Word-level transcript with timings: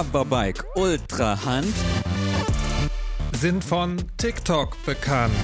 Hoverbike 0.00 0.64
Ultra 0.76 1.44
Hand 1.44 1.74
sind 3.38 3.62
von 3.62 3.98
TikTok 4.16 4.82
bekannt. 4.86 5.34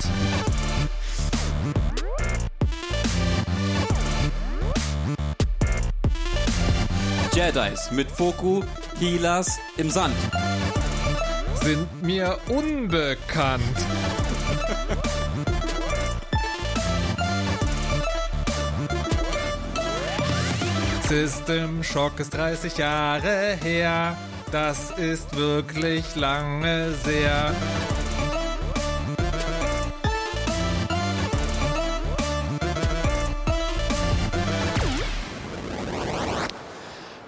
Jedis 7.35 7.91
mit 7.91 8.11
Foku, 8.11 8.63
Healers 8.99 9.59
im 9.77 9.91
Sand 9.91 10.17
sind 11.63 12.03
mir 12.03 12.39
unbekannt. 12.49 13.63
System 21.07 21.85
Shock 21.85 22.21
ist 22.21 22.33
30 22.33 22.79
Jahre 22.79 23.59
her. 23.63 24.17
Das 24.53 24.93
ist 24.93 25.37
wirklich 25.37 26.15
lange 26.15 26.95
sehr. 27.05 27.53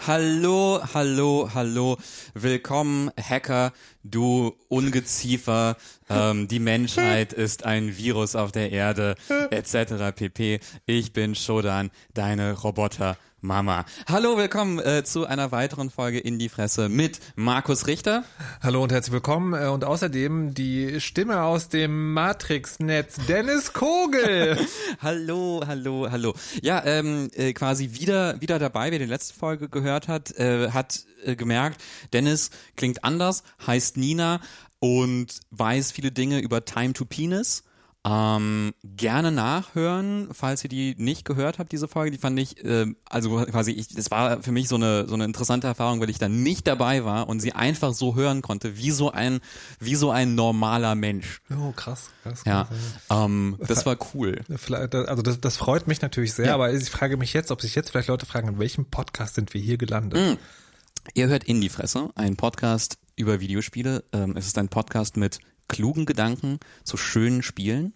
Hallo, 0.07 0.81
hallo, 0.95 1.51
hallo. 1.53 1.99
Willkommen, 2.33 3.11
Hacker, 3.21 3.73
du 4.05 4.57
Ungeziefer. 4.69 5.77
Ähm, 6.09 6.49
die 6.49 6.61
Menschheit 6.61 7.33
ist 7.35 7.67
ein 7.67 7.97
Virus 7.99 8.37
auf 8.37 8.51
der 8.53 8.71
Erde, 8.73 9.17
etc. 9.51 10.15
pp. 10.15 10.61
Ich 10.87 11.13
bin 11.13 11.35
Shodan, 11.35 11.91
deine 12.15 12.53
Roboter. 12.55 13.19
Mama. 13.41 13.85
Hallo, 14.09 14.37
willkommen 14.37 14.81
äh, 14.81 15.05
zu 15.05 15.25
einer 15.25 15.53
weiteren 15.53 15.91
Folge 15.91 16.19
in 16.19 16.41
die 16.41 16.49
Fresse 16.49 16.89
mit 16.89 17.21
Markus 17.37 17.87
Richter. 17.87 18.25
Hallo 18.61 18.83
und 18.83 18.91
herzlich 18.91 19.13
willkommen 19.13 19.55
äh, 19.55 19.69
und 19.69 19.85
außerdem 19.85 20.55
die 20.55 21.01
Stimme 21.01 21.43
aus 21.45 21.69
dem 21.69 22.13
Matrix-Netz, 22.15 23.27
Dennis 23.29 23.73
Kogel. 23.73 24.59
hallo, 25.01 25.63
hallo, 25.65 26.09
hallo. 26.11 26.35
Ja, 26.63 26.85
ähm, 26.85 27.31
äh, 27.35 27.53
quasi 27.53 27.93
wieder 27.93 28.41
wieder 28.41 28.59
dabei, 28.59 28.91
wer 28.91 28.99
die 28.99 29.05
letzte 29.05 29.35
Folge 29.35 29.69
gehört 29.69 30.09
hat, 30.09 30.33
äh, 30.37 30.73
hat 30.73 31.05
äh, 31.25 31.37
gemerkt, 31.37 31.81
Dennis 32.13 32.51
klingt 32.75 33.05
anders, 33.05 33.45
heißt 33.65 33.97
Nina 33.97 34.41
und 34.81 35.39
weiß 35.51 35.93
viele 35.93 36.11
Dinge 36.11 36.41
über 36.41 36.65
Time 36.65 36.93
to 36.93 37.05
Penis 37.05 37.63
ähm, 38.09 38.73
gerne 38.85 39.31
nachhören, 39.31 40.29
falls 40.33 40.65
ihr 40.65 40.71
die 40.71 40.95
nicht 40.97 41.25
gehört 41.25 41.59
habt, 41.59 41.73
diese 41.73 41.89
Folge. 41.89 42.11
Die 42.11 42.19
fand 42.19 42.39
ich, 42.39 42.65
äh, 42.65 42.87
also 43.05 43.45
quasi, 43.45 43.73
ich, 43.73 43.89
das 43.89 44.11
war 44.11 44.43
für 44.43 44.53
mich 44.53 44.69
so 44.69 44.77
eine 44.77 45.07
so 45.07 45.15
eine 45.15 45.25
interessante 45.25 45.67
Erfahrung, 45.67 46.01
weil 46.01 46.09
ich 46.09 46.19
da 46.19 46.29
nicht 46.29 46.67
dabei 46.67 47.05
war 47.05 47.29
und 47.29 47.41
sie 47.41 47.53
einfach 47.53 47.93
so 47.93 48.15
hören 48.15 48.41
konnte, 48.41 48.79
wie 48.79 48.93
so 48.93 49.11
ein 49.11 49.41
wie 49.79 49.95
so 49.95 50.11
ein 50.11 50.35
normaler 50.35 50.95
Mensch. 50.95 51.43
Oh, 51.51 51.73
krass, 51.73 52.11
krass. 52.23 52.43
Ja, 52.47 52.69
ähm, 53.11 53.59
das 53.67 53.85
war 53.85 53.97
cool. 54.15 54.41
Also 54.49 55.23
das, 55.23 55.41
das 55.41 55.57
freut 55.57 55.87
mich 55.87 56.01
natürlich 56.01 56.33
sehr, 56.33 56.47
ja. 56.47 56.55
aber 56.55 56.73
ich 56.73 56.89
frage 56.89 57.17
mich 57.17 57.35
jetzt, 57.35 57.51
ob 57.51 57.61
sich 57.61 57.75
jetzt 57.75 57.91
vielleicht 57.91 58.09
Leute 58.09 58.27
fragen, 58.27 58.49
in 58.49 58.59
welchem 58.59 58.87
Podcast 58.87 59.35
sind 59.35 59.53
wir 59.53 59.61
hier 59.61 59.77
gelandet? 59.77 60.19
Mm. 60.19 60.39
Ihr 61.15 61.29
hört 61.29 61.45
In 61.45 61.61
die 61.61 61.69
Fresse, 61.69 62.11
ein 62.15 62.37
Podcast 62.37 62.99
über 63.17 63.41
Videospiele. 63.41 64.05
Ähm, 64.13 64.37
es 64.37 64.47
ist 64.47 64.59
ein 64.59 64.69
Podcast 64.69 65.17
mit 65.17 65.41
klugen 65.69 66.07
Gedanken 66.07 66.59
zu 66.85 66.97
schönen 66.97 67.43
Spielen 67.43 67.95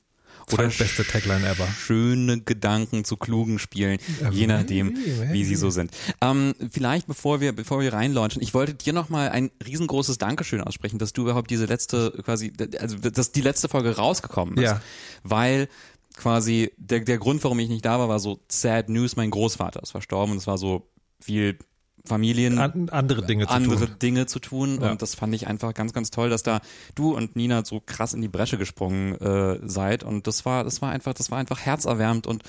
oder 0.53 0.69
beste 0.69 1.05
Tagline 1.05 1.47
ever. 1.47 1.67
Schöne 1.67 2.41
Gedanken 2.41 3.05
zu 3.05 3.17
klugen 3.17 3.59
Spielen, 3.59 3.99
je 4.31 4.47
nachdem, 4.47 4.97
wie 5.33 5.45
sie 5.45 5.57
so 5.57 5.71
sind. 5.71 5.91
Ähm, 6.21 6.55
vielleicht 6.71 7.07
bevor 7.07 7.41
wir, 7.41 7.53
bevor 7.53 7.81
wir 7.81 7.93
reinlaunchen, 7.93 8.43
ich 8.43 8.55
wollte 8.55 8.75
dir 8.75 8.93
nochmal 8.93 9.31
ein 9.31 9.51
riesengroßes 9.65 10.19
Dankeschön 10.19 10.61
aussprechen, 10.61 10.99
dass 10.99 11.13
du 11.13 11.23
überhaupt 11.23 11.51
diese 11.51 11.67
letzte, 11.67 12.13
quasi, 12.25 12.53
also 12.79 12.97
dass 12.99 13.33
die 13.33 13.41
letzte 13.41 13.69
Folge 13.69 13.97
rausgekommen 13.97 14.57
ist. 14.57 14.65
Ja. 14.65 14.81
Weil 15.23 15.69
quasi 16.17 16.73
der, 16.77 17.01
der 17.01 17.19
Grund, 17.19 17.43
warum 17.45 17.59
ich 17.59 17.69
nicht 17.69 17.85
da 17.85 17.99
war, 17.99 18.09
war 18.09 18.21
so 18.21 18.41
sad 18.49 18.89
news, 18.89 19.17
mein 19.17 19.31
Großvater 19.31 19.83
ist 19.83 19.93
verstorben 19.93 20.33
und 20.33 20.39
es 20.39 20.47
war 20.47 20.59
so 20.59 20.89
viel 21.21 21.59
Familien 22.05 22.59
An, 22.59 22.89
andere 22.91 23.25
Dinge 23.25 23.47
zu 23.47 23.53
andere 23.53 23.87
tun. 23.87 23.97
Dinge 24.01 24.27
zu 24.27 24.41
tun 24.41 24.81
ja. 24.81 24.91
und 24.91 25.03
das 25.03 25.15
fand 25.15 25.35
ich 25.35 25.47
einfach 25.47 25.73
ganz 25.73 25.93
ganz 25.93 26.11
toll, 26.11 26.31
dass 26.31 26.43
da 26.43 26.61
du 26.95 27.15
und 27.15 27.37
Nina 27.37 27.65
so 27.65 27.81
krass 27.81 28.13
in 28.13 28.23
die 28.23 28.29
Bresche 28.29 28.59
gesprungen 28.59 29.15
äh, 29.21 29.61
seid 29.69 30.03
und 30.03 30.27
das 30.27 30.45
war 30.45 30.65
das 30.65 30.83
war 30.83 30.91
einfach 30.91 31.15
das 31.15 31.31
war 31.31 31.39
einfach 31.39 31.61
herzerwärmend 31.61 32.27
und 32.27 32.43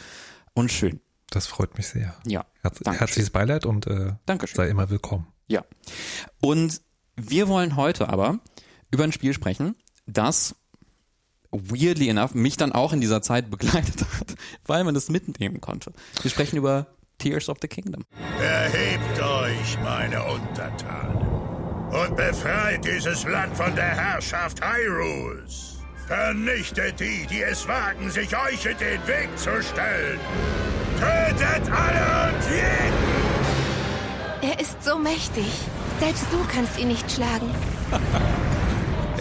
und 0.53 0.71
schön. 0.71 0.99
Das 1.29 1.47
freut 1.47 1.77
mich 1.77 1.87
sehr. 1.87 2.15
Ja. 2.25 2.45
Herz, 2.61 2.79
herzliches 2.83 3.31
Beileid 3.31 3.65
und 3.65 3.87
äh, 3.87 4.13
Dankeschön. 4.25 4.55
sei 4.55 4.69
immer 4.69 4.89
willkommen. 4.89 5.27
Ja. 5.47 5.63
Und 6.41 6.81
wir 7.15 7.47
wollen 7.47 7.75
heute 7.75 8.09
aber 8.09 8.39
über 8.91 9.03
ein 9.03 9.11
Spiel 9.11 9.33
sprechen, 9.33 9.75
das 10.05 10.55
weirdly 11.51 12.09
enough 12.09 12.33
mich 12.33 12.57
dann 12.57 12.71
auch 12.71 12.93
in 12.93 13.01
dieser 13.01 13.21
Zeit 13.21 13.49
begleitet 13.49 14.05
hat, 14.19 14.35
weil 14.65 14.83
man 14.83 14.95
es 14.95 15.09
mitnehmen 15.09 15.61
konnte. 15.61 15.93
Wir 16.21 16.31
sprechen 16.31 16.57
über 16.57 16.87
Tears 17.17 17.49
of 17.49 17.57
the 17.61 17.67
Kingdom. 17.67 18.05
Erhebt 18.39 19.21
euch, 19.53 19.77
meine 19.83 20.23
Untertanen, 20.23 21.27
und 21.91 22.15
befreit 22.15 22.83
dieses 22.85 23.23
Land 23.25 23.55
von 23.55 23.75
der 23.75 23.95
Herrschaft 23.95 24.59
Hyrules. 24.63 25.77
Vernichtet 26.07 26.99
die, 26.99 27.25
die 27.27 27.43
es 27.43 27.67
wagen, 27.67 28.09
sich 28.09 28.35
euch 28.35 28.65
in 28.65 28.77
den 28.77 29.07
Weg 29.07 29.29
zu 29.37 29.61
stellen. 29.61 30.19
Tötet 30.99 31.71
alle 31.71 32.33
und 32.33 32.43
jeden! 32.51 32.93
Er 34.41 34.59
ist 34.59 34.83
so 34.83 34.97
mächtig. 34.97 35.51
Selbst 35.99 36.25
du 36.31 36.37
kannst 36.53 36.77
ihn 36.77 36.89
nicht 36.89 37.09
schlagen. 37.09 37.49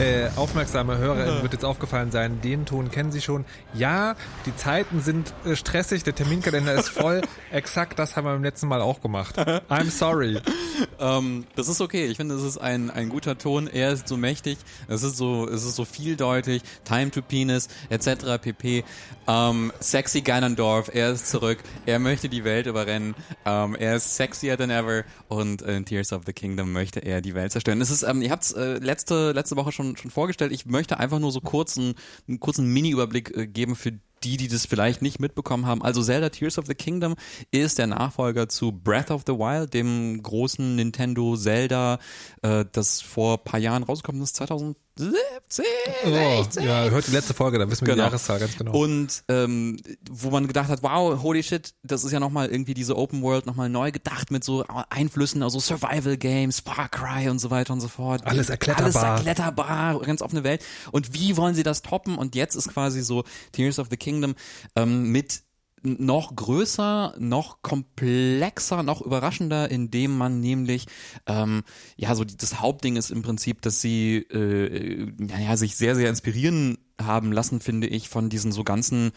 Äh, 0.02 0.30
aufmerksame 0.34 0.98
HörerInnen 0.98 1.42
wird 1.42 1.52
jetzt 1.52 1.64
aufgefallen 1.64 2.10
sein, 2.10 2.40
den 2.40 2.66
Ton 2.66 2.90
kennen 2.90 3.12
Sie 3.12 3.20
schon. 3.20 3.44
Ja, 3.72 4.16
die 4.46 4.56
Zeiten 4.56 5.00
sind 5.00 5.32
äh, 5.44 5.54
stressig, 5.54 6.02
der 6.02 6.12
Terminkalender 6.12 6.74
ist 6.74 6.88
voll. 6.88 7.20
Exakt 7.52 8.00
das 8.00 8.16
haben 8.16 8.24
wir 8.24 8.32
beim 8.32 8.42
letzten 8.42 8.66
Mal 8.66 8.80
auch 8.80 9.00
gemacht. 9.00 9.38
I'm 9.38 9.90
sorry. 9.90 10.40
ähm, 10.98 11.46
das 11.54 11.68
ist 11.68 11.80
okay. 11.80 12.06
Ich 12.06 12.16
finde, 12.16 12.34
es 12.34 12.42
ist 12.42 12.58
ein, 12.58 12.90
ein 12.90 13.10
guter 13.10 13.38
Ton. 13.38 13.68
Er 13.68 13.92
ist 13.92 14.08
so 14.08 14.16
mächtig. 14.16 14.58
Es 14.88 15.04
ist 15.04 15.16
so, 15.16 15.46
es 15.46 15.62
ist 15.64 15.76
so 15.76 15.84
vieldeutig. 15.84 16.62
Time 16.82 17.12
to 17.12 17.22
Penis, 17.22 17.68
etc. 17.88 18.42
pp. 18.42 18.82
Ähm, 19.28 19.72
sexy 19.78 20.22
Ganondorf, 20.22 20.90
er 20.92 21.12
ist 21.12 21.28
zurück. 21.28 21.58
Er 21.86 22.00
möchte 22.00 22.28
die 22.28 22.42
Welt 22.42 22.66
überrennen. 22.66 23.14
Ähm, 23.46 23.76
er 23.76 23.96
ist 23.96 24.16
sexier 24.16 24.58
than 24.58 24.70
ever. 24.70 25.04
Und 25.28 25.62
in 25.62 25.84
Tears 25.84 26.12
of 26.12 26.22
the 26.26 26.32
Kingdom 26.32 26.72
möchte 26.72 26.98
er 26.98 27.20
die 27.20 27.36
Welt 27.36 27.52
zerstören. 27.52 27.80
Es 27.80 27.90
ist, 27.90 28.02
ähm, 28.02 28.20
ihr 28.20 28.32
habt 28.32 28.52
äh, 28.56 28.78
letzte, 28.78 29.30
letzte 29.30 29.54
Woche 29.54 29.70
schon 29.70 29.91
schon, 29.96 30.10
vorgestellt. 30.10 30.52
Ich 30.52 30.66
möchte 30.66 30.98
einfach 30.98 31.18
nur 31.18 31.32
so 31.32 31.40
kurzen, 31.40 31.94
einen 32.28 32.40
kurzen 32.40 32.66
Mini-Überblick 32.72 33.36
äh, 33.36 33.46
geben 33.46 33.76
für 33.76 33.92
die, 34.24 34.36
die 34.36 34.48
das 34.48 34.66
vielleicht 34.66 35.02
nicht 35.02 35.20
mitbekommen 35.20 35.66
haben. 35.66 35.82
Also 35.82 36.02
Zelda 36.02 36.28
Tears 36.28 36.58
of 36.58 36.66
the 36.66 36.74
Kingdom 36.74 37.16
ist 37.50 37.78
der 37.78 37.88
Nachfolger 37.88 38.48
zu 38.48 38.72
Breath 38.72 39.10
of 39.10 39.22
the 39.26 39.32
Wild, 39.32 39.74
dem 39.74 40.22
großen 40.22 40.76
Nintendo 40.76 41.36
Zelda, 41.36 41.98
äh, 42.42 42.64
das 42.70 43.00
vor 43.00 43.38
paar 43.38 43.60
Jahren 43.60 43.82
rausgekommen 43.82 44.22
ist, 44.22 44.36
2000 44.36 44.76
17, 44.96 45.64
oh, 46.04 46.44
Ja, 46.60 46.88
hört 46.90 47.06
die 47.06 47.12
letzte 47.12 47.32
Folge, 47.32 47.58
da 47.58 47.70
wissen 47.70 47.86
wir 47.86 47.94
genau. 47.94 48.04
die 48.04 48.08
Jahreszahl 48.08 48.38
ganz 48.38 48.56
genau. 48.58 48.72
Und 48.72 49.24
ähm, 49.28 49.78
wo 50.10 50.30
man 50.30 50.46
gedacht 50.46 50.68
hat, 50.68 50.82
wow, 50.82 51.20
holy 51.22 51.42
shit, 51.42 51.74
das 51.82 52.04
ist 52.04 52.12
ja 52.12 52.20
nochmal 52.20 52.50
irgendwie 52.50 52.74
diese 52.74 52.96
Open 52.96 53.22
World 53.22 53.46
nochmal 53.46 53.70
neu 53.70 53.90
gedacht 53.90 54.30
mit 54.30 54.44
so 54.44 54.64
Einflüssen, 54.90 55.42
also 55.42 55.60
Survival 55.60 56.18
Games, 56.18 56.60
Far 56.60 56.88
Cry 56.90 57.30
und 57.30 57.38
so 57.38 57.50
weiter 57.50 57.72
und 57.72 57.80
so 57.80 57.88
fort. 57.88 58.26
Alles 58.26 58.50
erkletterbar. 58.50 59.02
Alles 59.02 59.26
erkletterbar, 59.26 60.00
ganz 60.00 60.20
offene 60.20 60.44
Welt. 60.44 60.62
Und 60.90 61.14
wie 61.14 61.36
wollen 61.38 61.54
sie 61.54 61.62
das 61.62 61.80
toppen? 61.80 62.18
Und 62.18 62.34
jetzt 62.34 62.54
ist 62.54 62.68
quasi 62.68 63.02
so 63.02 63.24
Tears 63.52 63.78
of 63.78 63.88
the 63.90 63.96
Kingdom 63.96 64.34
ähm, 64.76 65.10
mit 65.10 65.42
noch 65.82 66.34
größer, 66.34 67.14
noch 67.18 67.62
komplexer, 67.62 68.82
noch 68.82 69.02
überraschender, 69.02 69.70
indem 69.70 70.16
man 70.16 70.40
nämlich, 70.40 70.86
ähm, 71.26 71.62
ja, 71.96 72.14
so 72.14 72.24
die, 72.24 72.36
das 72.36 72.60
Hauptding 72.60 72.96
ist 72.96 73.10
im 73.10 73.22
Prinzip, 73.22 73.62
dass 73.62 73.80
sie, 73.80 74.16
äh, 74.16 75.12
naja, 75.18 75.56
sich 75.56 75.76
sehr, 75.76 75.94
sehr 75.94 76.08
inspirieren 76.08 76.78
haben 77.00 77.32
lassen, 77.32 77.60
finde 77.60 77.86
ich, 77.86 78.08
von 78.08 78.28
diesen 78.28 78.52
so 78.52 78.64
ganzen 78.64 79.12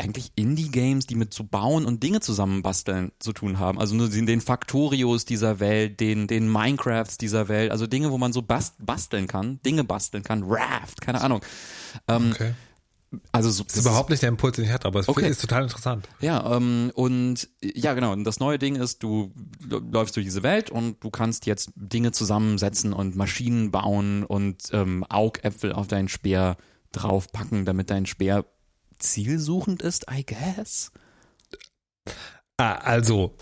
eigentlich 0.00 0.32
Indie-Games, 0.34 1.06
die 1.06 1.14
mit 1.14 1.34
so 1.34 1.44
Bauen 1.44 1.84
und 1.84 2.02
Dinge 2.02 2.20
zusammenbasteln 2.20 3.12
zu 3.18 3.32
tun 3.32 3.58
haben. 3.58 3.78
Also 3.78 3.94
nur 3.94 4.08
den 4.08 4.40
Factorios 4.40 5.26
dieser 5.26 5.60
Welt, 5.60 6.00
den, 6.00 6.26
den 6.26 6.50
Minecrafts 6.50 7.18
dieser 7.18 7.48
Welt, 7.48 7.70
also 7.70 7.86
Dinge, 7.86 8.10
wo 8.10 8.16
man 8.16 8.32
so 8.32 8.40
bast 8.40 8.74
basteln 8.78 9.26
kann, 9.26 9.60
Dinge 9.62 9.84
basteln 9.84 10.24
kann, 10.24 10.42
Raft, 10.44 11.02
keine 11.02 11.20
Ahnung. 11.20 11.42
Ähm, 12.08 12.30
okay. 12.32 12.54
Also 13.32 13.50
so, 13.50 13.64
das 13.64 13.74
ist 13.74 13.80
überhaupt 13.80 14.10
nicht 14.10 14.22
der 14.22 14.28
Impuls, 14.28 14.54
den 14.56 14.64
ich 14.64 14.70
hatte, 14.70 14.86
aber 14.86 15.00
es 15.00 15.08
okay. 15.08 15.28
ist 15.28 15.40
total 15.40 15.64
interessant. 15.64 16.08
Ja, 16.20 16.56
ähm, 16.56 16.92
und 16.94 17.48
ja, 17.60 17.94
genau. 17.94 18.12
Und 18.12 18.22
das 18.22 18.38
neue 18.38 18.58
Ding 18.58 18.76
ist, 18.76 19.02
du 19.02 19.32
läufst 19.68 20.14
durch 20.14 20.26
diese 20.26 20.44
Welt 20.44 20.70
und 20.70 21.02
du 21.02 21.10
kannst 21.10 21.46
jetzt 21.46 21.72
Dinge 21.74 22.12
zusammensetzen 22.12 22.92
und 22.92 23.16
Maschinen 23.16 23.72
bauen 23.72 24.24
und 24.24 24.68
ähm, 24.72 25.04
Augäpfel 25.08 25.72
auf 25.72 25.88
deinen 25.88 26.08
Speer 26.08 26.56
draufpacken, 26.92 27.64
damit 27.64 27.90
dein 27.90 28.06
Speer 28.06 28.44
zielsuchend 28.98 29.82
ist, 29.82 30.06
I 30.10 30.24
guess. 30.24 30.92
Ah, 32.58 32.74
also 32.74 33.34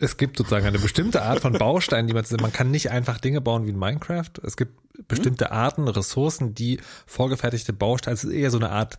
es 0.00 0.16
gibt 0.16 0.38
sozusagen 0.38 0.66
eine 0.66 0.78
bestimmte 0.78 1.22
Art 1.22 1.40
von 1.40 1.52
Bausteinen, 1.52 2.06
die 2.08 2.14
man, 2.14 2.24
man 2.40 2.52
kann 2.52 2.70
nicht 2.70 2.90
einfach 2.90 3.18
Dinge 3.18 3.40
bauen 3.40 3.66
wie 3.66 3.70
in 3.70 3.78
Minecraft. 3.78 4.30
Es 4.42 4.56
gibt 4.56 4.72
bestimmte 5.08 5.52
Arten, 5.52 5.88
Ressourcen, 5.88 6.54
die 6.54 6.80
vorgefertigte 7.06 7.72
Bausteine, 7.72 8.14
es 8.14 8.24
ist 8.24 8.32
eher 8.32 8.50
so 8.50 8.58
eine 8.58 8.70
Art, 8.70 8.98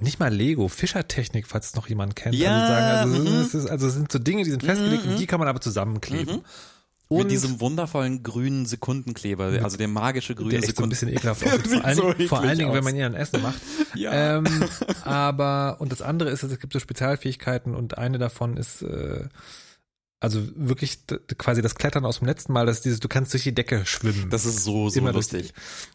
nicht 0.00 0.18
mal 0.18 0.32
Lego, 0.32 0.68
Fischertechnik, 0.68 1.46
falls 1.46 1.66
es 1.68 1.74
noch 1.74 1.88
jemand 1.88 2.16
kennt. 2.16 2.34
Ja, 2.34 2.52
also, 2.52 2.72
sagen, 2.72 3.20
also, 3.20 3.30
mhm. 3.30 3.40
es 3.40 3.54
ist, 3.54 3.66
also 3.70 3.86
es 3.88 3.94
sind 3.94 4.10
so 4.10 4.18
Dinge, 4.18 4.44
die 4.44 4.50
sind 4.50 4.62
festgelegt 4.62 5.04
und 5.06 5.18
die 5.18 5.26
kann 5.26 5.38
man 5.38 5.48
aber 5.48 5.60
zusammenkleben. 5.60 6.42
Und 7.08 7.18
Mit 7.18 7.30
diesem 7.32 7.60
wundervollen 7.60 8.22
grünen 8.22 8.64
Sekundenkleber, 8.64 9.44
also 9.62 9.76
der 9.76 9.88
magische 9.88 10.34
grüne 10.34 10.50
der 10.50 10.64
echt 10.64 10.76
so 10.76 10.84
ein 10.84 10.90
Sekundenkleber. 10.90 11.34
bisschen 11.34 11.44
ekelhaft 11.44 11.44
aussieht. 11.46 11.80
Vor 11.80 11.84
allen, 11.84 11.96
so 11.96 12.12
Dingen- 12.12 12.28
vor 12.28 12.40
allen 12.40 12.58
Dingen, 12.58 12.70
wenn 12.72 12.78
aus. 12.78 12.84
man 12.84 12.96
ihn 12.96 13.02
an 13.02 13.14
Essen 13.14 13.42
macht. 13.42 13.60
Ja. 13.94 14.38
Ähm, 14.38 14.44
aber, 15.04 15.76
und 15.80 15.92
das 15.92 16.02
andere 16.02 16.30
ist, 16.30 16.42
es 16.42 16.58
gibt 16.58 16.72
so 16.72 16.80
Spezialfähigkeiten 16.80 17.74
und 17.76 17.96
eine 17.98 18.18
davon 18.18 18.56
ist, 18.56 18.82
äh, 18.82 19.28
also 20.24 20.42
wirklich 20.56 20.98
quasi 21.38 21.62
das 21.62 21.74
Klettern 21.76 22.04
aus 22.04 22.18
dem 22.18 22.26
letzten 22.26 22.52
Mal, 22.52 22.66
das 22.66 22.78
ist 22.78 22.84
dieses, 22.84 23.00
du 23.00 23.08
kannst 23.08 23.32
durch 23.32 23.44
die 23.44 23.54
Decke 23.54 23.86
schwimmen. 23.86 24.28
Das 24.30 24.44
ist 24.46 24.64
so, 24.64 24.88
so 24.88 24.98
Immer 24.98 25.12
lustig. 25.12 25.52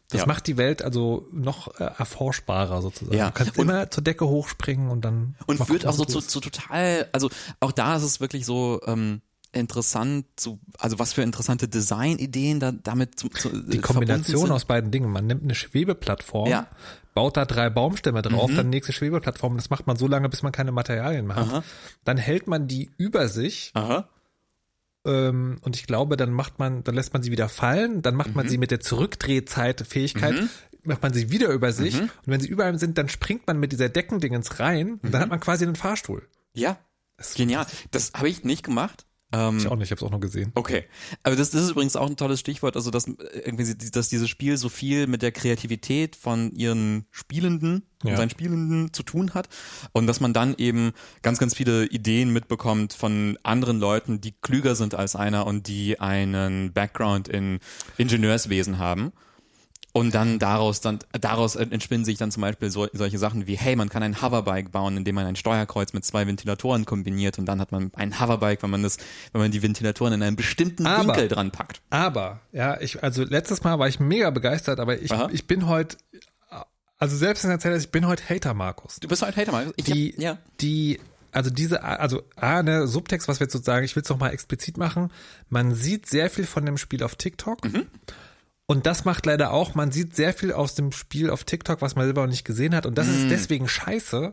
Das 0.09 0.21
Ja. 0.21 0.27
macht 0.27 0.47
die 0.47 0.55
Welt 0.57 0.81
also 0.81 1.27
noch 1.33 1.79
äh, 1.79 1.83
erforschbarer 1.83 2.81
sozusagen. 2.81 3.17
Ja. 3.17 3.27
Du 3.27 3.33
kannst 3.33 3.57
Und- 3.57 3.65
immer 3.69 3.91
zur 3.91 4.03
Decke 4.03 4.27
hochspringen 4.27 4.89
und 4.89 5.03
dann. 5.03 5.35
Und 5.47 5.63
führt 5.65 5.85
auch 5.85 5.93
so 5.93 6.05
zu, 6.05 6.21
zu 6.21 6.39
total, 6.39 7.07
also 7.11 7.29
auch 7.59 7.71
da 7.73 7.95
ist 7.97 8.03
es 8.03 8.19
wirklich 8.21 8.45
so 8.45 8.79
ähm, 8.85 9.21
interessant, 9.51 10.25
so, 10.39 10.59
also 10.77 10.99
was 10.99 11.13
für 11.13 11.23
interessante 11.23 11.67
Designideen 11.67 12.59
da 12.59 12.71
damit 12.71 13.19
zu, 13.19 13.29
zu, 13.29 13.49
die 13.63 13.79
Kombination 13.79 14.51
aus 14.51 14.65
beiden 14.65 14.91
Dingen. 14.91 15.11
Man 15.11 15.25
nimmt 15.27 15.43
eine 15.43 15.55
Schwebeplattform, 15.55 16.49
Ja. 16.49 16.61
Mhm. 16.61 16.65
baut 17.15 17.35
da 17.35 17.45
drei 17.45 17.69
Baumstämme 17.71 18.21
drauf, 18.21 18.51
dann 18.55 18.69
nächste 18.69 18.93
Schwebeplattform. 18.93 19.55
Das 19.57 19.69
macht 19.71 19.87
man 19.87 19.97
so 19.97 20.07
lange, 20.07 20.29
bis 20.29 20.43
man 20.43 20.51
keine 20.51 20.71
Materialien 20.71 21.25
mehr 21.27 21.35
hat. 21.37 21.47
Aha. 21.49 21.63
Dann 22.03 22.17
hält 22.17 22.47
man 22.47 22.67
die 22.67 22.91
über 22.97 23.27
sich 23.27 23.71
Aha. 23.73 24.07
Ähm, 25.05 25.57
und 25.61 25.75
ich 25.75 25.85
glaube, 25.87 26.17
dann 26.17 26.31
macht 26.31 26.59
man, 26.59 26.83
dann 26.83 26.95
lässt 26.95 27.13
man 27.13 27.23
sie 27.23 27.31
wieder 27.31 27.49
fallen, 27.49 28.01
dann 28.01 28.15
macht 28.15 28.35
man 28.35 28.45
Mhm. 28.45 28.49
sie 28.49 28.57
mit 28.57 28.71
der 28.71 28.79
Zurückdrehzeitfähigkeit, 28.79 30.35
macht 30.83 31.01
man 31.01 31.13
sie 31.13 31.31
wieder 31.31 31.49
über 31.49 31.71
sich 31.71 31.95
Mhm. 31.95 32.01
und 32.03 32.27
wenn 32.27 32.41
sie 32.41 32.47
über 32.47 32.65
einem 32.65 32.77
sind, 32.77 32.97
dann 32.97 33.09
springt 33.09 33.47
man 33.47 33.59
mit 33.59 33.71
dieser 33.71 33.89
Deckendingens 33.89 34.59
rein 34.59 34.93
und 34.93 35.03
Mhm. 35.05 35.11
dann 35.11 35.21
hat 35.21 35.29
man 35.29 35.39
quasi 35.39 35.65
einen 35.65 35.75
Fahrstuhl. 35.75 36.27
Ja, 36.53 36.77
genial. 37.35 37.65
Das 37.91 38.13
habe 38.13 38.29
ich 38.29 38.43
nicht 38.43 38.63
gemacht. 38.63 39.05
Ähm, 39.31 39.57
Ich 39.59 39.67
auch 39.67 39.75
nicht, 39.75 39.85
ich 39.85 39.91
habe 39.91 39.99
es 39.99 40.03
auch 40.03 40.11
noch 40.11 40.19
gesehen. 40.19 40.51
Okay, 40.55 40.85
aber 41.23 41.35
das, 41.35 41.51
das 41.51 41.63
ist 41.63 41.69
übrigens 41.71 41.95
auch 41.95 42.07
ein 42.09 42.17
tolles 42.17 42.39
Stichwort, 42.39 42.75
also 42.75 42.89
dass 42.89 43.05
irgendwie 43.07 43.63
sie- 43.65 43.91
dass 43.91 44.09
dieses 44.09 44.27
Spiel 44.29 44.57
so 44.57 44.69
viel 44.69 45.05
mit 45.05 45.21
der 45.21 45.31
Kreativität 45.31 46.15
von 46.15 46.51
ihren 46.53 47.05
Spielenden 47.11 47.83
Ja. 48.03 48.17
seinen 48.17 48.29
Spielenden 48.31 48.91
zu 48.93 49.03
tun 49.03 49.33
hat 49.35 49.47
und 49.91 50.07
dass 50.07 50.19
man 50.19 50.33
dann 50.33 50.55
eben 50.57 50.93
ganz 51.21 51.37
ganz 51.37 51.53
viele 51.55 51.85
Ideen 51.85 52.31
mitbekommt 52.33 52.93
von 52.93 53.37
anderen 53.43 53.79
Leuten, 53.79 54.19
die 54.21 54.33
klüger 54.41 54.73
sind 54.75 54.95
als 54.95 55.15
einer 55.15 55.45
und 55.45 55.67
die 55.67 55.99
einen 55.99 56.73
Background 56.73 57.27
in 57.27 57.59
Ingenieurswesen 57.97 58.79
haben. 58.79 59.11
Und 59.99 60.15
dann 60.15 60.39
daraus 60.39 60.81
dann 60.81 60.99
daraus 61.19 61.55
entspinnen 61.55 62.05
sich 62.05 62.17
dann 62.17 62.31
zum 62.31 62.41
Beispiel 62.41 62.69
so, 62.71 62.87
solche 62.93 63.17
Sachen 63.17 63.47
wie, 63.47 63.57
hey, 63.57 63.75
man 63.75 63.89
kann 63.89 64.01
ein 64.01 64.21
Hoverbike 64.21 64.71
bauen, 64.71 64.97
indem 64.97 65.15
man 65.15 65.25
ein 65.25 65.35
Steuerkreuz 65.35 65.93
mit 65.93 66.05
zwei 66.05 66.25
Ventilatoren 66.25 66.85
kombiniert 66.85 67.37
und 67.37 67.45
dann 67.45 67.59
hat 67.59 67.71
man 67.71 67.91
ein 67.95 68.19
Hoverbike, 68.19 68.63
wenn 68.63 68.69
man 68.69 68.83
das, 68.83 68.97
wenn 69.33 69.41
man 69.41 69.51
die 69.51 69.61
Ventilatoren 69.61 70.13
in 70.13 70.23
einen 70.23 70.35
bestimmten 70.35 70.85
Aber- 70.87 71.03
Winkel 71.09 71.27
dran 71.27 71.51
packt. 71.51 71.81
Aber, 71.89 72.39
ja, 72.51 72.79
ich, 72.79 73.03
also 73.03 73.23
letztes 73.23 73.63
Mal 73.63 73.77
war 73.79 73.87
ich 73.87 73.99
mega 73.99 74.29
begeistert, 74.29 74.79
aber 74.79 74.99
ich, 75.01 75.11
Aha. 75.11 75.29
ich 75.31 75.45
bin 75.47 75.67
heute, 75.67 75.97
also 76.97 77.15
selbst 77.15 77.43
in 77.43 77.49
der 77.49 77.59
Zeit, 77.59 77.77
ich 77.79 77.91
bin 77.91 78.07
heute 78.07 78.23
Hater, 78.29 78.53
Markus. 78.53 78.99
Du 78.99 79.07
bist 79.07 79.21
halt 79.21 79.37
Hater, 79.37 79.51
Markus. 79.51 79.73
Ich 79.77 79.85
Die, 79.85 80.11
hab, 80.13 80.19
ja. 80.21 80.37
die, 80.61 80.99
also 81.31 81.49
diese, 81.49 81.83
also 81.83 82.23
A, 82.35 82.63
ne, 82.63 82.87
Subtext, 82.87 83.27
was 83.27 83.39
wir 83.39 83.45
jetzt 83.45 83.53
sozusagen, 83.53 83.85
ich 83.85 83.95
will 83.95 84.03
es 84.03 84.09
noch 84.09 84.17
mal 84.19 84.29
explizit 84.31 84.77
machen, 84.77 85.11
man 85.49 85.73
sieht 85.75 86.07
sehr 86.07 86.29
viel 86.29 86.45
von 86.45 86.65
dem 86.65 86.77
Spiel 86.77 87.03
auf 87.03 87.15
TikTok. 87.15 87.63
Mhm. 87.65 87.85
Und 88.71 88.85
das 88.85 89.03
macht 89.03 89.25
leider 89.25 89.51
auch, 89.51 89.73
man 89.73 89.91
sieht 89.91 90.15
sehr 90.15 90.31
viel 90.31 90.53
aus 90.53 90.75
dem 90.75 90.91
Spiel 90.91 91.31
auf 91.31 91.43
TikTok, 91.43 91.81
was 91.81 91.95
man 91.95 92.05
selber 92.05 92.21
noch 92.21 92.29
nicht 92.29 92.45
gesehen 92.45 92.75
hat. 92.75 92.85
Und 92.85 92.99
das 92.99 93.07
Mhm. 93.07 93.13
ist 93.15 93.31
deswegen 93.31 93.67
scheiße, 93.67 94.31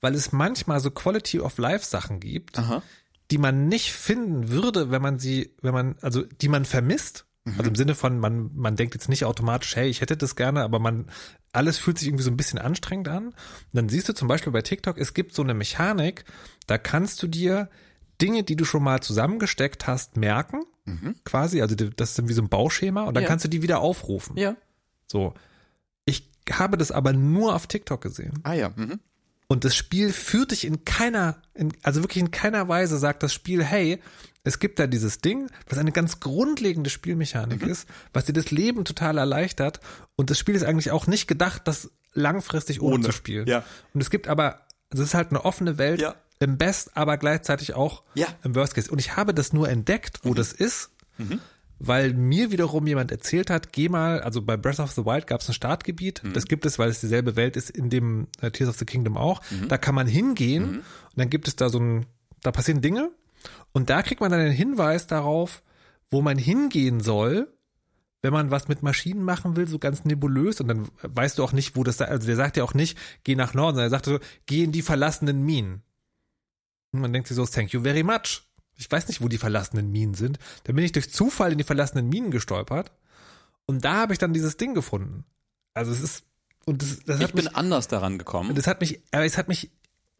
weil 0.00 0.14
es 0.16 0.32
manchmal 0.32 0.80
so 0.80 0.90
Quality 0.90 1.38
of 1.38 1.56
Life 1.58 1.84
Sachen 1.86 2.18
gibt, 2.18 2.58
Aha. 2.58 2.82
die 3.30 3.38
man 3.38 3.68
nicht 3.68 3.92
finden 3.92 4.48
würde, 4.48 4.90
wenn 4.90 5.02
man 5.02 5.20
sie, 5.20 5.54
wenn 5.62 5.72
man, 5.72 5.94
also 6.02 6.22
die 6.22 6.48
man 6.48 6.64
vermisst. 6.64 7.26
Also 7.56 7.70
im 7.70 7.76
Sinne 7.76 7.94
von, 7.94 8.18
man, 8.18 8.50
man 8.56 8.74
denkt 8.74 8.94
jetzt 8.94 9.08
nicht 9.08 9.24
automatisch, 9.24 9.76
hey, 9.76 9.88
ich 9.88 10.00
hätte 10.00 10.16
das 10.16 10.34
gerne, 10.34 10.64
aber 10.64 10.80
man, 10.80 11.06
alles 11.52 11.78
fühlt 11.78 11.96
sich 11.96 12.08
irgendwie 12.08 12.24
so 12.24 12.30
ein 12.32 12.36
bisschen 12.36 12.58
anstrengend 12.58 13.06
an. 13.06 13.26
Und 13.28 13.34
dann 13.72 13.88
siehst 13.88 14.08
du 14.08 14.14
zum 14.14 14.26
Beispiel 14.26 14.52
bei 14.52 14.62
TikTok, 14.62 14.98
es 14.98 15.14
gibt 15.14 15.32
so 15.32 15.42
eine 15.44 15.54
Mechanik, 15.54 16.24
da 16.66 16.76
kannst 16.76 17.22
du 17.22 17.28
dir 17.28 17.70
Dinge, 18.20 18.42
die 18.42 18.56
du 18.56 18.64
schon 18.64 18.82
mal 18.82 19.00
zusammengesteckt 19.00 19.86
hast, 19.86 20.16
merken, 20.16 20.64
quasi. 21.24 21.60
Also 21.62 21.74
das 21.74 22.10
ist 22.10 22.18
dann 22.18 22.28
wie 22.28 22.32
so 22.32 22.42
ein 22.42 22.48
Bauschema 22.48 23.04
und 23.04 23.14
dann 23.14 23.22
Ja. 23.24 23.28
kannst 23.28 23.44
du 23.44 23.48
die 23.48 23.62
wieder 23.62 23.80
aufrufen. 23.80 24.36
Ja. 24.36 24.56
So. 25.06 25.34
Ich 26.04 26.28
habe 26.52 26.76
das 26.76 26.92
aber 26.92 27.12
nur 27.12 27.54
auf 27.54 27.66
TikTok 27.66 28.00
gesehen. 28.00 28.38
Ah 28.44 28.52
ja. 28.54 28.70
Mhm. 28.76 29.00
Und 29.48 29.64
das 29.64 29.76
Spiel 29.76 30.12
führt 30.12 30.50
dich 30.50 30.64
in 30.64 30.84
keiner, 30.84 31.36
in, 31.54 31.72
also 31.82 32.02
wirklich 32.02 32.20
in 32.22 32.30
keiner 32.32 32.66
Weise 32.68 32.98
sagt 32.98 33.22
das 33.22 33.32
Spiel, 33.32 33.62
hey, 33.64 34.00
es 34.42 34.58
gibt 34.60 34.78
da 34.78 34.86
dieses 34.86 35.18
Ding, 35.18 35.48
was 35.68 35.78
eine 35.78 35.92
ganz 35.92 36.20
grundlegende 36.20 36.90
Spielmechanik 36.90 37.62
Mhm. 37.62 37.68
ist, 37.68 37.88
was 38.12 38.24
dir 38.26 38.32
das 38.32 38.50
Leben 38.50 38.84
total 38.84 39.18
erleichtert. 39.18 39.80
Und 40.16 40.30
das 40.30 40.38
Spiel 40.38 40.54
ist 40.54 40.62
eigentlich 40.64 40.90
auch 40.92 41.06
nicht 41.08 41.26
gedacht, 41.26 41.62
das 41.66 41.90
langfristig 42.12 42.80
ohne, 42.80 42.94
Ohne. 42.96 43.04
zu 43.04 43.12
spielen. 43.12 43.46
Ja. 43.48 43.64
Und 43.92 44.00
es 44.00 44.10
gibt 44.10 44.28
aber, 44.28 44.60
es 44.90 45.00
ist 45.00 45.14
halt 45.14 45.30
eine 45.30 45.44
offene 45.44 45.78
Welt 45.78 46.00
Ja. 46.00 46.14
Im 46.40 46.58
Best, 46.58 46.96
aber 46.96 47.16
gleichzeitig 47.16 47.74
auch 47.74 48.02
Ja. 48.14 48.26
Mhm. 48.28 48.34
im 48.44 48.54
Worst 48.56 48.74
Case. 48.74 48.90
Und 48.90 48.98
ich 48.98 49.16
habe 49.16 49.32
das 49.34 49.52
nur 49.52 49.68
entdeckt, 49.68 50.20
wo 50.24 50.34
das 50.34 50.52
ist, 50.52 50.90
weil 51.78 52.14
mir 52.14 52.50
wiederum 52.50 52.86
jemand 52.86 53.10
erzählt 53.10 53.50
hat, 53.50 53.72
geh 53.72 53.88
mal, 53.88 54.20
also 54.20 54.40
bei 54.42 54.56
Breath 54.56 54.80
of 54.80 54.92
the 54.92 55.04
Wild 55.04 55.26
gab 55.26 55.40
es 55.42 55.48
ein 55.48 55.54
Startgebiet, 55.54 56.22
Mhm. 56.24 56.32
das 56.32 56.46
gibt 56.46 56.64
es, 56.66 56.78
weil 56.78 56.88
es 56.88 57.00
dieselbe 57.00 57.36
Welt 57.36 57.56
ist, 57.56 57.70
in 57.70 57.90
dem 57.90 58.28
äh, 58.40 58.50
Tears 58.50 58.70
of 58.70 58.78
the 58.78 58.84
Kingdom 58.86 59.16
auch. 59.16 59.42
Mhm. 59.50 59.68
Da 59.68 59.76
kann 59.78 59.94
man 59.94 60.06
hingehen 60.06 60.76
und 60.78 60.84
dann 61.16 61.28
gibt 61.30 61.48
es 61.48 61.56
da 61.56 61.68
so 61.68 61.78
ein, 61.78 62.06
da 62.42 62.50
passieren 62.52 62.80
Dinge 62.80 63.10
und 63.72 63.90
da 63.90 64.02
kriegt 64.02 64.20
man 64.20 64.30
dann 64.30 64.40
einen 64.40 64.52
Hinweis 64.52 65.06
darauf, 65.06 65.62
wo 66.10 66.22
man 66.22 66.38
hingehen 66.38 67.00
soll, 67.00 67.48
wenn 68.22 68.32
man 68.32 68.50
was 68.50 68.68
mit 68.68 68.82
Maschinen 68.82 69.22
machen 69.22 69.56
will, 69.56 69.68
so 69.68 69.78
ganz 69.78 70.04
nebulös 70.04 70.60
und 70.60 70.68
dann 70.68 70.88
weißt 71.02 71.38
du 71.38 71.44
auch 71.44 71.52
nicht, 71.52 71.76
wo 71.76 71.84
das, 71.84 71.98
da- 71.98 72.06
also 72.06 72.26
der 72.26 72.36
sagt 72.36 72.56
ja 72.56 72.64
auch 72.64 72.74
nicht, 72.74 72.96
geh 73.24 73.34
nach 73.36 73.52
Norden, 73.54 73.76
sondern 73.76 73.86
er 73.88 73.90
sagt 73.90 74.06
so, 74.06 74.18
geh 74.46 74.64
in 74.64 74.72
die 74.72 74.82
verlassenen 74.82 75.44
Minen. 75.44 75.82
Und 76.96 77.02
man 77.02 77.12
denkt 77.12 77.28
sich 77.28 77.36
so, 77.36 77.46
thank 77.46 77.70
you 77.72 77.82
very 77.82 78.02
much. 78.02 78.42
Ich 78.78 78.90
weiß 78.90 79.08
nicht, 79.08 79.22
wo 79.22 79.28
die 79.28 79.38
verlassenen 79.38 79.90
Minen 79.90 80.14
sind. 80.14 80.38
Da 80.64 80.72
bin 80.72 80.84
ich 80.84 80.92
durch 80.92 81.10
Zufall 81.12 81.52
in 81.52 81.58
die 81.58 81.64
verlassenen 81.64 82.08
Minen 82.08 82.30
gestolpert. 82.30 82.90
Und 83.66 83.84
da 83.84 83.94
habe 83.94 84.12
ich 84.12 84.18
dann 84.18 84.32
dieses 84.32 84.56
Ding 84.56 84.74
gefunden. 84.74 85.24
Also 85.74 85.92
es 85.92 86.00
ist, 86.00 86.24
und 86.66 86.82
das, 86.82 87.00
das 87.06 87.18
Ich 87.18 87.24
hat 87.24 87.34
mich, 87.34 87.44
bin 87.44 87.54
anders 87.54 87.88
daran 87.88 88.18
gekommen. 88.18 88.54
das 88.54 88.66
hat 88.66 88.80
mich, 88.80 89.00
aber 89.12 89.24
es 89.24 89.38
hat 89.38 89.48
mich 89.48 89.70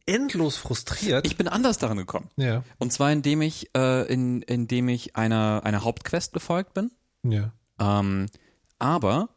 endlos 0.07 0.57
frustriert. 0.57 1.27
Ich 1.27 1.37
bin 1.37 1.49
anders 1.49 1.79
daran 1.79 1.97
gekommen. 1.97 2.29
ja, 2.37 2.63
Und 2.79 2.93
zwar 2.93 3.11
indem 3.13 3.43
ich, 3.43 3.71
äh, 3.77 4.07
in, 4.13 4.43
indem 4.43 4.89
ich 4.89 5.17
einer, 5.17 5.63
einer 5.65 5.83
Hauptquest 5.85 6.33
gefolgt 6.33 6.75
bin. 6.75 6.91
ja. 7.25 7.53
Ähm, 7.79 8.27
aber 8.79 9.29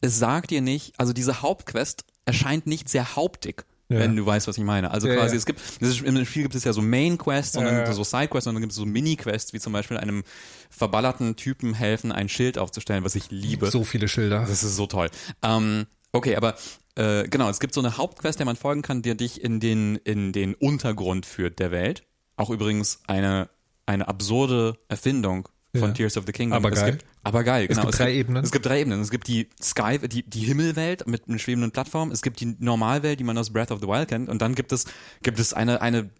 es 0.00 0.18
sagt 0.18 0.50
dir 0.50 0.60
nicht, 0.60 0.98
also 0.98 1.12
diese 1.12 1.40
Hauptquest 1.42 2.04
erscheint 2.26 2.66
nicht 2.66 2.88
sehr 2.88 3.16
hauptig. 3.16 3.64
Ja. 3.88 4.00
Wenn 4.00 4.16
du 4.16 4.26
weißt, 4.26 4.48
was 4.48 4.58
ich 4.58 4.64
meine. 4.64 4.90
Also 4.90 5.06
Ja, 5.06 5.14
quasi, 5.14 5.34
ja. 5.34 5.38
es 5.38 5.46
gibt, 5.46 5.60
ist, 5.80 6.00
im 6.02 6.24
Spiel 6.26 6.42
gibt 6.42 6.56
es 6.56 6.64
ja 6.64 6.72
so 6.72 6.82
Main-Quests 6.82 7.56
und 7.56 7.64
Ja, 7.64 7.70
dann 7.70 7.86
ja. 7.86 7.92
so 7.92 8.02
Side-Quests 8.02 8.48
und 8.48 8.54
dann 8.54 8.60
gibt 8.60 8.72
es 8.72 8.76
so 8.78 8.84
Mini-Quests, 8.84 9.52
wie 9.52 9.60
zum 9.60 9.72
Beispiel 9.72 9.96
einem 9.96 10.24
verballerten 10.70 11.36
Typen 11.36 11.72
helfen, 11.72 12.10
ein 12.10 12.28
Schild 12.28 12.58
aufzustellen, 12.58 13.04
was 13.04 13.14
ich 13.14 13.30
liebe. 13.30 13.70
So 13.70 13.84
viele 13.84 14.08
Schilder. 14.08 14.40
Das 14.40 14.64
ist 14.64 14.74
so 14.74 14.86
toll. 14.86 15.08
Ähm, 15.42 15.86
okay, 16.10 16.34
aber 16.34 16.56
äh, 16.96 17.28
genau, 17.28 17.48
es 17.48 17.60
gibt 17.60 17.74
so 17.74 17.80
eine 17.80 17.96
Hauptquest, 17.96 18.40
der 18.40 18.46
man 18.46 18.56
folgen 18.56 18.82
kann, 18.82 19.02
der 19.02 19.14
dich 19.14 19.42
in 19.44 19.60
den, 19.60 19.96
in 19.96 20.32
den 20.32 20.54
Untergrund 20.54 21.24
führt 21.24 21.58
der 21.60 21.70
Welt. 21.70 22.04
Auch 22.36 22.50
übrigens 22.50 23.00
eine, 23.06 23.48
eine 23.86 24.08
absurde 24.08 24.78
Erfindung 24.88 25.48
von 25.76 25.90
Ja. 25.90 25.94
Tears 25.94 26.16
of 26.16 26.24
the 26.26 26.32
Kingdom. 26.32 26.56
Aber 26.56 26.72
es 26.72 26.80
geil. 26.80 26.92
Gibt, 26.92 27.04
aber 27.22 27.44
geil, 27.44 27.66
genau. 27.66 27.82
gibt 27.82 27.98
drei 27.98 28.14
Ebenen. 28.14 28.44
Es 28.44 28.52
gibt 28.52 28.66
drei 28.66 28.80
Ebenen. 28.80 29.00
Es 29.00 29.10
gibt 29.10 29.28
die 29.28 29.48
Sky, 29.60 29.98
die, 30.08 30.22
die 30.22 30.40
Himmelwelt 30.40 31.06
mit 31.06 31.28
einer 31.28 31.38
schwebenden 31.38 31.72
Plattform. 31.72 32.10
Es 32.10 32.22
gibt 32.22 32.40
die 32.40 32.56
Normalwelt, 32.58 33.18
die 33.18 33.24
man 33.24 33.36
aus 33.38 33.50
Breath 33.50 33.70
of 33.70 33.80
the 33.80 33.86
Wild 33.86 34.08
kennt. 34.08 34.28
Und 34.28 34.42
dann 34.42 34.54
gibt 34.54 34.72
es, 34.72 34.86
gibt 35.22 35.38
es 35.38 35.52
eine, 35.52 35.80
eine 35.82 36.10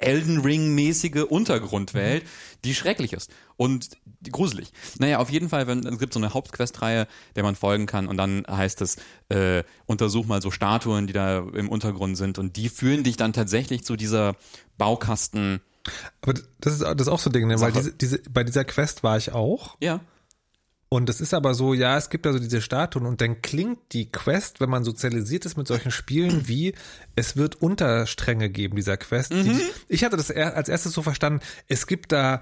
Elden 0.00 0.40
Ring-mäßige 0.40 1.24
Untergrundwelt, 1.28 2.24
die 2.64 2.74
schrecklich 2.74 3.12
ist 3.12 3.30
und 3.56 3.90
gruselig. 4.30 4.72
Naja, 4.98 5.18
auf 5.18 5.30
jeden 5.30 5.48
Fall, 5.48 5.66
wenn, 5.66 5.84
es 5.84 5.98
gibt 5.98 6.14
so 6.14 6.20
eine 6.20 6.32
Hauptquestreihe, 6.32 7.06
der 7.36 7.42
man 7.42 7.56
folgen 7.56 7.86
kann. 7.86 8.06
Und 8.06 8.16
dann 8.16 8.44
heißt 8.48 8.80
es, 8.80 8.96
äh, 9.28 9.64
untersuch 9.86 10.26
mal 10.26 10.40
so 10.40 10.50
Statuen, 10.50 11.06
die 11.06 11.12
da 11.12 11.40
im 11.40 11.68
Untergrund 11.68 12.16
sind. 12.16 12.38
Und 12.38 12.56
die 12.56 12.68
führen 12.68 13.02
dich 13.02 13.16
dann 13.16 13.32
tatsächlich 13.32 13.84
zu 13.84 13.96
dieser 13.96 14.36
Baukasten, 14.78 15.60
Aber 16.22 16.34
das 16.60 16.72
ist, 16.74 16.82
das 16.82 16.94
ist 17.02 17.08
auch 17.08 17.18
so 17.18 17.30
ein 17.30 17.32
Ding, 17.32 17.46
ne? 17.46 17.60
weil 17.60 17.72
diese, 17.72 17.92
diese, 17.92 18.18
bei 18.30 18.44
dieser 18.44 18.64
Quest 18.64 19.02
war 19.02 19.16
ich 19.16 19.32
auch. 19.32 19.76
ja, 19.80 20.00
Und 20.90 21.10
es 21.10 21.20
ist 21.20 21.34
aber 21.34 21.52
so, 21.54 21.74
ja, 21.74 21.98
es 21.98 22.08
gibt 22.08 22.26
also 22.26 22.38
diese 22.38 22.62
Statuen 22.62 23.04
und 23.04 23.20
dann 23.20 23.42
klingt 23.42 23.78
die 23.92 24.10
Quest, 24.10 24.60
wenn 24.60 24.70
man 24.70 24.84
sozialisiert 24.84 25.44
ist 25.44 25.56
mit 25.58 25.66
solchen 25.68 25.90
Spielen, 25.90 26.48
wie 26.48 26.74
es 27.14 27.36
wird 27.36 27.60
Unterstränge 27.60 28.48
geben 28.48 28.76
dieser 28.76 28.96
Quest. 28.96 29.32
Die, 29.32 29.50
Mhm. 29.50 29.60
ich 29.88 30.02
hatte 30.04 30.16
das 30.16 30.30
als 30.30 30.68
erstes 30.70 30.92
so 30.92 31.02
verstanden, 31.02 31.40
es 31.68 31.86
gibt 31.86 32.10
da 32.12 32.40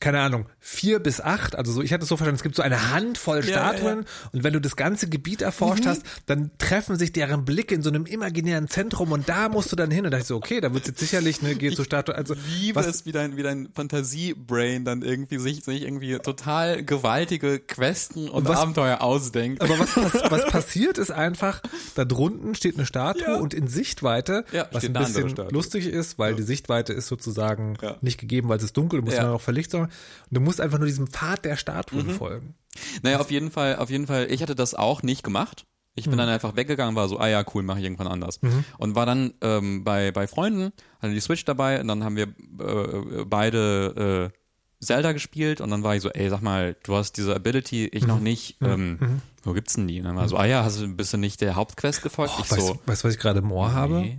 keine 0.00 0.20
Ahnung, 0.20 0.46
vier 0.60 1.00
bis 1.00 1.20
acht, 1.20 1.56
also 1.56 1.72
so, 1.72 1.82
ich 1.82 1.92
hatte 1.92 2.04
es 2.04 2.08
so 2.08 2.16
verstanden, 2.16 2.36
es 2.36 2.44
gibt 2.44 2.54
so 2.54 2.62
eine 2.62 2.92
Handvoll 2.92 3.40
Ja, 3.40 3.50
ja, 3.50 3.50
Statuen 3.74 4.04
und 4.32 4.44
wenn 4.44 4.52
du 4.52 4.60
das 4.60 4.76
ganze 4.76 5.08
Gebiet 5.08 5.42
erforscht 5.42 5.86
hast, 5.86 6.02
dann 6.26 6.52
treffen 6.58 6.94
sich 6.96 7.10
deren 7.10 7.44
Blicke 7.44 7.74
in 7.74 7.82
so 7.82 7.88
einem 7.88 8.06
imaginären 8.06 8.68
Zentrum 8.68 9.10
und 9.10 9.28
da 9.28 9.48
musst 9.48 9.72
du 9.72 9.76
dann 9.76 9.90
hin 9.90 10.00
und 10.04 10.04
da 10.04 10.10
dachte 10.10 10.22
ich 10.22 10.28
so, 10.28 10.36
okay, 10.36 10.60
da 10.60 10.72
wird 10.72 10.86
jetzt 10.86 11.00
sicherlich 11.00 11.42
eine, 11.42 11.56
geht 11.56 11.74
zur 11.74 11.84
Statue, 11.84 12.14
also 12.14 12.34
liebe 12.60 12.76
was, 12.76 12.86
es, 12.86 13.06
wie 13.06 13.12
dein, 13.12 13.36
wie 13.36 13.42
dein 13.42 13.70
Fantasiebrain 13.74 14.84
dann 14.84 15.02
irgendwie 15.02 15.38
sich, 15.38 15.64
sich 15.64 15.82
irgendwie 15.82 16.18
total 16.18 16.84
gewaltige 16.84 17.58
Questen 17.58 18.28
und, 18.28 18.46
was- 18.48 18.58
Abenteuer 18.58 19.00
ausdenkt. 19.02 19.62
Aber 19.62 19.78
was, 19.80 19.96
was 19.96 20.46
passiert 20.50 20.98
ist 20.98 21.10
einfach, 21.10 21.60
da 21.96 22.04
drunten 22.04 22.54
steht 22.54 22.76
eine 22.76 22.86
Statue 22.86 23.22
Ja. 23.24 23.36
und 23.36 23.52
in 23.54 23.66
Sichtweite, 23.68 24.44
Ja, 24.52 24.68
was 24.72 24.84
ein 24.84 24.92
bisschen 24.92 25.34
lustig 25.50 25.86
ist, 25.86 26.18
weil 26.18 26.34
die 26.34 26.42
Sichtweite 26.42 26.92
ist 26.92 27.08
sozusagen 27.08 27.74
Ja. 27.82 27.96
nicht 28.00 28.18
gegeben, 28.20 28.48
weil 28.48 28.58
es 28.58 28.64
ist 28.64 28.76
dunkel, 28.76 29.00
du 29.00 29.04
musst 29.06 29.16
Ja. 29.18 29.26
noch 29.28 29.40
verlicht 29.40 29.70
sein. 29.84 29.90
Und 30.30 30.34
du 30.36 30.40
musst 30.40 30.60
einfach 30.60 30.78
nur 30.78 30.86
diesem 30.86 31.06
Pfad 31.06 31.44
der 31.44 31.56
Statuen 31.56 32.06
Mhm. 32.06 32.10
folgen. 32.10 32.54
Naja, 33.02 33.18
auf 33.20 33.30
jeden 33.30 33.50
Fall, 33.50 33.76
auf 33.76 33.90
jeden 33.90 34.06
Fall, 34.06 34.30
ich 34.30 34.42
hatte 34.42 34.54
das 34.54 34.74
auch 34.74 35.02
nicht 35.02 35.22
gemacht. 35.24 35.64
Ich 35.94 36.08
bin 36.08 36.16
dann 36.16 36.28
einfach 36.28 36.54
weggegangen, 36.54 36.94
war 36.94 37.08
so, 37.08 37.18
ah 37.18 37.26
ja, 37.26 37.44
cool, 37.54 37.64
mache 37.64 37.78
ich 37.80 37.84
irgendwann 37.84 38.06
anders. 38.06 38.38
Und 38.78 38.94
war 38.94 39.04
dann 39.04 39.34
ähm, 39.40 39.82
bei, 39.82 40.12
bei 40.12 40.28
Freunden, 40.28 40.72
hatte 41.00 41.12
die 41.12 41.18
Switch 41.20 41.44
dabei 41.44 41.80
und 41.80 41.88
dann 41.88 42.04
haben 42.04 42.14
wir 42.14 42.28
äh, 42.28 43.24
beide 43.24 44.30
äh, 44.32 44.84
Zelda 44.84 45.10
gespielt 45.10 45.60
und 45.60 45.70
dann 45.70 45.82
war 45.82 45.96
ich 45.96 46.02
so, 46.02 46.10
ey, 46.10 46.30
sag 46.30 46.40
mal, 46.40 46.76
du 46.84 46.94
hast 46.94 47.16
diese 47.16 47.34
Ability, 47.34 47.86
ich 47.86 48.06
noch 48.06 48.20
nicht, 48.20 48.58
ähm, 48.62 49.20
wo 49.42 49.54
gibt's 49.54 49.72
denn 49.74 49.88
die? 49.88 49.98
Und 49.98 50.04
dann 50.04 50.14
war 50.14 50.28
so, 50.28 50.36
ah 50.36 50.44
ja, 50.46 50.62
hast 50.62 50.80
du, 50.80 50.86
bist 50.86 51.12
du 51.12 51.16
nicht 51.16 51.40
der 51.40 51.56
Hauptquest 51.56 52.02
gefolgt? 52.02 52.34
ich 52.38 52.48
weißt, 52.48 52.60
so, 52.60 52.74
du, 52.74 52.80
weißt 52.86 53.02
du, 53.02 53.08
was 53.08 53.14
ich 53.14 53.20
gerade 53.20 53.40
im 53.40 53.50
Ohr 53.50 53.72
habe? 53.72 53.94
nee. 53.94 54.18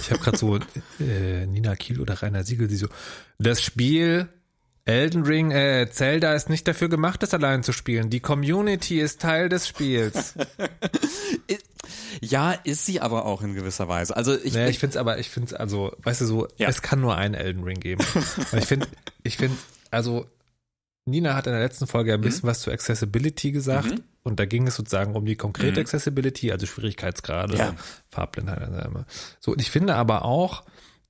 Ich 0.00 0.10
habe 0.10 0.22
gerade 0.22 0.38
so 0.38 0.58
äh, 1.00 1.44
Nina 1.44 1.74
Kiel 1.76 2.00
oder 2.00 2.22
Rainer 2.22 2.44
Siegel, 2.44 2.66
die 2.68 2.76
so, 2.76 2.86
das 3.38 3.60
Spiel 3.60 4.28
Elden 4.86 5.22
Ring, 5.24 5.50
äh, 5.50 5.88
Zelda 5.90 6.34
ist 6.34 6.48
nicht 6.48 6.66
dafür 6.66 6.88
gemacht, 6.88 7.22
das 7.22 7.34
allein 7.34 7.62
zu 7.62 7.72
spielen. 7.72 8.10
Die 8.10 8.20
Community 8.20 9.00
ist 9.00 9.20
Teil 9.20 9.48
des 9.48 9.68
Spiels. 9.68 10.34
Ja, 12.20 12.52
ist 12.52 12.86
sie 12.86 13.00
aber 13.00 13.24
auch 13.24 13.42
in 13.42 13.54
gewisser 13.54 13.88
Weise. 13.88 14.16
Also 14.16 14.36
ich, 14.36 14.52
Naja, 14.52 14.66
ich 14.66 14.72
ich 14.72 14.78
finde 14.78 14.90
es 14.92 14.96
aber, 14.96 15.18
ich 15.18 15.30
finde 15.30 15.46
es 15.48 15.54
also, 15.54 15.92
weißt 16.02 16.20
du 16.20 16.26
so, 16.26 16.48
Ja. 16.56 16.68
es 16.68 16.82
kann 16.82 17.00
nur 17.00 17.16
einen 17.16 17.34
Elden 17.34 17.64
Ring 17.64 17.80
geben. 17.80 18.04
Und 18.52 18.58
ich 18.58 18.66
finde, 18.66 18.86
ich 19.22 19.36
finde, 19.36 19.56
also 19.90 20.26
Nina 21.06 21.34
hat 21.34 21.46
in 21.46 21.52
der 21.52 21.62
letzten 21.62 21.86
Folge 21.86 22.12
ein 22.12 22.20
Mhm. 22.20 22.24
bisschen 22.24 22.48
was 22.48 22.60
zu 22.60 22.70
Accessibility 22.70 23.50
gesagt 23.52 23.94
und 24.22 24.38
da 24.38 24.44
ging 24.44 24.66
es 24.66 24.76
sozusagen 24.76 25.16
um 25.16 25.24
die 25.24 25.36
konkrete 25.36 25.72
Mhm. 25.80 25.86
Accessibility, 25.86 26.52
also 26.52 26.66
Schwierigkeitsgrade, 26.66 27.56
Ja. 27.56 27.74
Farbblindheit. 28.10 28.68
So, 29.40 29.52
und 29.52 29.60
ich 29.60 29.70
finde 29.70 29.94
aber 29.96 30.24
auch, 30.24 30.62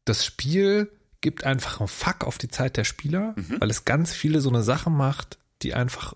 das 0.04 0.24
Spiel 0.24 0.90
gibt 1.20 1.44
einfach 1.44 1.80
einen 1.80 1.88
Fuck 1.88 2.24
auf 2.24 2.38
die 2.38 2.48
Zeit 2.48 2.76
der 2.76 2.84
Spieler, 2.84 3.34
Mhm. 3.36 3.60
weil 3.60 3.70
es 3.70 3.84
ganz 3.84 4.12
viele 4.12 4.40
so 4.40 4.48
eine 4.48 4.62
Sache 4.62 4.90
macht, 4.90 5.38
die 5.62 5.74
einfach, 5.74 6.14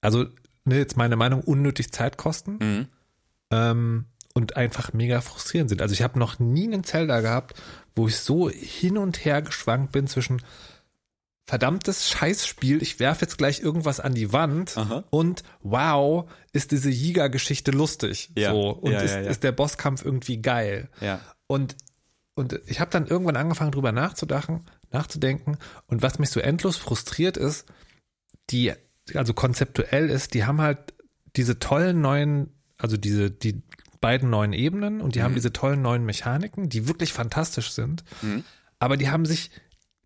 also, 0.00 0.26
ne, 0.64 0.76
jetzt 0.78 0.96
meine 0.96 1.16
Meinung, 1.16 1.42
unnötig 1.42 1.92
Zeit 1.92 2.16
kosten 2.16 2.58
Mhm. 2.60 2.86
ähm, 3.50 4.04
und 4.34 4.56
einfach 4.56 4.92
mega 4.92 5.20
frustrierend 5.20 5.68
sind. 5.70 5.82
Also 5.82 5.92
ich 5.92 6.02
habe 6.02 6.18
noch 6.18 6.38
nie 6.38 6.64
einen 6.64 6.84
Zelda 6.84 7.20
gehabt, 7.20 7.60
wo 7.94 8.06
ich 8.08 8.16
so 8.18 8.48
hin 8.48 8.96
und 8.96 9.24
her 9.24 9.42
geschwankt 9.42 9.92
bin 9.92 10.06
zwischen 10.06 10.40
verdammtes 11.46 12.08
Scheißspiel, 12.10 12.80
ich 12.80 13.00
werfe 13.00 13.22
jetzt 13.22 13.36
gleich 13.36 13.58
irgendwas 13.60 13.98
an 13.98 14.14
die 14.14 14.32
Wand 14.32 14.76
Aha. 14.78 15.02
und 15.10 15.42
wow, 15.62 16.30
ist 16.52 16.70
diese 16.70 16.90
Jiga-Geschichte 16.90 17.72
lustig. 17.72 18.30
Ja. 18.36 18.52
So, 18.52 18.70
und 18.70 18.92
Ja, 18.92 19.00
ist, 19.00 19.10
ja, 19.14 19.20
ja. 19.22 19.30
ist 19.30 19.42
der 19.42 19.50
Bosskampf 19.50 20.04
irgendwie 20.04 20.40
geil. 20.40 20.88
Und, 21.48 21.74
und 22.40 22.60
ich 22.66 22.80
habe 22.80 22.90
dann 22.90 23.06
irgendwann 23.06 23.36
angefangen, 23.36 23.70
drüber 23.70 23.92
nachzudachen, 23.92 24.66
nachzudenken. 24.90 25.58
Und 25.86 26.02
was 26.02 26.18
mich 26.18 26.30
so 26.30 26.40
endlos 26.40 26.76
frustriert 26.76 27.36
ist, 27.36 27.66
die, 28.50 28.72
also 29.14 29.34
konzeptuell 29.34 30.10
ist, 30.10 30.34
die 30.34 30.44
haben 30.44 30.60
halt 30.60 30.94
diese 31.36 31.58
tollen 31.58 32.00
neuen, 32.00 32.52
also 32.78 32.96
diese, 32.96 33.30
die 33.30 33.62
beiden 34.00 34.30
neuen 34.30 34.52
Ebenen 34.52 35.00
und 35.00 35.14
die 35.14 35.22
haben 35.22 35.34
diese 35.34 35.52
tollen 35.52 35.82
neuen 35.82 36.04
Mechaniken, 36.04 36.68
die 36.68 36.88
wirklich 36.88 37.12
fantastisch 37.12 37.70
sind. 37.72 38.02
Aber 38.78 38.96
die 38.96 39.10
haben 39.10 39.26
sich 39.26 39.50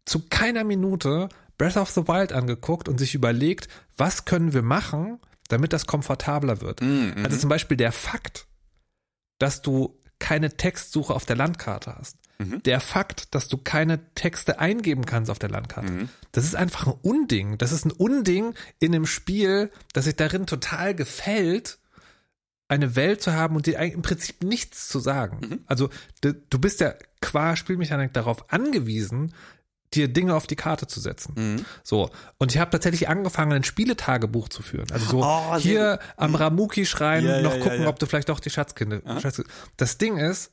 zu 0.04 0.26
keiner 0.28 0.64
Minute 0.64 1.28
Breath 1.56 1.76
of 1.76 1.90
the 1.90 2.08
Wild 2.08 2.32
angeguckt 2.32 2.88
und 2.88 2.98
sich 2.98 3.14
überlegt, 3.14 3.68
was 3.96 4.24
können 4.24 4.52
wir 4.52 4.62
machen, 4.62 5.20
damit 5.48 5.72
das 5.72 5.86
komfortabler 5.86 6.60
wird. 6.60 6.82
Also 7.24 7.36
zum 7.38 7.48
Beispiel 7.48 7.76
der 7.76 7.92
Fakt, 7.92 8.46
dass 9.38 9.62
du 9.62 9.96
keine 10.18 10.56
Textsuche 10.56 11.14
auf 11.14 11.24
der 11.24 11.36
Landkarte 11.36 11.94
hast. 11.96 12.18
Der 12.38 12.80
Fakt, 12.80 13.34
dass 13.34 13.48
du 13.48 13.58
keine 13.58 14.00
Texte 14.14 14.58
eingeben 14.58 15.06
kannst 15.06 15.30
auf 15.30 15.38
der 15.38 15.50
Landkarte. 15.50 16.08
Das 16.32 16.44
ist 16.44 16.56
einfach 16.56 16.86
ein 16.86 16.94
Unding. 17.02 17.58
Das 17.58 17.72
ist 17.72 17.84
ein 17.84 17.92
Unding 17.92 18.54
in 18.80 18.94
einem 18.94 19.06
Spiel, 19.06 19.70
das 19.92 20.06
sich 20.06 20.16
darin 20.16 20.46
total 20.46 20.94
gefällt, 20.94 21.78
eine 22.68 22.96
Welt 22.96 23.22
zu 23.22 23.34
haben 23.34 23.56
und 23.56 23.66
dir 23.66 23.78
im 23.78 24.02
Prinzip 24.02 24.42
nichts 24.42 24.88
zu 24.88 24.98
sagen. 24.98 25.60
Also 25.66 25.90
du, 26.22 26.58
bist 26.58 26.80
ja 26.80 26.94
qua 27.20 27.56
Spielmechanik 27.56 28.12
darauf 28.12 28.52
angewiesen, 28.52 29.34
dir 29.92 30.08
Dinge 30.08 30.34
auf 30.34 30.46
die 30.46 30.56
Karte 30.56 30.86
zu 30.86 31.00
setzen. 31.00 31.34
Mhm. 31.36 31.64
So. 31.82 32.10
Und 32.38 32.52
ich 32.52 32.60
habe 32.60 32.70
tatsächlich 32.70 33.08
angefangen, 33.08 33.52
ein 33.52 33.64
Spieletagebuch 33.64 34.48
zu 34.48 34.62
führen. 34.62 34.90
Also 34.90 35.06
so 35.06 35.22
Oh, 35.24 35.56
hier 35.56 36.00
am 36.16 36.34
Ramuki-Schrein 36.34 37.24
Ja, 37.24 37.36
ja, 37.36 37.42
noch 37.42 37.54
ja, 37.54 37.62
gucken, 37.62 37.82
ja. 37.82 37.88
ob 37.88 37.98
du 37.98 38.06
vielleicht 38.06 38.28
doch 38.28 38.40
die 38.40 38.50
Schatzkinde. 38.50 39.02
Schatz, 39.20 39.42
das 39.76 39.98
Ding 39.98 40.16
ist, 40.16 40.50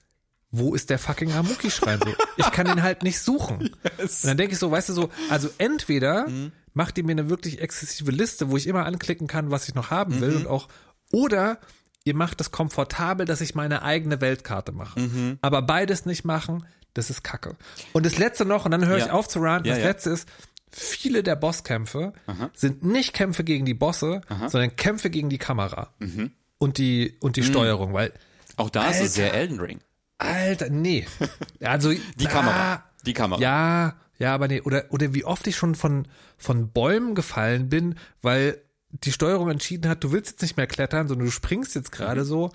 wo 0.51 0.75
ist 0.75 0.89
der 0.89 1.00
fucking 1.00 1.31
Ramuki-Schrein 1.31 2.00
so? 2.03 2.13
Ich 2.38 2.51
kann 2.51 2.67
den 2.67 2.84
halt 2.84 3.03
nicht 3.03 3.20
suchen. 3.20 3.70
Und 4.00 4.24
dann 4.25 4.38
denke 4.38 4.53
ich 4.53 4.60
so, 4.60 4.70
weißt 4.72 4.89
du 4.89 4.93
so, 4.93 5.10
also 5.29 5.50
entweder 5.58 6.27
Mhm. 6.27 6.51
macht 6.74 6.98
ihr 6.98 7.03
mir 7.05 7.13
eine 7.13 7.29
wirklich 7.29 7.62
exzessive 7.62 8.12
Liste, 8.12 8.50
wo 8.51 8.58
ich 8.58 8.67
immer 8.67 8.86
anklicken 8.86 9.27
kann, 9.27 9.50
was 9.51 9.67
ich 9.67 9.75
noch 9.75 9.91
haben 9.91 10.20
will 10.20 10.31
Mhm. 10.31 10.36
und 10.38 10.48
auch, 10.48 10.67
oder 11.12 11.58
ihr 12.03 12.15
macht 12.15 12.41
es 12.41 12.51
komfortabel, 12.51 13.25
dass 13.25 13.41
ich 13.41 13.55
meine 13.55 13.81
eigene 13.84 14.20
Weltkarte 14.22 14.72
mache. 14.72 15.00
Mhm. 15.00 15.38
Aber 15.41 15.62
beides 15.62 16.05
nicht 16.05 16.25
machen, 16.25 16.65
das 16.93 17.10
ist 17.10 17.24
Kacke. 17.24 17.55
Und 17.93 18.05
das 18.05 18.17
letzte 18.17 18.43
noch, 18.43 18.65
und 18.65 18.72
dann 18.72 18.86
höre 18.86 18.98
ich 18.98 19.05
Ja. 19.05 19.13
auf 19.13 19.27
zu 19.29 19.39
ranten, 19.39 19.67
Ja, 19.70 19.75
das 19.75 19.84
ja. 19.84 19.89
letzte 19.89 20.10
ist, 20.10 20.27
viele 20.72 21.22
der 21.24 21.36
Bosskämpfe 21.38 22.12
sind 22.53 22.84
nicht 22.84 23.13
Kämpfe 23.13 23.43
gegen 23.43 23.65
die 23.65 23.74
Bosse, 23.74 24.22
sondern 24.48 24.75
Kämpfe 24.75 25.10
gegen 25.10 25.29
die 25.29 25.38
Kamera. 25.38 25.93
Mhm. 26.00 26.31
Und 26.58 26.77
die, 26.77 27.15
und 27.22 27.36
die 27.38 27.43
Steuerung, 27.43 27.93
weil, 27.93 28.12
Auch 28.58 28.70
da 28.70 28.81
ist 28.88 28.96
Alter. 28.96 29.05
es 29.05 29.13
sehr 29.13 29.34
Elden 29.34 29.60
Ring. 29.60 29.79
Alter, 30.21 30.69
nee. 30.69 31.07
Also, 31.61 31.91
Die 31.91 32.25
Kamera. 32.25 32.83
Die 33.05 33.13
Kamera. 33.13 33.41
Ja, 33.41 33.95
ja, 34.19 34.33
aber 34.33 34.47
nee. 34.47 34.61
Oder, 34.61 34.85
oder 34.89 35.13
wie 35.13 35.25
oft 35.25 35.47
ich 35.47 35.55
schon 35.55 35.75
von, 35.75 36.07
von 36.37 36.71
Bäumen 36.71 37.15
gefallen 37.15 37.69
bin, 37.69 37.95
weil 38.21 38.61
die 38.89 39.11
Steuerung 39.11 39.49
entschieden 39.49 39.89
hat, 39.89 40.03
du 40.03 40.11
willst 40.11 40.31
jetzt 40.31 40.41
nicht 40.41 40.57
mehr 40.57 40.67
klettern, 40.67 41.07
sondern 41.07 41.25
du 41.25 41.31
springst 41.31 41.75
jetzt 41.75 41.91
gerade 41.91 42.23
so. 42.25 42.51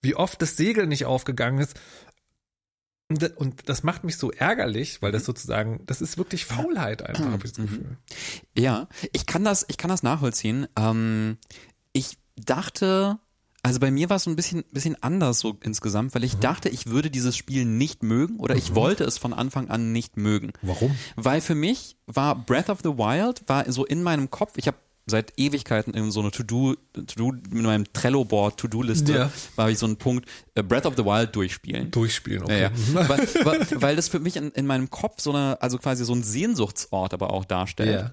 Wie 0.00 0.14
oft 0.14 0.40
das 0.40 0.56
Segel 0.56 0.86
nicht 0.86 1.04
aufgegangen 1.04 1.58
ist. 1.58 1.78
Und 3.08 3.22
das, 3.22 3.30
und 3.32 3.68
das 3.68 3.82
macht 3.82 4.04
mich 4.04 4.16
so 4.16 4.30
ärgerlich, 4.32 5.00
weil 5.02 5.12
das 5.12 5.24
sozusagen, 5.24 5.82
das 5.86 6.00
ist 6.00 6.18
wirklich 6.18 6.44
Faulheit 6.44 7.02
einfach, 7.02 7.26
habe 7.26 7.46
ich 7.46 7.52
das 7.52 7.64
Gefühl. 7.64 7.96
Ja, 8.56 8.88
ich 9.12 9.26
kann 9.26 9.44
das, 9.44 9.64
ich 9.68 9.76
kann 9.76 9.90
das 9.90 10.02
nachvollziehen. 10.02 10.66
Ähm, 10.76 11.38
ich 11.92 12.18
dachte, 12.36 13.18
also 13.66 13.80
bei 13.80 13.90
mir 13.90 14.08
war 14.08 14.18
es 14.18 14.22
so 14.22 14.30
ein 14.30 14.36
bisschen, 14.36 14.62
bisschen 14.70 14.96
anders 15.02 15.40
so 15.40 15.58
insgesamt, 15.60 16.14
weil 16.14 16.22
ich 16.22 16.36
dachte, 16.36 16.68
ich 16.68 16.86
würde 16.86 17.10
dieses 17.10 17.36
Spiel 17.36 17.64
nicht 17.64 18.04
mögen 18.04 18.36
oder 18.38 18.54
ich 18.54 18.76
wollte 18.76 19.02
es 19.02 19.18
von 19.18 19.32
Anfang 19.32 19.70
an 19.70 19.90
nicht 19.90 20.16
mögen. 20.16 20.52
Warum? 20.62 20.96
Weil 21.16 21.40
für 21.40 21.56
mich 21.56 21.96
war 22.06 22.36
Breath 22.36 22.70
of 22.70 22.78
the 22.84 22.90
Wild 22.90 23.42
war 23.48 23.70
so 23.72 23.84
in 23.84 24.04
meinem 24.04 24.30
Kopf, 24.30 24.52
ich 24.56 24.68
habe 24.68 24.76
seit 25.06 25.32
Ewigkeiten 25.36 25.94
in 25.94 26.12
so 26.12 26.20
eine 26.20 26.30
To-Do, 26.30 26.74
To-Do 26.94 27.32
mit 27.50 27.64
meinem 27.64 27.92
Trello-Board, 27.92 28.56
To-Do-Liste, 28.56 29.12
Ja. 29.12 29.32
war 29.56 29.68
ich 29.68 29.78
so 29.80 29.86
ein 29.86 29.96
Punkt, 29.96 30.28
äh, 30.54 30.62
Breath 30.62 30.86
of 30.86 30.94
the 30.96 31.04
Wild 31.04 31.34
durchspielen. 31.34 31.90
Durchspielen, 31.90 32.44
okay. 32.44 32.62
Ja, 32.62 32.70
ja. 32.94 33.08
weil, 33.08 33.28
weil, 33.44 33.82
weil 33.82 33.96
das 33.96 34.08
für 34.08 34.20
mich 34.20 34.36
in, 34.36 34.52
in 34.52 34.66
meinem 34.66 34.90
Kopf 34.90 35.20
so 35.20 35.30
eine, 35.32 35.60
also 35.60 35.78
quasi 35.78 36.04
so 36.04 36.12
ein 36.14 36.22
Sehnsuchtsort 36.22 37.14
aber 37.14 37.32
auch 37.32 37.44
darstellt. 37.44 38.00
Ja. 38.00 38.12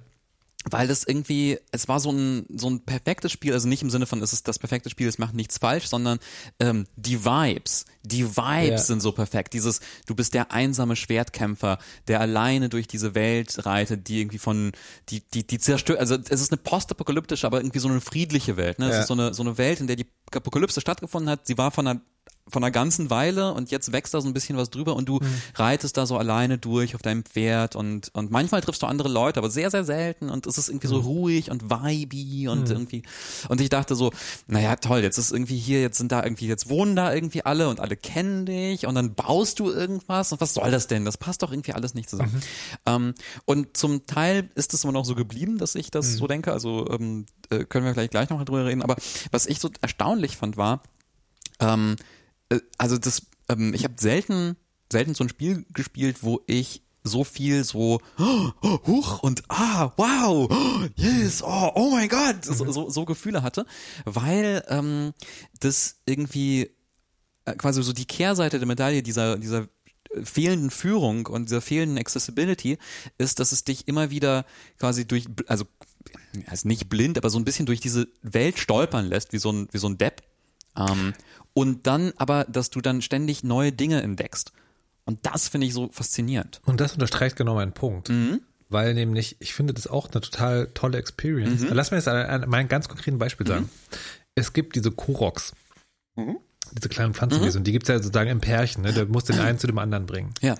Weil 0.69 0.87
das 0.87 1.03
irgendwie, 1.03 1.59
es 1.71 1.89
war 1.89 1.99
so 1.99 2.11
ein, 2.11 2.45
so 2.55 2.69
ein 2.69 2.79
perfektes 2.85 3.31
Spiel, 3.33 3.51
also 3.53 3.67
nicht 3.67 3.81
im 3.81 3.89
Sinne 3.89 4.05
von, 4.05 4.21
es 4.21 4.31
ist 4.31 4.47
das 4.47 4.59
perfekte 4.59 4.89
Spiel, 4.89 5.07
es 5.09 5.17
macht 5.17 5.33
nichts 5.33 5.57
falsch, 5.57 5.87
sondern 5.87 6.19
ähm, 6.59 6.85
die 6.95 7.25
Vibes, 7.25 7.85
die 8.03 8.25
Vibes 8.25 8.69
Ja. 8.69 8.77
sind 8.77 9.01
so 9.01 9.11
perfekt. 9.11 9.53
Dieses, 9.53 9.81
du 10.07 10.15
bist 10.15 10.33
der 10.33 10.51
einsame 10.51 10.95
Schwertkämpfer, 10.95 11.79
der 12.07 12.21
alleine 12.21 12.69
durch 12.69 12.87
diese 12.87 13.13
Welt 13.13 13.65
reitet, 13.65 14.07
die 14.07 14.21
irgendwie 14.21 14.37
von, 14.39 14.71
die, 15.09 15.21
die, 15.33 15.45
die 15.45 15.59
zerstört, 15.59 15.99
also 15.99 16.15
es 16.15 16.39
ist 16.41 16.51
eine 16.53 16.61
postapokalyptische, 16.61 17.45
aber 17.45 17.57
irgendwie 17.59 17.79
so 17.79 17.89
eine 17.89 17.99
friedliche 17.99 18.55
Welt. 18.55 18.79
Ne? 18.79 18.87
Es 18.87 18.93
Ja. 18.95 19.01
ist 19.01 19.07
so 19.07 19.13
eine, 19.15 19.33
so 19.33 19.43
eine 19.43 19.57
Welt, 19.57 19.81
in 19.81 19.87
der 19.87 19.97
die 19.97 20.07
Apokalypse 20.33 20.79
stattgefunden 20.79 21.29
hat. 21.29 21.45
Sie 21.45 21.57
war 21.57 21.71
von 21.71 21.87
einer 21.87 22.01
von 22.49 22.61
einer 22.63 22.71
ganzen 22.71 23.09
Weile 23.09 23.53
und 23.53 23.71
jetzt 23.71 23.91
wächst 23.93 24.13
da 24.13 24.19
so 24.19 24.27
ein 24.27 24.33
bisschen 24.33 24.57
was 24.57 24.69
drüber 24.69 24.95
und 24.95 25.07
du 25.07 25.15
Mhm. 25.15 25.41
reitest 25.55 25.95
da 25.95 26.05
so 26.05 26.17
alleine 26.17 26.57
durch 26.57 26.93
auf 26.93 27.01
deinem 27.01 27.23
Pferd 27.23 27.75
und, 27.75 28.09
und 28.13 28.31
manchmal 28.31 28.59
triffst 28.61 28.81
du 28.81 28.85
andere 28.85 29.07
Leute, 29.07 29.39
aber 29.39 29.49
sehr, 29.49 29.71
sehr 29.71 29.85
selten 29.85 30.29
und 30.29 30.45
es 30.45 30.57
ist 30.57 30.67
irgendwie 30.67 30.87
Mhm. 30.87 30.91
so 30.91 30.99
ruhig 30.99 31.49
und 31.51 31.69
vibey 31.69 32.49
und 32.49 32.69
irgendwie, 32.69 33.03
und 33.47 33.61
ich 33.61 33.69
dachte 33.69 33.95
so, 33.95 34.11
naja, 34.47 34.75
toll, 34.75 34.99
jetzt 34.99 35.17
ist 35.17 35.31
irgendwie 35.31 35.57
hier, 35.57 35.81
jetzt 35.81 35.97
sind 35.97 36.11
da 36.11 36.21
irgendwie, 36.23 36.47
jetzt 36.47 36.69
wohnen 36.69 36.95
da 36.97 37.13
irgendwie 37.13 37.45
alle 37.45 37.69
und 37.69 37.79
alle 37.79 37.95
kennen 37.95 38.45
dich 38.45 38.85
und 38.87 38.95
dann 38.95 39.13
baust 39.15 39.59
du 39.59 39.71
irgendwas 39.71 40.31
und 40.33 40.41
was 40.41 40.53
soll 40.53 40.69
das 40.69 40.87
denn? 40.87 41.05
Das 41.05 41.17
passt 41.17 41.43
doch 41.43 41.51
irgendwie 41.51 41.73
alles 41.73 41.93
nicht 41.93 42.09
zusammen. 42.09 42.41
Ähm, 42.85 43.13
und 43.45 43.77
zum 43.77 44.05
Teil 44.05 44.49
ist 44.55 44.73
es 44.73 44.83
immer 44.83 44.93
noch 44.93 45.05
so 45.05 45.15
geblieben, 45.15 45.57
dass 45.57 45.75
ich 45.75 45.91
das 45.91 46.15
so 46.17 46.27
denke, 46.27 46.51
also 46.51 46.89
ähm, 46.89 47.25
äh, 47.49 47.63
können 47.63 47.85
wir 47.85 47.93
vielleicht 47.93 48.11
gleich 48.11 48.29
noch 48.29 48.43
drüber 48.43 48.65
reden, 48.65 48.81
aber 48.81 48.97
was 49.31 49.45
ich 49.45 49.59
so 49.59 49.69
erstaunlich 49.81 50.35
fand 50.35 50.57
war, 50.57 50.83
ähm, 51.59 51.95
äh, 51.95 52.03
also 52.77 52.97
das, 52.97 53.23
ähm, 53.49 53.73
ich 53.73 53.83
habe 53.83 53.95
selten, 53.97 54.57
selten 54.91 55.13
so 55.13 55.23
ein 55.23 55.29
Spiel 55.29 55.65
gespielt, 55.73 56.17
wo 56.21 56.41
ich 56.47 56.83
so 57.03 57.23
viel 57.23 57.63
so 57.63 57.99
oh, 58.17 58.51
huch 58.87 59.21
und 59.23 59.43
ah 59.49 59.91
wow 59.97 60.49
oh, 60.49 60.87
yes 60.95 61.43
oh 61.43 61.71
oh 61.75 61.91
mein 61.91 62.07
Gott 62.07 62.45
so, 62.45 62.71
so, 62.71 62.89
so 62.89 63.05
Gefühle 63.05 63.43
hatte, 63.43 63.65
weil 64.05 64.63
ähm, 64.69 65.13
das 65.59 65.97
irgendwie 66.05 66.71
äh, 67.45 67.55
quasi 67.55 67.83
so 67.83 67.91
die 67.91 68.05
Kehrseite 68.05 68.57
der 68.57 68.67
Medaille 68.67 69.03
dieser 69.03 69.37
dieser 69.37 69.67
äh, 70.11 70.23
fehlenden 70.23 70.71
Führung 70.71 71.25
und 71.25 71.49
dieser 71.49 71.61
fehlenden 71.61 71.97
Accessibility 71.97 72.77
ist, 73.17 73.39
dass 73.39 73.51
es 73.51 73.65
dich 73.65 73.89
immer 73.89 74.09
wieder 74.09 74.45
quasi 74.79 75.05
durch, 75.05 75.25
also 75.47 75.65
also 76.47 76.67
nicht 76.67 76.89
blind, 76.89 77.17
aber 77.17 77.29
so 77.29 77.37
ein 77.37 77.45
bisschen 77.45 77.65
durch 77.65 77.79
diese 77.79 78.07
Welt 78.21 78.57
stolpern 78.57 79.05
lässt, 79.05 79.33
wie 79.33 79.37
so 79.37 79.51
ein, 79.51 79.67
wie 79.71 79.77
so 79.77 79.87
ein 79.87 79.97
Depp. 79.97 80.23
Ähm, 80.77 81.13
und 81.53 81.87
dann 81.87 82.13
aber, 82.17 82.45
dass 82.45 82.69
du 82.69 82.81
dann 82.81 83.01
ständig 83.01 83.43
neue 83.43 83.71
Dinge 83.71 84.01
entdeckst. 84.01 84.51
Und 85.05 85.25
das 85.25 85.49
finde 85.49 85.67
ich 85.67 85.73
so 85.73 85.89
faszinierend. 85.91 86.61
Und 86.65 86.79
das 86.79 86.93
unterstreicht 86.93 87.35
genau 87.35 87.55
meinen 87.55 87.73
Punkt. 87.73 88.09
Weil 88.69 88.93
nämlich, 88.93 89.35
ich 89.39 89.53
finde 89.53 89.73
das 89.73 89.85
auch 89.85 90.09
eine 90.09 90.21
total 90.21 90.67
tolle 90.73 90.97
Experience. 90.97 91.65
Lass 91.69 91.91
mir 91.91 91.97
jetzt 91.97 92.07
mal 92.07 92.53
ein 92.53 92.67
ganz 92.67 92.87
konkreten 92.87 93.19
Beispiel 93.19 93.45
sagen. 93.45 93.69
Es 94.33 94.53
gibt 94.53 94.75
diese 94.75 94.91
Koroks. 94.91 95.53
Diese 96.71 96.89
kleinen 96.89 97.13
Pflanzenwesen. 97.13 97.59
Und 97.59 97.63
die 97.65 97.71
gibt's 97.71 97.89
ja 97.89 97.97
sozusagen 97.97 98.29
im 98.29 98.41
Pärchen. 98.41 98.81
Ne? 98.81 98.93
Du 98.93 99.05
musst 99.05 99.29
den 99.29 99.39
einen 99.39 99.59
zu 99.59 99.67
dem 99.67 99.77
anderen 99.77 100.05
bringen. 100.05 100.33
Ja. 100.41 100.55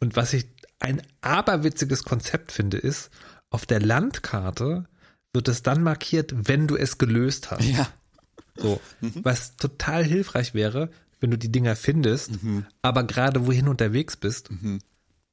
Und 0.00 0.16
was 0.16 0.32
ich 0.32 0.46
ein 0.78 1.02
aberwitziges 1.20 2.04
Konzept 2.04 2.52
finde, 2.52 2.78
ist, 2.78 3.10
auf 3.50 3.66
der 3.66 3.80
Landkarte 3.80 4.84
wird 5.32 5.48
es 5.48 5.62
dann 5.62 5.82
markiert, 5.82 6.32
wenn 6.48 6.66
du 6.66 6.76
es 6.76 6.96
gelöst 6.96 7.50
hast. 7.50 7.64
Ja. 7.64 7.88
So, 8.56 8.80
was 9.22 9.56
total 9.56 10.04
hilfreich 10.04 10.54
wäre, 10.54 10.90
wenn 11.20 11.30
du 11.30 11.38
die 11.38 11.50
Dinger 11.50 11.74
findest, 11.76 12.32
aber 12.82 13.04
gerade 13.04 13.46
wohin 13.46 13.68
unterwegs 13.68 14.16
bist, 14.16 14.50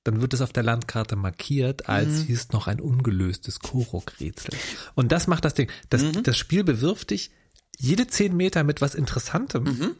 dann 0.03 0.21
wird 0.21 0.33
es 0.33 0.41
auf 0.41 0.51
der 0.53 0.63
Landkarte 0.63 1.15
markiert, 1.15 1.87
als 1.89 2.21
hier 2.23 2.35
ist 2.35 2.53
noch 2.53 2.67
ein 2.67 2.79
ungelöstes 2.81 3.59
Korok-Rätsel. 3.59 4.55
Und 4.95 5.11
das 5.11 5.27
macht 5.27 5.45
das 5.45 5.53
Ding. 5.53 5.69
Das, 5.89 6.03
das 6.23 6.37
Spiel 6.37 6.63
bewirft 6.63 7.11
dich 7.11 7.29
jede 7.77 8.07
zehn 8.07 8.35
Meter 8.35 8.63
mit 8.63 8.81
was 8.81 8.95
Interessantem, 8.95 9.95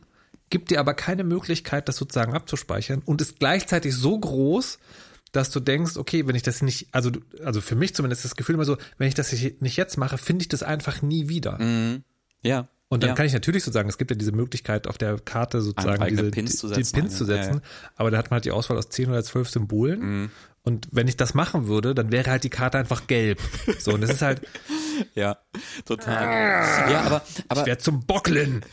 gibt 0.50 0.72
dir 0.72 0.80
aber 0.80 0.94
keine 0.94 1.24
Möglichkeit, 1.24 1.88
das 1.88 1.98
sozusagen 1.98 2.34
abzuspeichern 2.34 3.02
und 3.06 3.22
ist 3.22 3.40
gleichzeitig 3.40 3.96
so 3.96 4.20
groß, 4.20 4.80
dass 5.32 5.50
du 5.50 5.60
denkst, 5.60 5.96
okay, 5.98 6.28
wenn 6.28 6.36
ich 6.36 6.44
das 6.44 6.62
nicht, 6.62 6.88
also, 6.92 7.12
also 7.44 7.62
für 7.62 7.76
mich 7.76 7.96
zumindest 7.96 8.26
ist 8.26 8.32
das 8.32 8.36
Gefühl 8.36 8.56
immer 8.56 8.66
so, 8.66 8.78
wenn 8.98 9.08
ich 9.08 9.14
das 9.14 9.32
nicht 9.32 9.78
jetzt 9.78 9.98
mache, 9.98 10.18
finde 10.18 10.44
ich 10.44 10.50
das 10.50 10.64
einfach 10.64 11.02
nie 11.02 11.30
wieder. 11.30 11.58
Ja. 12.44 12.68
Und 12.92 13.04
dann 13.04 13.12
ja. 13.12 13.16
kann 13.16 13.26
ich 13.26 13.34
natürlich 13.34 13.64
sozusagen, 13.64 13.88
es 13.88 13.98
gibt 13.98 14.12
ja 14.12 14.18
diese 14.18 14.34
Möglichkeit 14.34 14.86
auf 14.86 14.98
der 14.98 15.18
Karte 15.18 15.62
sozusagen 15.62 16.06
diese, 16.08 16.30
Pins 16.30 16.58
zu 16.58 16.68
die, 16.68 16.76
die 16.76 16.84
setzen, 16.84 17.00
Pins 17.00 17.18
zu 17.18 17.26
setzen. 17.26 17.62
Aber 17.96 18.12
da 18.12 18.18
hat 18.18 18.30
man 18.30 18.36
halt 18.36 18.46
die 18.46 18.52
Auswahl 18.52 18.78
aus 18.78 18.90
10 18.90 19.10
oder 19.10 19.24
12 19.24 19.50
Symbolen. 19.50 20.00
Mhm. 20.00 20.32
Und 20.64 20.90
wenn 20.92 21.08
ich 21.08 21.18
das 21.18 21.34
machen 21.34 21.68
würde, 21.68 21.96
dann 21.96 22.12
wäre 22.12 22.30
halt 22.30 22.44
die 22.44 22.50
Karte 22.50 22.78
einfach 22.78 23.08
gelb. 23.08 23.40
So, 23.80 23.94
und 23.94 24.02
das 24.02 24.12
ist 24.12 24.22
halt, 24.22 24.42
Ja, 25.16 25.38
total. 25.86 26.92
Ja, 26.92 27.02
aber, 27.02 27.22
aber, 27.48 27.66
wer 27.66 27.80
zum 27.80 28.06
Bockeln. 28.06 28.64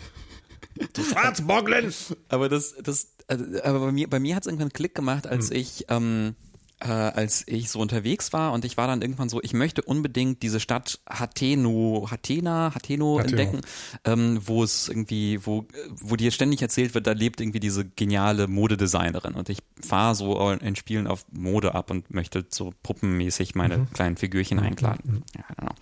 Du 0.93 1.03
Schwarzbockeln. 1.05 1.93
aber 2.29 2.49
das, 2.49 2.75
das, 2.83 3.09
also, 3.27 3.45
aber 3.63 3.81
bei 3.81 3.93
mir, 3.93 4.09
bei 4.09 4.21
mir 4.21 4.37
hat 4.37 4.43
es 4.43 4.47
irgendwann 4.47 4.67
einen 4.67 4.73
Klick 4.73 4.95
gemacht, 4.95 5.27
als 5.27 5.51
ich, 5.51 5.87
ähm, 5.89 6.35
äh, 6.81 6.87
als 6.89 7.43
ich 7.47 7.71
so 7.71 7.81
unterwegs 7.81 8.33
war 8.33 8.53
und 8.53 8.65
ich 8.65 8.77
war 8.77 8.87
dann 8.87 9.03
irgendwann 9.03 9.29
so, 9.29 9.41
ich 9.43 9.53
möchte 9.53 9.83
unbedingt 9.83 10.43
diese 10.43 10.61
Stadt 10.61 11.01
Hateno, 11.09 12.07
Hatena, 12.11 12.73
Hateno 12.75 13.19
Hateno. 13.19 13.19
entdecken, 13.21 13.61
ähm, 14.05 14.41
wo 14.45 14.63
es 14.63 14.89
irgendwie, 14.89 15.45
wo, 15.45 15.67
wo 16.01 16.17
dir 16.17 16.31
ständig 16.31 16.63
erzählt 16.63 16.95
wird, 16.95 17.07
da 17.07 17.13
lebt 17.13 17.41
irgendwie 17.41 17.61
diese 17.61 17.85
geniale 17.85 18.47
Modedesignerin 18.49 19.35
und 19.35 19.49
ich 19.49 19.59
fahre 19.85 20.15
so 20.15 20.51
in 20.51 20.77
Spielen 20.77 21.07
auf 21.07 21.27
Mode 21.33 21.75
ab 21.75 21.91
und 21.91 22.13
möchte 22.15 22.47
so 22.49 22.73
puppenmäßig 22.83 23.55
meine 23.55 23.79
Mhm. 23.79 23.91
kleinen 23.93 24.17
Figürchen 24.17 24.59
einladen. 24.59 25.25
Ja, 25.37 25.43
I 25.51 25.53
don't 25.55 25.67
know. 25.67 25.75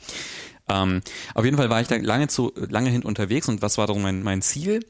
Ähm, 0.68 1.00
auf 1.34 1.44
jeden 1.44 1.56
Fall 1.56 1.70
war 1.70 1.80
ich 1.80 1.88
da 1.88 1.96
lange 1.96 2.28
zu 2.28 2.52
lange 2.56 2.90
hin 2.90 3.02
unterwegs 3.02 3.48
und 3.48 3.62
was 3.62 3.78
war 3.78 3.86
dann 3.86 4.02
mein, 4.02 4.22
mein 4.22 4.42
Ziel? 4.42 4.84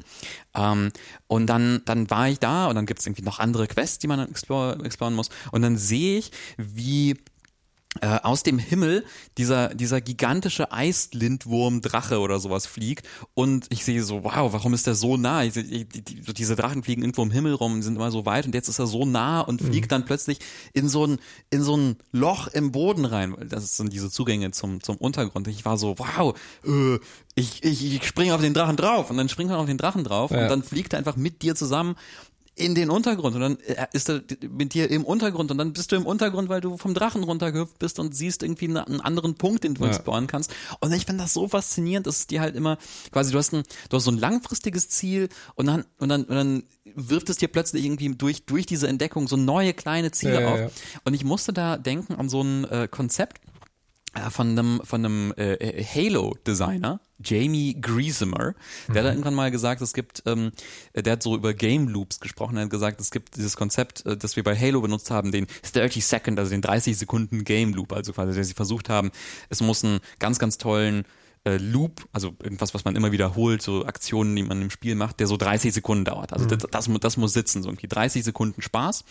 Ähm, 0.55 0.91
und 1.27 1.47
dann 1.47 1.83
dann 1.85 2.11
war 2.11 2.29
ich 2.29 2.39
da 2.39 2.67
und 2.67 2.77
dann 2.77 2.87
gibt 2.87 3.01
es 3.01 3.07
irgendwie 3.07 3.23
noch 3.23 3.39
andere 3.39 3.67
Quests, 3.67 3.99
die 3.99 4.07
man 4.07 4.19
dann 4.19 4.31
explore, 4.31 4.79
exploren 4.85 5.15
muss. 5.15 5.29
Und 5.53 5.63
dann 5.63 5.77
sehe 5.77 6.19
ich, 6.19 6.31
wie 6.57 7.17
äh, 8.01 8.19
aus 8.23 8.43
dem 8.43 8.59
Himmel 8.59 9.05
dieser, 9.39 9.75
dieser 9.75 10.01
gigantische 10.01 10.73
Eislindwurm-Drache 10.73 12.19
oder 12.21 12.39
sowas 12.39 12.67
fliegt 12.67 13.07
und 13.35 13.67
ich 13.71 13.85
sehe 13.85 14.03
so, 14.03 14.25
wow, 14.25 14.53
warum 14.53 14.75
ist 14.75 14.87
der 14.87 14.95
so 14.95 15.17
nah? 15.17 15.45
Ich, 15.45 15.57
ich, 15.57 15.89
die, 15.89 16.03
die, 16.03 16.35
diese 16.35 16.57
Drachen 16.57 16.83
fliegen 16.83 17.03
irgendwo 17.03 17.23
im 17.23 17.31
Himmel 17.31 17.55
rum, 17.55 17.83
sind 17.83 17.97
immer 17.97 18.11
so 18.11 18.27
weit 18.27 18.47
und 18.47 18.55
jetzt 18.55 18.69
ist 18.69 18.79
er 18.79 18.87
so 18.87 19.05
nah 19.05 19.41
und 19.41 19.61
fliegt 19.63 19.93
dann 19.93 20.05
plötzlich 20.05 20.39
in 20.73 20.89
so 20.89 21.07
ein, 21.07 21.19
in 21.51 21.63
so 21.63 21.77
ein 21.77 21.97
Loch 22.13 22.49
im 22.49 22.73
Boden 22.73 23.05
rein. 23.05 23.35
Das 23.49 23.77
sind 23.77 23.93
diese 23.93 24.11
Zugänge 24.11 24.51
zum, 24.51 24.83
zum 24.83 24.97
Untergrund. 24.97 25.49
Ich 25.49 25.65
war 25.65 25.77
so, 25.79 25.97
wow, 25.99 26.35
äh, 26.65 26.99
ich, 27.35 27.63
ich, 27.65 27.95
ich 27.95 28.07
springe 28.07 28.35
auf 28.35 28.41
den 28.41 28.55
Drachen 28.55 28.77
drauf 28.77 29.11
und 29.11 29.17
dann 29.17 29.29
springt 29.29 29.51
man 29.51 29.59
auf 29.59 29.67
den 29.67 29.79
Drachen 29.79 30.05
drauf 30.05 30.31
Ja. 30.31 30.43
und 30.45 30.49
dann 30.49 30.63
fliegt 30.63 30.93
er 30.95 30.99
einfach 30.99 31.17
mit 31.17 31.43
dir 31.43 31.55
zusammen 31.55 31.97
in 32.59 32.75
den 32.75 32.89
Untergrund 32.89 33.35
und 33.37 33.41
dann 33.43 33.59
äh, 33.61 33.87
ist 33.93 34.09
er 34.09 34.23
mit 34.51 34.73
dir 34.73 34.91
im 34.91 35.05
Untergrund 35.05 35.51
und 35.51 35.59
dann 35.59 35.75
bist 35.75 35.93
du 35.93 35.97
im 35.97 36.07
Untergrund, 36.07 36.49
weil 36.49 36.63
du 36.63 36.79
vom 36.79 36.95
Drachen 36.95 37.23
runtergehüpft 37.23 37.79
bist 37.79 37.99
und 37.99 38.17
siehst 38.17 38.43
irgendwie 38.43 38.65
einen, 38.65 39.01
anderen 39.03 39.35
Punkt, 39.35 39.63
den 39.65 39.75
du 39.75 39.83
Ja. 39.85 39.89
exploren 39.91 40.27
kannst. 40.27 40.51
Und 40.81 40.93
ich 40.95 41.05
finde 41.05 41.25
das 41.25 41.35
so 41.35 41.49
faszinierend, 41.49 42.07
dass 42.07 42.21
es 42.21 42.27
dir 42.27 42.41
halt 42.41 42.57
immer 42.57 42.79
quasi 43.13 43.31
du 43.31 43.39
hast 43.39 43.53
ein 43.53 43.63
du 43.91 43.97
hast 43.99 44.05
so 44.05 44.11
ein 44.11 44.17
langfristiges 44.19 44.89
Ziel 44.89 45.29
und 45.55 45.67
dann 45.67 45.85
und 45.99 46.09
dann 46.09 46.25
und 46.25 46.35
dann 46.35 46.63
wirft 46.95 47.29
es 47.29 47.37
dir 47.37 47.49
plötzlich 47.49 47.85
irgendwie 47.85 48.09
durch 48.15 48.45
durch 48.47 48.65
diese 48.65 48.89
Entdeckung 48.89 49.29
so 49.29 49.37
neue 49.37 49.75
kleine 49.75 50.11
Ziele 50.11 50.41
Ja, 50.41 50.47
auf. 50.47 50.59
ja. 50.61 50.71
Und 51.05 51.13
ich 51.13 51.25
musste 51.25 51.53
da 51.53 51.77
denken 51.77 52.15
an 52.15 52.31
so 52.31 52.43
ein 52.43 52.65
äh, 52.65 52.89
Konzept 52.91 53.41
von 54.31 54.49
einem 54.51 54.81
von 54.85 55.05
einem 55.05 55.33
äh, 55.37 55.83
Halo 55.85 56.37
Designer 56.47 57.01
Jamie 57.25 57.75
Griesemer, 57.81 58.55
der 58.93 59.03
hat 59.05 59.11
irgendwann 59.13 59.35
mal 59.35 59.51
gesagt, 59.51 59.81
es 59.81 59.95
gibt, 59.95 60.23
ähm, 60.27 60.53
der 60.95 61.15
hat 61.15 61.23
so 61.23 61.35
über 61.35 61.55
Game 61.55 61.89
Loops 61.89 62.21
gesprochen, 62.21 62.57
er 62.59 62.65
hat 62.65 62.71
gesagt, 62.71 63.01
es 63.01 63.11
gibt 63.11 63.37
dieses 63.37 63.57
Konzept, 63.57 64.05
äh, 64.05 64.17
das 64.19 64.37
wir 64.37 64.45
bei 64.45 64.55
Halo 64.55 64.81
benutzt 64.83 65.11
haben, 65.11 65.33
den 65.33 65.47
30 65.73 66.05
Second, 66.05 66.39
also 66.39 66.51
den 66.51 66.61
30 66.61 66.97
Sekunden 66.99 67.45
Game 67.45 67.73
Loop, 67.73 67.93
also 67.95 68.13
quasi, 68.13 68.37
dass 68.37 68.49
sie 68.49 68.55
versucht 68.55 68.89
haben, 68.91 69.11
es 69.49 69.61
muss 69.63 69.83
einen 69.83 70.01
ganz, 70.19 70.39
ganz 70.39 70.59
tollen 70.59 71.05
äh, 71.45 71.57
Loop, 71.57 72.07
also 72.13 72.35
irgendwas, 72.43 72.75
was 72.75 72.85
man 72.85 72.97
immer 72.97 73.13
wiederholt, 73.13 73.63
so 73.63 73.87
Aktionen, 73.87 74.37
die 74.37 74.43
man 74.43 74.61
im 74.61 74.71
Spiel 74.71 74.95
macht, 74.95 75.19
der 75.21 75.27
so 75.27 75.39
30 75.39 75.73
Sekunden 75.73 76.05
dauert. 76.05 76.35
Also 76.35 76.45
das, 76.47 76.67
das, 76.71 76.89
mu- 76.89 76.99
das 76.99 77.17
muss 77.17 77.33
sitzen, 77.33 77.63
so 77.63 77.71
irgendwie 77.71 77.89
30 77.89 78.25
Sekunden 78.25 78.61
Spaß. 78.61 79.05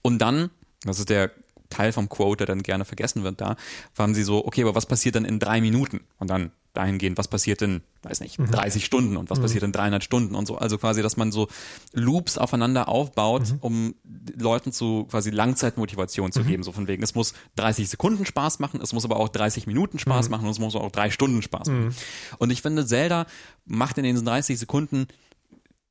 Und 0.00 0.18
dann, 0.20 0.48
das 0.84 0.98
ist 0.98 1.10
der 1.10 1.30
Teil 1.70 1.92
vom 1.92 2.08
Quote, 2.08 2.44
der 2.44 2.54
dann 2.54 2.62
gerne 2.62 2.84
vergessen 2.84 3.24
wird 3.24 3.40
da, 3.40 3.56
waren 3.96 4.14
sie 4.14 4.22
so, 4.22 4.44
okay, 4.44 4.62
aber 4.62 4.74
was 4.74 4.86
passiert 4.86 5.14
dann 5.14 5.24
in 5.24 5.38
drei 5.38 5.60
Minuten? 5.60 6.00
Und 6.18 6.28
dann 6.28 6.50
dahingehend, 6.72 7.18
was 7.18 7.26
passiert 7.26 7.62
in, 7.62 7.82
weiß 8.02 8.20
nicht, 8.20 8.38
30 8.38 8.84
Stunden 8.84 9.16
und 9.16 9.28
was 9.28 9.40
passiert 9.40 9.64
in 9.64 9.72
300 9.72 10.04
Stunden 10.04 10.36
und 10.36 10.46
so. 10.46 10.56
Also 10.56 10.78
quasi, 10.78 11.02
dass 11.02 11.16
man 11.16 11.32
so 11.32 11.48
Loops 11.92 12.38
aufeinander 12.38 12.88
aufbaut, 12.88 13.54
um 13.60 13.94
Leuten 14.38 14.70
zu 14.70 15.06
quasi 15.10 15.30
Langzeitmotivation 15.30 16.30
zu 16.30 16.44
geben. 16.44 16.62
So 16.62 16.70
von 16.70 16.86
wegen, 16.86 17.02
es 17.02 17.14
muss 17.14 17.34
30 17.56 17.88
Sekunden 17.88 18.24
Spaß 18.24 18.60
machen, 18.60 18.80
es 18.80 18.92
muss 18.92 19.04
aber 19.04 19.16
auch 19.16 19.28
30 19.28 19.66
Minuten 19.66 19.98
Spaß 19.98 20.28
machen 20.28 20.44
und 20.44 20.50
es 20.50 20.60
muss 20.60 20.76
auch 20.76 20.92
drei 20.92 21.10
Stunden 21.10 21.42
Spaß 21.42 21.68
machen. 21.68 21.94
Und 22.38 22.50
ich 22.50 22.62
finde, 22.62 22.86
Zelda 22.86 23.26
macht 23.66 23.98
in 23.98 24.04
diesen 24.04 24.24
30 24.24 24.58
Sekunden 24.58 25.08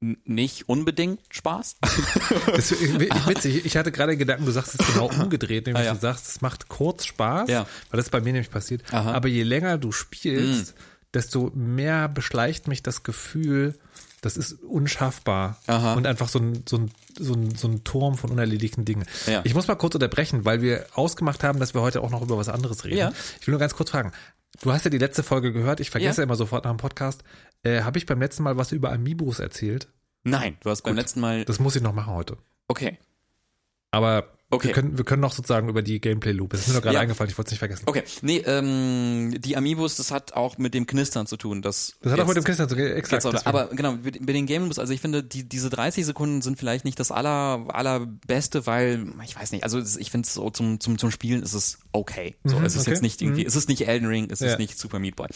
nicht 0.02 0.70
unbedingt 0.70 1.20
Spaß. 1.30 1.76
Das 2.46 2.72
ist 2.72 3.00
witzig. 3.00 3.66
Ich 3.66 3.76
hatte 3.78 3.92
gerade 3.92 4.14
den 4.14 4.20
Gedanken, 4.20 4.46
du 4.46 4.52
sagst 4.52 4.80
es 4.80 4.88
genau 4.88 5.10
umgedreht, 5.22 5.66
nämlich 5.66 5.84
Ah, 5.84 5.88
ja. 5.88 5.94
du 5.94 6.00
sagst, 6.00 6.28
es 6.28 6.42
macht 6.42 6.70
kurz 6.70 7.06
Spaß, 7.06 7.50
Ja. 7.50 7.68
weil 7.92 7.98
das 8.00 8.10
bei 8.10 8.20
mir 8.22 8.32
nämlich 8.34 8.50
passiert. 8.50 8.84
Aha. 8.94 9.12
Mm. 9.12 9.16
Aber 9.16 9.28
je 9.28 9.44
länger 9.44 9.78
du 9.78 9.92
spielst, 9.92 10.74
desto 11.14 11.52
mehr 11.54 12.08
beschleicht 12.08 12.68
mich 12.68 12.82
das 12.84 13.04
Gefühl, 13.04 13.78
das 14.22 14.38
ist 14.38 14.54
unschaffbar 14.64 15.58
Aha. 15.68 15.94
und 15.94 16.06
einfach 16.08 16.28
so 16.30 16.40
ein, 16.40 16.64
so, 16.68 16.78
ein, 16.78 16.92
so, 17.18 17.34
ein, 17.34 17.56
so 17.56 17.68
ein 17.68 17.84
Turm 17.84 18.18
von 18.18 18.32
unerledigten 18.32 18.86
Dingen. 18.86 19.06
Ja. 19.28 19.42
Ich 19.44 19.54
muss 19.56 19.68
mal 19.68 19.76
kurz 19.76 19.96
unterbrechen, 19.96 20.46
weil 20.46 20.62
wir 20.62 20.86
ausgemacht 20.94 21.44
haben, 21.44 21.60
dass 21.60 21.74
wir 21.74 21.82
heute 21.82 22.02
auch 22.02 22.10
noch 22.10 22.22
über 22.22 22.38
was 22.38 22.50
anderes 22.50 22.86
reden. 22.86 22.98
Ja. 22.98 23.12
Ich 23.40 23.48
will 23.48 23.54
nur 23.54 23.60
ganz 23.60 23.76
kurz 23.76 23.90
fragen. 23.92 24.12
Du 24.62 24.72
hast 24.74 24.84
ja 24.84 24.90
die 24.90 24.98
letzte 24.98 25.24
Folge 25.24 25.54
gehört, 25.54 25.80
ich 25.80 25.90
vergesse 25.90 26.22
Ja. 26.22 26.24
immer 26.24 26.36
sofort 26.36 26.66
nach 26.66 26.72
dem 26.72 26.78
Podcast. 26.78 27.24
Äh, 27.64 27.82
Habe 27.82 27.98
ich 27.98 28.06
beim 28.06 28.20
letzten 28.20 28.44
Mal 28.44 28.58
was 28.58 28.72
über 28.72 28.92
Amiibos 28.92 29.40
erzählt? 29.40 29.88
Nein, 30.24 30.58
du 30.62 30.70
hast 30.70 30.82
beim 30.82 30.96
letzten 30.96 31.20
Mal. 31.22 31.46
Das 31.46 31.60
muss 31.60 31.76
ich 31.76 31.82
noch 31.82 31.94
machen 31.94 32.14
heute. 32.14 32.38
Okay. 32.68 32.98
Aber 33.92 34.34
Okay. 34.52 34.68
wir, 34.70 34.74
können, 34.74 34.98
wir 34.98 35.06
können 35.06 35.22
noch 35.22 35.32
sozusagen 35.34 35.70
über 35.70 35.84
die 35.84 36.02
Gameplay-Loop. 36.02 36.54
Es 36.54 36.62
ist 36.62 36.68
mir 36.70 36.74
nur 36.74 36.82
gerade 36.82 36.96
Ja. 36.96 37.02
eingefallen, 37.02 37.30
ich 37.30 37.38
wollte 37.38 37.50
es 37.50 37.52
nicht 37.52 37.60
vergessen. 37.60 37.84
Okay. 37.86 38.04
Nee, 38.24 38.38
ähm, 38.48 39.36
die 39.40 39.56
Amiibos, 39.56 39.96
das 39.96 40.10
hat 40.12 40.34
auch 40.34 40.58
mit 40.58 40.74
dem 40.74 40.88
Knistern 40.88 41.28
zu 41.28 41.38
tun. 41.38 41.62
Das, 41.62 41.96
Das 42.02 42.14
hat 42.14 42.20
auch 42.20 42.28
mit 42.28 42.36
dem 42.36 42.44
Christian 42.44 42.68
zu 42.68 42.76
tun, 42.76 42.86
exakt. 42.88 43.26
Auch, 43.28 43.46
aber 43.46 43.68
genau, 43.68 43.94
mit, 43.94 44.28
den 44.28 44.46
Gamebooks, 44.48 44.80
also 44.80 44.92
ich 44.92 45.02
finde, 45.02 45.24
die, 45.24 45.48
diese 45.48 45.70
30 45.70 46.04
Sekunden 46.06 46.42
sind 46.42 46.58
vielleicht 46.58 46.84
nicht 46.84 47.00
das 47.00 47.12
aller, 47.12 47.66
allerbeste, 47.70 48.66
weil, 48.66 49.06
ich 49.24 49.36
weiß 49.36 49.52
nicht, 49.52 49.64
also 49.64 49.80
ich 49.80 50.10
finde 50.12 50.26
es 50.26 50.34
so 50.34 50.50
zum, 50.50 50.80
zum, 50.80 50.98
zum 50.98 51.12
Spielen 51.12 51.44
ist 51.44 51.54
es 51.54 51.78
okay. 51.92 52.36
So, 52.44 52.58
Mhm, 52.60 52.66
es 52.66 52.76
ist 52.76 52.82
okay. 52.82 52.92
jetzt 52.92 53.02
nicht 53.02 53.22
irgendwie, 53.22 53.46
es 53.46 53.56
ist 53.56 53.70
nicht 53.70 53.88
Elden 53.88 54.08
Ring, 54.08 54.30
es 54.32 54.40
Ja. 54.40 54.48
ist 54.48 54.58
nicht 54.60 54.80
Super 54.80 55.00
Meat 55.00 55.16
Boy. 55.16 55.28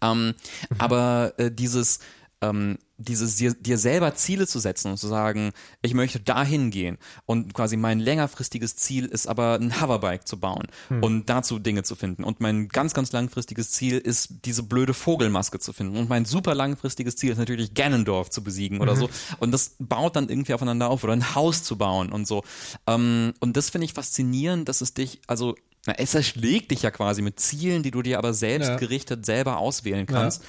Ähm, 0.00 0.34
Aber 0.78 1.34
äh, 1.36 1.50
dieses, 1.50 1.98
ähm, 2.42 2.78
dieses 2.98 3.36
dir, 3.36 3.54
dir 3.54 3.78
selber 3.78 4.14
Ziele 4.14 4.46
zu 4.46 4.58
setzen 4.58 4.92
und 4.92 4.96
zu 4.96 5.08
sagen, 5.08 5.52
ich 5.80 5.94
möchte 5.94 6.20
dahin 6.20 6.70
gehen 6.70 6.98
und 7.26 7.54
quasi 7.54 7.76
mein 7.76 8.00
längerfristiges 8.00 8.76
Ziel 8.76 9.06
ist 9.06 9.26
aber 9.26 9.54
ein 9.54 9.80
Hoverbike 9.80 10.26
zu 10.26 10.38
bauen 10.38 10.66
und 11.00 11.28
dazu 11.28 11.58
Dinge 11.58 11.82
zu 11.82 11.96
finden. 11.96 12.24
Und 12.24 12.40
mein 12.40 12.68
ganz, 12.68 12.94
ganz 12.94 13.12
langfristiges 13.12 13.70
Ziel 13.70 13.98
ist 13.98 14.44
diese 14.44 14.62
blöde 14.62 14.94
Vogelmaske 14.94 15.58
zu 15.58 15.72
finden. 15.72 15.96
Und 15.96 16.08
mein 16.08 16.24
super 16.24 16.54
langfristiges 16.54 17.16
Ziel 17.16 17.32
ist 17.32 17.38
natürlich 17.38 17.74
Ganondorf 17.74 18.30
zu 18.30 18.44
besiegen 18.44 18.80
oder 18.80 18.94
so. 18.96 19.08
Und 19.38 19.52
das 19.52 19.76
baut 19.78 20.16
dann 20.16 20.28
irgendwie 20.28 20.54
aufeinander 20.54 20.88
auf 20.90 21.02
oder 21.04 21.12
ein 21.14 21.34
Haus 21.34 21.62
zu 21.62 21.76
bauen 21.76 22.12
und 22.12 22.26
so. 22.26 22.42
Ähm, 22.86 23.34
und 23.40 23.56
das 23.56 23.70
finde 23.70 23.86
ich 23.86 23.94
faszinierend, 23.94 24.68
dass 24.68 24.80
es 24.80 24.94
dich, 24.94 25.20
also 25.26 25.54
na, 25.86 25.94
es 25.98 26.14
erschlägt 26.14 26.70
dich 26.70 26.82
ja 26.82 26.90
quasi 26.90 27.22
mit 27.22 27.40
Zielen, 27.40 27.82
die 27.82 27.90
du 27.90 28.02
dir 28.02 28.18
aber 28.18 28.34
selbst 28.34 28.68
Ja. 28.68 28.76
gerichtet 28.76 29.26
selber 29.26 29.58
auswählen 29.58 30.06
kannst. 30.06 30.42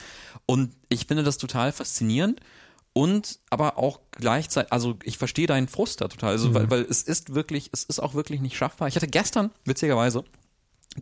Und 0.45 0.73
ich 0.89 1.07
finde 1.07 1.23
das 1.23 1.37
total 1.37 1.71
faszinierend 1.71 2.39
und 2.93 3.39
aber 3.49 3.77
auch 3.79 3.99
gleichzeitig, 4.11 4.71
also 4.71 4.95
ich 5.03 5.17
verstehe 5.17 5.47
deinen 5.47 5.67
Frust 5.67 6.01
da 6.01 6.07
total, 6.07 6.31
also 6.31 6.53
weil, 6.53 6.69
weil 6.69 6.81
es 6.83 7.01
ist 7.01 7.33
wirklich, 7.33 7.69
es 7.73 7.83
ist 7.83 7.99
auch 7.99 8.13
wirklich 8.13 8.41
nicht 8.41 8.55
schaffbar. 8.55 8.87
Ich 8.87 8.95
hatte 8.95 9.07
gestern, 9.07 9.49
witzigerweise, 9.65 10.23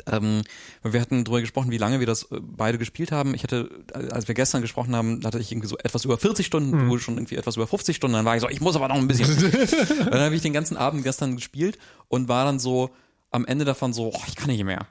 ähm, 0.10 0.44
wir 0.84 1.02
hatten 1.02 1.26
drüber 1.26 1.41
gesprochen, 1.41 1.70
wie 1.72 1.78
lange 1.78 2.00
wir 2.00 2.08
das 2.08 2.24
äh, 2.32 2.39
beide 2.41 2.78
gespielt 2.78 3.12
haben. 3.12 3.34
Ich 3.36 3.44
hatte, 3.44 3.70
äh, 3.94 4.10
als 4.12 4.30
wir 4.30 4.36
gestern 4.36 4.62
gesprochen 4.62 4.96
haben, 4.96 5.22
hatte 5.26 5.39
ich 5.39 5.52
irgendwie 5.52 5.67
so 5.67 5.78
etwas 5.78 6.06
über 6.06 6.17
40 6.17 6.46
Stunden, 6.46 6.88
du 6.88 6.98
schon 6.98 7.15
irgendwie 7.17 7.36
etwas 7.36 7.58
über 7.58 7.67
50 7.67 7.98
Stunden, 7.98 8.13
dann 8.13 8.24
war 8.24 8.36
ich 8.36 8.41
so, 8.41 8.48
ich 8.48 8.62
muss 8.62 8.78
aber 8.78 8.88
noch 8.88 8.96
ein 8.96 9.08
bisschen. 9.08 9.28
dann 10.10 10.22
habe 10.22 10.34
ich 10.36 10.41
den 10.41 10.54
ganzen 10.54 10.78
Abend 10.78 11.04
gestern 11.04 11.36
gespielt 11.36 11.78
und 12.08 12.30
war 12.30 12.46
dann 12.46 12.60
so 12.60 12.91
am 13.32 13.46
Ende 13.46 13.65
davon 13.65 13.94
so, 13.94 14.12
oh, 14.13 14.22
ich 14.28 14.36
kann 14.36 14.48
nicht 14.50 14.63
mehr. 14.63 14.88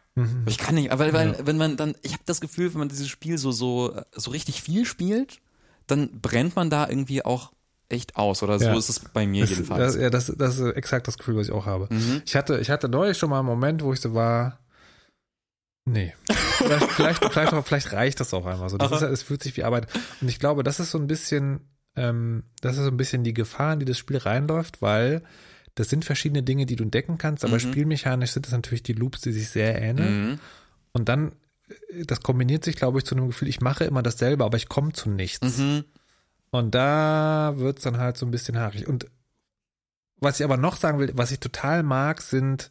Ich 0.47 0.59
kann 0.59 0.75
nicht, 0.75 0.91
weil, 0.99 1.13
weil 1.13 1.47
wenn 1.47 1.57
man 1.59 1.77
dann, 1.77 1.95
ich 2.03 2.13
habe 2.15 2.23
das 2.27 2.41
Gefühl, 2.41 2.73
wenn 2.73 2.79
man 2.81 2.89
dieses 2.89 3.09
Spiel 3.09 3.37
so 3.39 3.53
so 3.53 4.01
so 4.17 4.31
richtig 4.31 4.63
viel 4.63 4.85
spielt, 4.87 5.41
dann 5.87 6.21
brennt 6.21 6.57
man 6.57 6.71
da 6.71 6.89
irgendwie 6.89 7.25
auch 7.25 7.53
echt 7.91 8.17
aus 8.17 8.43
oder 8.43 8.59
so 8.59 8.67
Ja. 8.67 8.77
ist 8.79 8.89
es 8.89 9.01
bei 9.01 9.27
mir 9.27 9.43
Das, 9.43 9.51
jedenfalls. 9.51 9.95
das, 9.95 10.03
ja, 10.03 10.11
das, 10.11 10.33
das 10.37 10.59
ist 10.59 10.75
exakt 10.77 11.07
das 11.09 11.19
Gefühl, 11.19 11.37
was 11.37 11.47
ich 11.49 11.53
auch 11.53 11.67
habe. 11.67 11.89
Mhm. 11.91 12.23
Ich 12.25 12.35
hatte, 12.37 12.59
ich 12.61 12.71
hatte 12.71 12.89
neulich 12.89 13.19
schon 13.19 13.31
mal 13.31 13.41
einen 13.41 13.47
Moment, 13.49 13.83
wo 13.83 13.93
ich 13.93 14.01
so 14.01 14.15
war, 14.15 14.61
nee. 15.87 16.15
Vielleicht, 16.29 16.85
vielleicht, 16.93 17.25
vielleicht, 17.33 17.53
auch, 17.53 17.67
vielleicht 17.67 17.93
reicht 17.93 18.21
das 18.21 18.33
auch 18.35 18.47
einmal 18.47 18.69
so. 18.69 18.79
Das 18.79 18.93
ist, 18.93 19.03
ja- 19.03 19.09
es 19.09 19.23
fühlt 19.23 19.43
sich 19.43 19.57
wie 19.57 19.65
Arbeit. 19.65 19.87
Und 20.21 20.29
ich 20.29 20.39
glaube, 20.39 20.63
das 20.63 20.79
ist 20.81 20.91
so 20.93 20.99
ein 20.99 21.07
bisschen, 21.09 21.69
ähm, 21.97 22.45
das 22.61 22.77
ist 22.77 22.85
so 22.85 22.91
ein 22.91 22.97
bisschen 22.97 23.25
die 23.25 23.35
Gefahr, 23.35 23.73
in 23.73 23.81
die 23.81 23.87
das 23.87 23.99
Spiel 23.99 24.19
reinläuft, 24.19 24.81
weil 24.83 25.23
das 25.75 25.89
sind 25.89 26.05
verschiedene 26.05 26.43
Dinge, 26.43 26.67
die 26.67 26.77
du 26.77 26.85
entdecken 26.85 27.19
kannst, 27.19 27.45
aber 27.45 27.59
spielmechanisch 27.61 28.33
sind 28.33 28.47
das 28.47 28.53
natürlich 28.53 28.83
die 28.83 28.93
Loops, 28.93 29.21
die 29.21 29.33
sich 29.33 29.49
sehr 29.49 29.81
ähneln. 29.81 30.31
Mhm. 30.31 30.41
Und 30.93 31.09
dann, 31.09 31.33
äh, 31.69 32.05
das 32.05 32.21
kombiniert 32.21 32.65
sich, 32.65 32.77
glaube 32.77 32.99
ich, 32.99 33.05
zu 33.05 33.15
einem 33.15 33.29
Gefühl, 33.29 33.49
ich 33.49 33.61
mache 33.61 33.85
immer 33.85 34.03
dasselbe, 34.03 34.45
aber 34.45 34.57
ich 34.57 34.69
komme 34.69 34.93
zu 34.93 35.11
nichts. 35.11 35.59
Mhm. 35.59 35.85
Und 36.51 36.75
da 36.75 37.55
wird's 37.57 37.83
dann 37.83 37.99
halt 37.99 38.17
so 38.17 38.27
ein 38.27 38.33
bisschen 38.33 38.59
haarig. 38.59 38.89
Und 38.89 39.07
was 40.17 40.41
ich 40.41 40.45
aber 40.45 40.57
noch 40.57 40.77
sagen 40.77 40.99
will, 40.99 41.13
was 41.15 41.31
ich 41.31 41.41
total 41.41 41.83
mag, 41.83 42.21
sind 42.21 42.71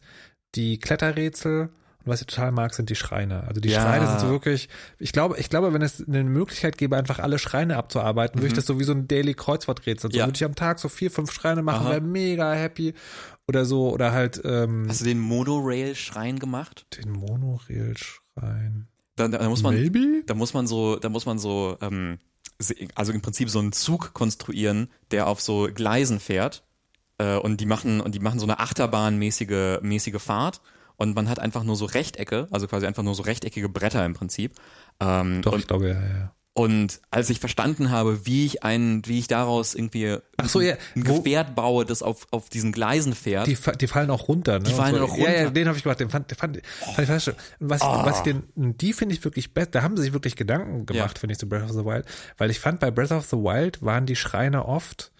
die 0.54 0.78
Kletterrätsel. 0.78 1.70
Und 2.04 2.12
was 2.12 2.20
ich 2.22 2.26
total 2.26 2.50
mag, 2.52 2.72
sind 2.74 2.88
die 2.90 2.94
Schreine. 2.94 3.44
Also 3.46 3.60
die 3.60 3.68
Ja. 3.68 3.82
Schreine 3.82 4.06
sind 4.08 4.20
so 4.20 4.28
wirklich, 4.30 4.68
ich 4.98 5.12
glaube, 5.12 5.36
ich 5.38 5.50
glaube, 5.50 5.72
wenn 5.74 5.82
es 5.82 6.02
eine 6.06 6.24
Möglichkeit 6.24 6.78
gäbe, 6.78 6.96
einfach 6.96 7.18
alle 7.18 7.38
Schreine 7.38 7.76
abzuarbeiten, 7.76 8.38
würde 8.40 8.48
ich 8.48 8.52
das 8.54 8.64
so 8.66 8.78
wie 8.80 8.84
so 8.84 8.92
ein 8.92 9.06
Daily 9.06 9.34
Kreuzworträtsel. 9.34 10.10
So 10.10 10.16
Mhm. 10.16 10.18
Ja. 10.20 10.26
würde 10.26 10.36
ich 10.36 10.44
am 10.44 10.54
Tag 10.54 10.78
so 10.78 10.88
vier, 10.88 11.10
fünf 11.10 11.30
Schreine 11.32 11.62
machen, 11.62 11.88
wäre 11.88 12.00
mega 12.00 12.52
happy. 12.54 12.94
Oder 13.48 13.64
so, 13.64 13.90
oder 13.92 14.12
halt 14.12 14.40
ähm, 14.44 14.86
Hast 14.88 15.00
du 15.00 15.04
den 15.06 15.18
Monorail-Schrein 15.18 16.38
gemacht? 16.38 16.86
den 16.96 17.10
Monorail-Schrein. 17.10 18.86
Da, 19.16 19.28
da, 19.28 19.38
da 19.38 19.48
muss 19.48 19.62
man, 19.62 19.74
Maybe? 19.74 20.22
da 20.26 20.34
muss 20.34 20.54
man 20.54 20.66
so, 20.66 20.96
da 20.96 21.08
muss 21.08 21.26
man 21.26 21.38
so, 21.38 21.76
ähm, 21.80 22.18
also 22.94 23.12
im 23.12 23.20
Prinzip 23.20 23.50
so 23.50 23.58
einen 23.58 23.72
Zug 23.72 24.12
konstruieren, 24.14 24.88
der 25.10 25.26
auf 25.26 25.40
so 25.40 25.68
Gleisen 25.74 26.20
fährt 26.20 26.62
äh, 27.18 27.36
und 27.36 27.60
die 27.60 27.66
machen 27.66 28.00
und 28.00 28.14
die 28.14 28.20
machen 28.20 28.38
so 28.38 28.46
eine 28.46 28.60
Achterbahnmäßige 28.60 29.80
mäßige 29.82 30.20
Fahrt 30.22 30.60
und 31.00 31.14
man 31.16 31.28
hat 31.30 31.38
einfach 31.38 31.64
nur 31.64 31.76
so 31.76 31.86
Rechtecke, 31.86 32.46
also 32.50 32.66
quasi 32.68 32.86
einfach 32.86 33.02
nur 33.02 33.14
so 33.14 33.22
rechteckige 33.22 33.68
Bretter 33.70 34.04
im 34.04 34.12
Prinzip. 34.14 34.52
Ähm, 35.00 35.40
Doch, 35.42 35.52
und, 35.54 35.60
ich 35.60 35.66
glaube, 35.66 35.88
ja, 35.88 35.94
ja. 35.94 36.34
und 36.52 37.00
als 37.10 37.30
ich 37.30 37.40
verstanden 37.40 37.90
habe, 37.90 38.26
wie 38.26 38.44
ich 38.44 38.62
einen, 38.64 39.06
wie 39.06 39.18
ich 39.18 39.26
daraus 39.26 39.74
irgendwie 39.74 40.18
Ach 40.36 40.48
so, 40.48 40.60
ja, 40.60 40.74
ein 40.94 41.04
Gefährt 41.04 41.54
baue, 41.54 41.86
das 41.86 42.02
auf, 42.02 42.26
auf 42.32 42.50
diesen 42.50 42.70
Gleisen 42.72 43.14
fährt. 43.14 43.46
Die, 43.46 43.56
die 43.80 43.86
fallen 43.86 44.10
auch 44.10 44.28
runter, 44.28 44.58
ne? 44.58 44.64
Die 44.66 44.72
fallen 44.74 44.96
Und 44.96 45.02
auch 45.02 45.16
Ja, 45.16 45.30
ja, 45.30 45.36
runter. 45.38 45.50
den 45.52 45.68
habe 45.68 45.76
ich 45.78 45.82
gemacht, 45.84 46.00
den 46.00 46.10
fand, 46.10 46.30
den 46.30 46.36
fand, 46.36 46.60
fand 46.66 46.98
ich 46.98 47.06
fast 47.06 47.24
schon. 47.24 47.34
Und 47.60 47.70
was, 47.70 47.80
ich, 47.80 47.88
was 47.88 48.16
ich 48.18 48.22
den, 48.24 48.42
die 48.76 48.92
finde 48.92 49.14
ich 49.14 49.24
wirklich 49.24 49.54
besser, 49.54 49.70
da 49.70 49.82
haben 49.82 49.96
sie 49.96 50.02
sich 50.02 50.12
wirklich 50.12 50.36
Gedanken 50.36 50.84
gemacht, 50.84 51.14
Ja. 51.16 51.18
finde 51.18 51.32
ich, 51.32 51.38
zu 51.38 51.48
Breath 51.48 51.64
of 51.64 51.70
the 51.72 51.84
Wild. 51.86 52.04
Weil 52.36 52.50
ich 52.50 52.60
fand, 52.60 52.78
bei 52.80 52.90
Breath 52.90 53.12
of 53.12 53.24
the 53.26 53.36
Wild 53.38 53.80
waren 53.82 54.04
die 54.04 54.16
Schreine 54.16 54.66
oft, 54.66 55.12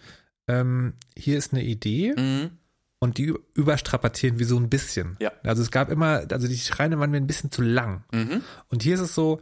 ähm, 0.47 0.93
hier 1.17 1.37
ist 1.39 1.53
eine 1.53 1.63
Idee 1.63 2.13
Mhm. 2.15 2.51
Und 3.03 3.17
die 3.17 3.33
überstrapazieren 3.55 4.37
wie 4.39 4.43
so 4.43 4.57
ein 4.57 4.69
bisschen. 4.69 5.17
Ja. 5.19 5.31
Also 5.43 5.63
es 5.63 5.71
gab 5.71 5.89
immer, 5.89 6.23
also 6.31 6.47
die 6.47 6.57
Schreine 6.57 6.99
waren 6.99 7.09
mir 7.09 7.17
ein 7.17 7.25
bisschen 7.27 7.51
zu 7.51 7.63
lang. 7.63 8.03
Mhm. 8.13 8.41
Und 8.69 8.83
hier 8.83 8.93
ist 8.93 9.01
es 9.01 9.15
so, 9.15 9.41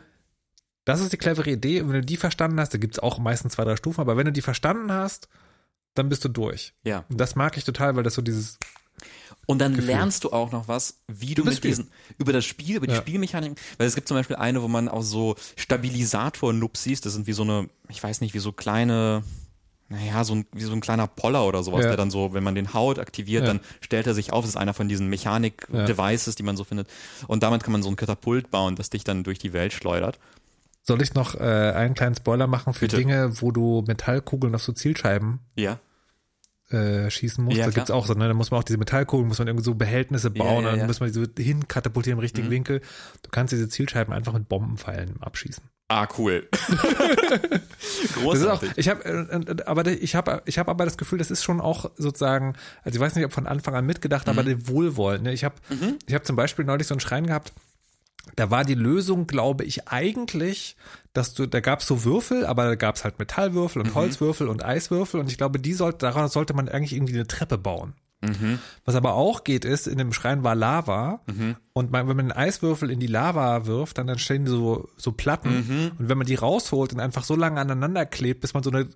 das 0.86 1.02
ist 1.02 1.12
die 1.12 1.18
clevere 1.18 1.52
Idee. 1.52 1.82
Und 1.82 1.90
wenn 1.90 2.00
du 2.00 2.06
die 2.06 2.16
verstanden 2.18 2.58
hast, 2.60 2.74
da 2.74 2.78
gibt's 2.78 3.00
auch 3.00 3.20
meistens 3.20 3.54
zwei, 3.54 3.66
drei 3.66 3.76
Stufen, 3.76 4.00
aber 4.00 4.16
wenn 4.16 4.26
du 4.26 4.32
die 4.32 4.42
verstanden 4.42 4.92
hast, 4.94 5.28
dann 5.94 6.08
bist 6.08 6.24
du 6.24 6.30
durch. 6.30 6.74
Ja. 6.84 7.04
Und 7.10 7.20
das 7.20 7.36
mag 7.36 7.58
ich 7.58 7.66
total, 7.66 7.98
weil 7.98 8.04
das 8.04 8.14
so 8.14 8.22
dieses, 8.22 8.58
Und 9.46 9.60
dann 9.60 9.74
Gefühl. 9.74 9.88
lernst 9.90 10.24
du 10.24 10.32
auch 10.32 10.54
noch 10.54 10.70
was, 10.70 11.02
wie 11.08 11.36
du 11.36 11.44
das 11.44 11.56
mit 11.56 11.58
Spiel. 11.58 11.72
diesen, 11.72 11.92
über 12.18 12.32
das 12.32 12.46
Spiel, 12.46 12.78
über 12.78 12.88
die 12.88 12.94
Ja. 12.94 13.00
Spielmechanik, 13.02 13.60
weil 13.78 13.88
es 13.88 13.96
gibt 13.96 14.08
zum 14.08 14.16
Beispiel 14.16 14.38
eine, 14.38 14.62
wo 14.62 14.70
man 14.70 14.88
auch 14.88 15.02
so 15.04 15.36
Stabilisator-Nupsis, 15.58 17.02
das 17.02 17.14
sind 17.14 17.28
wie 17.28 17.34
so 17.34 17.44
eine, 17.44 17.70
ich 17.90 18.02
weiß 18.02 18.22
nicht, 18.22 18.34
wie 18.34 18.40
so 18.40 18.52
kleine, 18.54 19.24
naja, 19.90 20.24
so 20.24 20.36
ein, 20.36 20.46
wie 20.54 20.62
so 20.64 20.72
ein 20.74 20.82
kleiner 20.82 21.08
Poller 21.08 21.46
oder 21.46 21.64
sowas, 21.64 21.82
Ja. 21.82 21.88
der 21.90 21.98
dann 21.98 22.12
so, 22.12 22.34
wenn 22.34 22.44
man 22.44 22.56
den 22.56 22.74
Haut 22.74 23.00
aktiviert, 23.00 23.42
Ja. 23.44 23.48
dann 23.48 23.60
stellt 23.82 24.06
er 24.08 24.14
sich 24.14 24.32
auf, 24.32 24.44
das 24.44 24.52
ist 24.52 24.58
einer 24.58 24.74
von 24.76 24.88
diesen 24.88 25.08
Mechanik-Devices, 25.08 26.36
die 26.36 26.44
man 26.44 26.56
so 26.58 26.64
findet. 26.64 26.88
Und 27.28 27.44
damit 27.44 27.64
kann 27.64 27.72
man 27.72 27.82
so 27.84 27.90
ein 27.90 27.96
Katapult 27.96 28.52
bauen, 28.52 28.76
das 28.76 28.90
dich 28.92 29.04
dann 29.04 29.24
durch 29.24 29.40
die 29.40 29.52
Welt 29.54 29.74
schleudert. 29.74 30.20
Soll 30.84 31.02
ich 31.02 31.14
noch 31.14 31.36
äh, 31.36 31.40
einen 31.40 31.94
kleinen 31.96 32.16
Spoiler 32.16 32.48
machen 32.48 32.74
für 32.74 32.82
Bitte. 32.86 32.98
Dinge, 32.98 33.42
wo 33.42 33.52
du 33.52 33.84
Metallkugeln 33.88 34.56
auf 34.56 34.64
so 34.64 34.72
Zielscheiben 34.74 35.40
Ja. 35.56 35.80
äh, 36.70 37.10
schießen 37.10 37.44
musst? 37.44 37.58
Ja, 37.58 37.66
da 37.66 37.72
klar. 37.72 37.82
gibt's 37.86 37.92
auch 37.92 38.06
so, 38.06 38.14
ne? 38.14 38.28
Da 38.28 38.34
muss 38.34 38.52
man 38.52 38.60
auch 38.60 38.64
diese 38.64 38.78
Metallkugeln, 38.78 39.28
muss 39.28 39.40
man 39.40 39.48
irgendwie 39.48 39.66
so 39.66 39.74
Behältnisse 39.76 40.30
bauen, 40.30 40.64
ja, 40.66 40.72
dann 40.72 40.80
ja. 40.82 40.86
muss 40.88 41.00
man 41.00 41.12
die 41.12 41.14
so 41.20 41.26
hinkatapultieren 41.38 42.18
im 42.18 42.22
richtigen 42.22 42.48
Mhm. 42.48 42.52
Winkel. 42.52 42.82
Du 43.24 43.30
kannst 43.32 43.52
diese 43.54 43.68
Zielscheiben 43.70 44.14
einfach 44.14 44.34
mit 44.34 44.48
Bombenpfeilen 44.50 45.22
abschießen. 45.22 45.64
Ah, 45.90 46.08
cool. 46.18 46.48
Das 47.80 48.40
ist 48.40 48.46
auch, 48.46 48.60
Großartig. 48.60 48.72
ich 48.76 48.90
habe, 48.90 49.04
äh, 49.06 49.52
äh, 49.52 49.64
aber 49.66 49.88
ich 49.88 50.16
habe, 50.16 50.42
ich 50.46 50.60
habe 50.60 50.70
aber 50.70 50.86
das 50.86 50.98
Gefühl, 50.98 51.18
das 51.18 51.32
ist 51.32 51.44
schon 51.44 51.60
auch 51.62 51.90
sozusagen, 51.98 52.56
also 52.84 52.96
ich 52.98 53.00
weiß 53.00 53.16
nicht, 53.16 53.26
ob 53.26 53.32
von 53.34 53.48
Anfang 53.48 53.74
an 53.76 53.86
mitgedacht, 53.86 54.28
Mhm. 54.28 54.32
aber 54.34 54.44
die 54.44 54.68
Wohlwollen. 54.68 55.24
Ne? 55.24 55.34
Ich 55.34 55.44
habe, 55.44 55.56
ich 56.06 56.14
habe 56.14 56.24
zum 56.24 56.36
Beispiel 56.36 56.66
neulich 56.66 56.88
so 56.88 56.94
einen 56.94 57.00
Schrein 57.00 57.26
gehabt. 57.28 57.54
Da 58.36 58.52
war 58.52 58.64
die 58.66 58.76
Lösung, 58.76 59.26
glaube 59.28 59.64
ich, 59.64 59.88
eigentlich, 59.88 60.76
dass 61.14 61.34
du, 61.34 61.46
da 61.48 61.62
gab's 61.62 61.88
so 61.88 62.04
Würfel, 62.04 62.46
aber 62.46 62.66
da 62.66 62.76
gab's 62.76 63.04
halt 63.04 63.18
Metallwürfel 63.18 63.82
und 63.82 63.96
Holzwürfel 63.96 64.48
und 64.48 64.64
Eiswürfel 64.64 65.20
und 65.20 65.32
ich 65.32 65.38
glaube, 65.38 65.60
die 65.60 65.74
sollte, 65.74 66.00
daran 66.00 66.28
sollte 66.30 66.54
man 66.54 66.70
eigentlich 66.70 66.94
irgendwie 66.94 67.16
eine 67.16 67.28
Treppe 67.28 67.58
bauen. 67.58 67.94
Was 68.86 68.96
aber 68.96 69.14
auch 69.14 69.44
geht, 69.44 69.66
ist, 69.66 69.88
in 69.88 69.98
dem 69.98 70.14
Schrein 70.14 70.44
war 70.44 70.56
Lava 70.56 71.22
und 71.74 71.92
man, 71.92 72.08
wenn 72.08 72.18
man 72.18 72.32
einen 72.32 72.32
Eiswürfel 72.32 72.92
in 72.92 73.00
die 73.00 73.08
Lava 73.08 73.66
wirft, 73.66 73.98
dann 73.98 74.10
entstehen 74.10 74.46
so, 74.46 74.90
so 74.98 75.12
Platten 75.12 75.94
und 75.98 76.10
wenn 76.10 76.18
man 76.18 76.28
die 76.28 76.36
rausholt 76.36 76.94
und 76.94 77.00
einfach 77.00 77.24
so 77.24 77.36
lange 77.36 77.62
aneinander 77.62 78.06
klebt, 78.06 78.42
bis 78.42 78.54
man 78.54 78.64
so 78.64 78.72
eine 78.72 78.90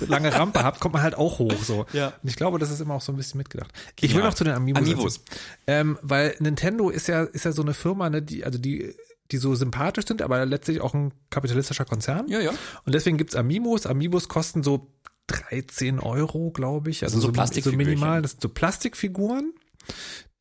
lange 0.00 0.34
Rampe 0.34 0.62
hat, 0.62 0.80
kommt 0.80 0.94
man 0.94 1.02
halt 1.02 1.16
auch 1.16 1.38
hoch. 1.38 1.62
So. 1.62 1.86
Ja. 1.92 2.12
Und 2.22 2.28
ich 2.28 2.36
glaube, 2.36 2.58
das 2.58 2.70
ist 2.70 2.80
immer 2.80 2.94
auch 2.94 3.00
so 3.00 3.12
ein 3.12 3.16
bisschen 3.16 3.38
mitgedacht. 3.38 3.72
Ich 4.00 4.14
will 4.14 4.22
noch 4.22 4.34
zu 4.34 4.44
den 4.44 4.54
Amiibos. 4.54 4.82
Amiibos. 4.82 5.20
Ähm, 5.66 5.98
weil 6.02 6.36
Nintendo 6.38 6.90
ist 6.90 7.08
ja, 7.08 7.22
ist 7.22 7.44
ja 7.44 7.52
so 7.52 7.62
eine 7.62 7.74
Firma, 7.74 8.10
ne, 8.10 8.22
die, 8.22 8.44
also 8.44 8.58
die, 8.58 8.94
die 9.30 9.38
so 9.38 9.54
sympathisch 9.54 10.06
sind, 10.06 10.22
aber 10.22 10.46
letztlich 10.46 10.80
auch 10.80 10.94
ein 10.94 11.12
kapitalistischer 11.30 11.84
Konzern. 11.84 12.28
Ja, 12.28 12.40
ja. 12.40 12.50
Und 12.84 12.94
deswegen 12.94 13.16
gibt's 13.16 13.34
Amiibos. 13.34 13.86
Amiibos 13.86 14.28
kosten 14.28 14.62
so 14.62 14.92
13 15.26 16.00
Euro, 16.00 16.50
glaube 16.50 16.90
ich. 16.90 17.02
Also 17.02 17.20
sind 17.20 17.34
so 17.36 17.44
so, 17.44 17.70
so 17.70 17.76
minimal. 17.76 18.22
Das 18.22 18.32
sind 18.32 18.42
so 18.42 18.48
Plastikfiguren. 18.48 19.52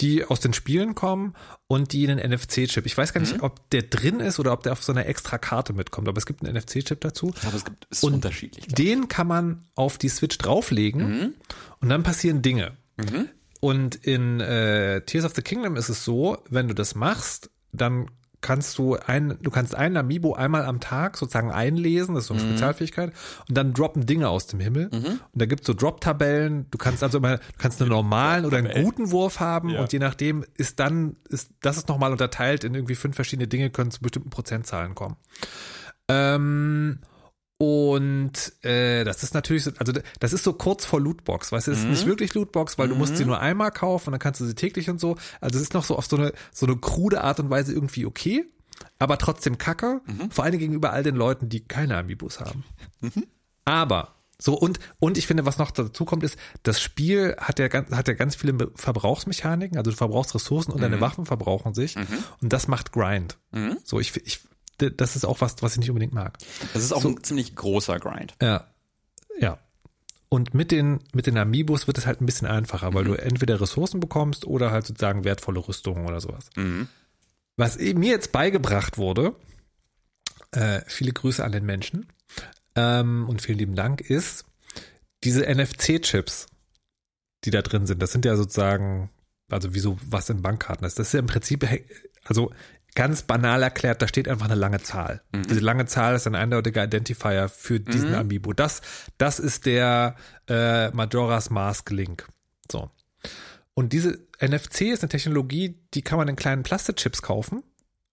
die 0.01 0.25
aus 0.25 0.39
den 0.39 0.53
Spielen 0.53 0.95
kommen 0.95 1.35
und 1.67 1.93
die 1.93 2.07
einen 2.09 2.19
NFC-Chip. 2.19 2.85
Ich 2.85 2.97
weiß 2.97 3.13
gar 3.13 3.21
nicht, 3.21 3.41
ob 3.41 3.69
der 3.69 3.83
drin 3.83 4.19
ist 4.19 4.39
oder 4.39 4.51
ob 4.51 4.63
der 4.63 4.73
auf 4.73 4.83
so 4.83 4.91
einer 4.91 5.05
extra 5.05 5.37
Karte 5.37 5.71
mitkommt, 5.73 6.07
aber 6.09 6.17
es 6.17 6.25
gibt 6.25 6.43
einen 6.43 6.57
NFC-Chip 6.57 6.99
dazu. 6.99 7.27
Glaube, 7.39 7.55
es 7.55 7.63
gibt, 7.65 7.85
ist 7.89 8.03
Und 8.03 8.15
unterschiedlich. 8.15 8.67
Den 8.67 9.07
kann 9.07 9.27
man 9.27 9.65
auf 9.75 9.97
die 9.97 10.09
Switch 10.09 10.37
drauflegen 10.37 11.35
und 11.79 11.89
dann 11.89 12.03
passieren 12.03 12.41
Dinge. 12.41 12.75
Und 13.61 13.95
in 13.95 14.39
äh, 14.41 15.01
Tears 15.05 15.25
of 15.25 15.33
the 15.35 15.41
Kingdom 15.41 15.75
ist 15.75 15.89
es 15.89 16.03
so, 16.03 16.37
wenn 16.49 16.67
du 16.67 16.73
das 16.75 16.93
machst, 16.95 17.49
dann 17.71 18.11
kannst 18.45 18.77
du 18.77 18.95
ein, 18.95 19.39
du 19.41 19.49
kannst 19.49 19.73
einen 19.73 19.97
Amiibo 19.97 20.35
einmal 20.35 20.65
am 20.65 20.79
Tag 20.79 21.17
sozusagen 21.17 21.51
einlesen, 21.51 22.13
das 22.13 22.25
ist 22.25 22.27
so 22.27 22.35
eine 22.35 22.43
Spezialfähigkeit, 22.43 23.11
und 23.49 23.57
dann 23.57 23.73
droppen 23.73 24.05
Dinge 24.05 24.29
aus 24.29 24.45
dem 24.45 24.59
Himmel. 24.59 24.89
Und 24.89 25.19
da 25.33 25.47
gibt's 25.47 25.65
so 25.65 25.73
Drop-Tabellen, 25.73 26.67
du 26.69 26.77
kannst 26.77 27.01
also 27.01 27.17
immer, 27.17 27.37
du 27.37 27.43
kannst 27.57 27.81
einen 27.81 27.89
normalen 27.89 28.45
oder 28.45 28.59
einen 28.59 28.83
guten 28.83 29.09
Wurf 29.09 29.39
haben 29.39 29.69
Ja. 29.69 29.81
und 29.81 29.91
je 29.91 29.97
nachdem 29.97 30.45
ist 30.57 30.79
dann, 30.79 31.15
ist, 31.27 31.49
das 31.61 31.77
ist 31.77 31.89
nochmal 31.89 32.11
unterteilt 32.11 32.63
in 32.63 32.75
irgendwie 32.75 32.93
fünf 32.93 33.15
verschiedene 33.15 33.47
Dinge, 33.47 33.71
können 33.71 33.89
zu 33.89 33.99
bestimmten 34.01 34.29
Prozentzahlen 34.29 34.93
kommen. 34.93 35.15
Ähm, 36.07 36.99
und 37.57 38.33
äh, 38.65 39.05
das 39.05 39.23
ist 39.23 39.33
natürlich, 39.33 39.63
so, 39.63 39.71
also 39.77 39.93
das 40.19 40.33
ist 40.33 40.43
so 40.43 40.53
kurz 40.53 40.83
vor 40.83 40.99
Lootbox, 40.99 41.53
weißt 41.53 41.67
du, 41.67 41.71
es 41.71 41.79
ist 41.79 41.87
nicht 41.87 42.05
wirklich 42.05 42.33
Lootbox, 42.33 42.77
weil 42.77 42.89
du 42.89 42.95
musst 42.95 43.15
sie 43.15 43.25
nur 43.25 43.39
einmal 43.39 43.71
kaufen 43.71 44.09
und 44.09 44.11
dann 44.13 44.19
kannst 44.19 44.41
du 44.41 44.45
sie 44.45 44.55
täglich 44.55 44.89
und 44.89 44.99
so. 44.99 45.15
Also 45.39 45.57
es 45.57 45.63
ist 45.63 45.73
noch 45.73 45.85
so 45.85 45.95
auf 45.97 46.05
so 46.05 46.17
eine 46.17 46.33
so 46.51 46.65
eine 46.65 46.75
krude 46.75 47.21
Art 47.21 47.39
und 47.39 47.49
Weise 47.49 47.71
irgendwie 47.73 48.05
okay, 48.05 48.45
aber 48.99 49.17
trotzdem 49.17 49.57
kacke, 49.57 50.01
vor 50.31 50.43
allem 50.43 50.59
gegenüber 50.59 50.91
all 50.91 51.03
den 51.03 51.15
Leuten, 51.15 51.47
die 51.47 51.61
keine 51.61 51.97
Amiibos 51.97 52.41
haben. 52.41 52.65
Aber 53.63 54.15
so 54.37 54.53
und 54.53 54.79
und 54.99 55.17
ich 55.17 55.25
finde, 55.25 55.45
was 55.45 55.57
noch 55.57 55.71
dazu 55.71 56.03
kommt, 56.03 56.23
ist, 56.23 56.37
das 56.63 56.81
Spiel 56.81 57.37
hat 57.39 57.57
ja 57.57 57.69
ganz 57.69 57.89
hat 57.91 58.09
ja 58.09 58.15
ganz 58.15 58.35
viele 58.35 58.69
Verbrauchsmechaniken, 58.75 59.77
also 59.77 59.91
du 59.91 59.95
verbrauchst 59.97 60.35
Ressourcen 60.35 60.73
und 60.73 60.81
deine 60.81 60.99
Waffen 60.99 61.25
verbrauchen 61.25 61.73
sich 61.73 61.95
und 62.41 62.51
das 62.51 62.67
macht 62.67 62.91
Grind. 62.91 63.37
So 63.85 64.01
ich 64.01 64.13
ich 64.25 64.41
das 64.77 65.15
ist 65.15 65.25
auch 65.25 65.41
was, 65.41 65.55
was 65.61 65.73
ich 65.73 65.79
nicht 65.79 65.89
unbedingt 65.89 66.13
mag. 66.13 66.37
Das 66.73 66.83
ist 66.83 66.91
auch 66.91 67.05
ein 67.05 67.23
ziemlich 67.23 67.55
großer 67.55 67.99
Grind. 67.99 68.35
Ja. 68.41 68.67
Ja. 69.39 69.59
Und 70.29 70.53
mit 70.53 70.71
den, 70.71 70.99
mit 71.13 71.27
den 71.27 71.37
Amiibos 71.37 71.87
wird 71.87 71.97
es 71.97 72.05
halt 72.05 72.21
ein 72.21 72.25
bisschen 72.25 72.47
einfacher, 72.47 72.93
weil 72.93 73.05
du 73.05 73.13
entweder 73.13 73.61
Ressourcen 73.61 73.99
bekommst 73.99 74.45
oder 74.45 74.71
halt 74.71 74.85
sozusagen 74.85 75.23
wertvolle 75.23 75.65
Rüstungen 75.65 76.05
oder 76.05 76.19
sowas. 76.19 76.49
Was 77.57 77.77
eben 77.77 77.99
mir 77.99 78.11
jetzt 78.11 78.31
beigebracht 78.31 78.97
wurde, 78.97 79.35
äh, 80.51 80.81
viele 80.87 81.13
Grüße 81.13 81.43
an 81.43 81.51
den 81.51 81.65
Menschen 81.65 82.07
ähm, 82.75 83.29
und 83.29 83.41
vielen 83.41 83.59
lieben 83.59 83.75
Dank, 83.75 84.01
ist 84.01 84.45
diese 85.23 85.45
NFC-Chips, 85.47 86.47
die 87.45 87.51
da 87.51 87.61
drin 87.61 87.85
sind. 87.85 88.01
Das 88.01 88.11
sind 88.11 88.25
ja 88.25 88.35
sozusagen, 88.35 89.09
also 89.49 89.73
wie 89.73 89.79
so 89.79 89.97
was 90.05 90.29
in 90.29 90.41
Bankkarten 90.41 90.85
ist. 90.85 90.99
Das 90.99 91.07
ist 91.07 91.13
ja 91.13 91.19
im 91.19 91.27
Prinzip, 91.27 91.65
also 92.25 92.51
ganz 92.95 93.23
banal 93.23 93.61
erklärt, 93.61 94.01
da 94.01 94.07
steht 94.07 94.27
einfach 94.27 94.45
eine 94.45 94.55
lange 94.55 94.81
Zahl. 94.81 95.21
Diese 95.49 95.59
lange 95.59 95.85
Zahl 95.85 96.15
ist 96.15 96.27
ein 96.27 96.35
eindeutiger 96.35 96.85
Identifier 96.85 97.49
für 97.49 97.79
diesen 97.79 98.15
Amiibo. 98.15 98.53
Das, 98.53 98.81
das 99.17 99.39
ist 99.39 99.65
der 99.65 100.15
äh, 100.47 100.89
Majora's 100.91 101.49
Mask 101.49 101.89
Link. 101.91 102.27
So. 102.71 102.89
Und 103.73 103.91
diese 103.91 104.19
NFC 104.41 104.81
ist 104.83 105.03
eine 105.03 105.09
Technologie, 105.09 105.77
die 105.93 106.01
kann 106.01 106.17
man 106.17 106.29
in 106.29 106.37
kleinen 106.37 106.63
Plastikchips 106.63 107.21
kaufen. 107.21 107.63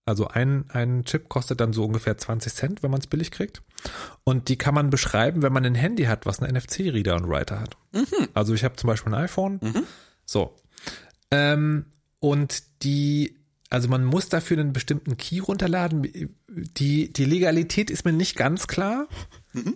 Also 0.04 0.26
ein, 0.26 0.64
ein 0.70 1.04
Chip 1.04 1.28
kostet 1.28 1.60
dann 1.60 1.72
so 1.72 1.84
ungefähr 1.84 2.18
20 2.18 2.52
Cent, 2.52 2.82
wenn 2.82 2.90
man 2.90 3.00
es 3.00 3.06
billig 3.06 3.30
kriegt. 3.30 3.62
Und 4.24 4.48
die 4.48 4.58
kann 4.58 4.74
man 4.74 4.90
beschreiben, 4.90 5.42
wenn 5.42 5.52
man 5.52 5.64
ein 5.64 5.76
Handy 5.76 6.04
hat, 6.04 6.26
was 6.26 6.42
einen 6.42 6.56
NFC-Reader 6.56 7.14
und 7.14 7.28
Writer 7.28 7.60
hat. 7.60 7.76
Also 8.34 8.52
ich 8.52 8.64
habe 8.64 8.74
zum 8.74 8.88
Beispiel 8.88 9.14
ein 9.14 9.22
iPhone. 9.22 9.60
So. 10.24 10.56
Ähm, 11.30 11.86
und 12.18 12.82
die, 12.82 13.41
also 13.72 13.88
man 13.88 14.04
muss 14.04 14.28
dafür 14.28 14.58
einen 14.58 14.74
bestimmten 14.74 15.16
Key 15.16 15.38
runterladen. 15.38 16.02
Die, 16.46 17.10
die 17.10 17.24
Legalität 17.24 17.90
ist 17.90 18.04
mir 18.04 18.12
nicht 18.12 18.36
ganz 18.36 18.66
klar. 18.66 19.08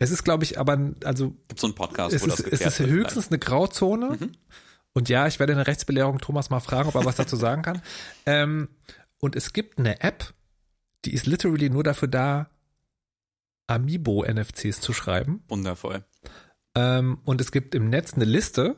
Es 0.01 0.11
ist, 0.11 0.23
glaube 0.23 0.45
ich, 0.45 0.61
aber, 0.61 0.93
also 1.03 1.31
Gibt 1.49 1.61
so 1.61 1.67
einen 1.67 1.75
Podcast, 1.75 2.15
es 2.15 2.23
wo 2.23 2.27
das 2.27 2.41
ist, 2.41 2.47
es 2.47 2.51
geklärt 2.59 2.81
ist 2.81 2.87
höchstens 2.87 3.29
eine 3.29 3.39
Grauzone. 3.39 4.19
Und 4.93 5.09
ja, 5.09 5.27
ich 5.27 5.39
werde 5.39 5.55
in 5.55 5.57
der 5.57 5.67
Rechtsbelehrung 5.67 6.19
Thomas 6.19 6.51
mal 6.51 6.61
fragen, 6.61 6.91
ob 6.91 6.95
er 6.95 7.07
was 7.07 7.17
dazu 7.17 7.37
sagen 7.37 7.63
kann. 7.63 7.81
Ähm, 8.27 8.69
und 9.19 9.35
es 9.35 9.55
gibt 9.55 9.79
eine 9.79 10.03
App, 10.03 10.35
die 11.07 11.15
ist 11.15 11.25
literally 11.27 11.71
nur 11.71 11.83
dafür 11.83 12.09
da, 12.09 12.51
Amiibo-NFCs 13.67 14.81
zu 14.81 14.93
schreiben. 14.93 15.43
vielleicht. 15.47 15.51
Wundervoll. 15.51 16.05
Ähm, 16.75 17.19
und 17.25 17.41
es 17.41 17.51
gibt 17.51 17.75
im 17.75 17.89
Netz 17.89 18.13
eine 18.13 18.27
Liste 18.27 18.77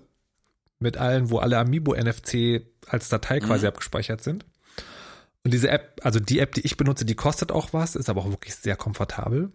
mit 0.79 0.97
allen, 0.97 1.31
wo 1.31 1.39
alle 1.39 1.59
Amiibo-NFC 1.59 2.63
als 2.87 3.09
Datei 3.09 3.41
quasi 3.41 3.67
abgespeichert 3.67 4.23
sind. 4.23 4.45
Und 5.49 5.53
diese 5.53 5.71
App, 5.71 6.03
also 6.05 6.21
die 6.21 6.41
App, 6.41 6.53
die 6.53 6.61
ich 6.61 6.77
benutze, 6.77 7.07
die 7.07 7.15
kostet 7.15 7.53
auch 7.53 7.73
was, 7.73 7.97
ist 7.97 8.11
aber 8.11 8.21
auch 8.21 8.29
wirklich 8.29 8.55
sehr 8.55 8.77
komfortabel. 8.77 9.51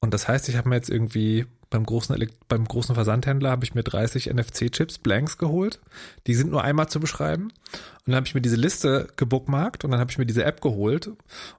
Und 0.00 0.12
das 0.12 0.26
heißt, 0.26 0.48
ich 0.48 0.56
habe 0.56 0.68
mir 0.68 0.74
jetzt 0.74 0.90
irgendwie 0.90 1.46
beim 1.70 1.86
großen, 1.86 2.16
beim 2.48 2.64
großen 2.64 2.96
Versandhändler 2.96 3.50
habe 3.50 3.64
ich 3.64 3.72
mir 3.72 3.84
30 3.84 4.26
NFC-Chips, 4.34 4.98
Blanks 4.98 5.38
geholt. 5.38 5.78
Die 6.26 6.34
sind 6.34 6.50
nur 6.50 6.64
einmal 6.64 6.88
zu 6.88 6.98
beschreiben. 6.98 7.44
Und 7.44 8.06
dann 8.06 8.16
habe 8.16 8.26
ich 8.26 8.34
mir 8.34 8.40
diese 8.40 8.56
Liste 8.56 9.06
gebookmarkt 9.14 9.84
und 9.84 9.92
dann 9.92 10.00
habe 10.00 10.10
ich 10.10 10.18
mir 10.18 10.26
diese 10.26 10.42
App 10.42 10.60
geholt. 10.60 11.12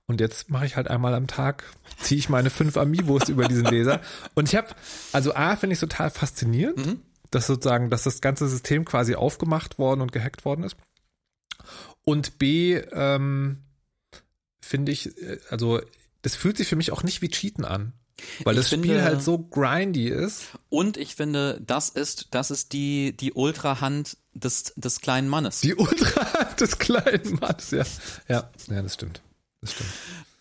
Und 0.06 0.20
jetzt 0.20 0.50
mache 0.50 0.66
ich 0.66 0.76
halt 0.76 0.90
einmal 0.90 1.14
am 1.14 1.28
Tag, 1.28 1.64
ziehe 1.98 2.20
ich 2.20 2.28
meine 2.28 2.50
fünf 2.50 2.76
Amiibos 2.76 3.30
über 3.30 3.48
diesen 3.48 3.64
Laser. 3.64 4.02
Und 4.36 4.50
ich 4.50 4.58
habe, 4.58 4.68
also 5.14 5.34
A, 5.34 5.56
finde 5.56 5.76
ich 5.76 5.80
total 5.80 6.10
faszinierend, 6.10 6.98
dass 7.32 7.48
sozusagen, 7.48 7.90
dass 7.90 8.04
das 8.04 8.20
ganze 8.20 8.50
System 8.50 8.84
quasi 8.84 9.16
aufgemacht 9.16 9.80
worden 9.80 10.02
und 10.02 10.12
gehackt 10.12 10.44
worden 10.44 10.66
ist. 10.66 10.76
Und 12.04 12.38
B, 12.38 12.82
ähm, 12.92 13.64
finde 14.62 14.92
ich, 14.92 15.18
äh, 15.22 15.40
also 15.50 15.82
das 16.22 16.36
fühlt 16.36 16.58
sich 16.58 16.68
für 16.68 16.76
mich 16.76 16.92
auch 16.92 17.04
nicht 17.04 17.22
wie 17.22 17.30
Cheaten 17.30 17.66
an. 17.66 17.94
Weil 18.44 18.56
Ich 18.56 18.62
das 18.62 18.68
Spiel 18.70 18.82
finde- 18.82 19.04
halt 19.04 19.22
so 19.22 19.38
grindy 19.38 20.08
ist. 20.10 20.46
Und 20.70 20.98
ich 20.98 21.16
finde, 21.16 21.62
das 21.66 21.90
ist, 21.90 22.30
das 22.32 22.50
ist 22.50 22.74
die, 22.74 23.16
die 23.16 23.34
Ultrahand 23.34 24.18
des, 24.34 24.74
des 24.76 25.02
kleinen 25.02 25.30
Mannes. 25.30 25.62
Die 25.62 25.76
Ultra 25.76 26.44
des 26.60 26.80
kleinen 26.80 27.36
Manns, 27.40 27.70
ja. 27.72 27.84
Ja, 28.28 28.50
ja, 28.70 28.82
das 28.82 28.96
stimmt. 28.96 29.22
Das 29.62 29.74
stimmt. 29.74 29.90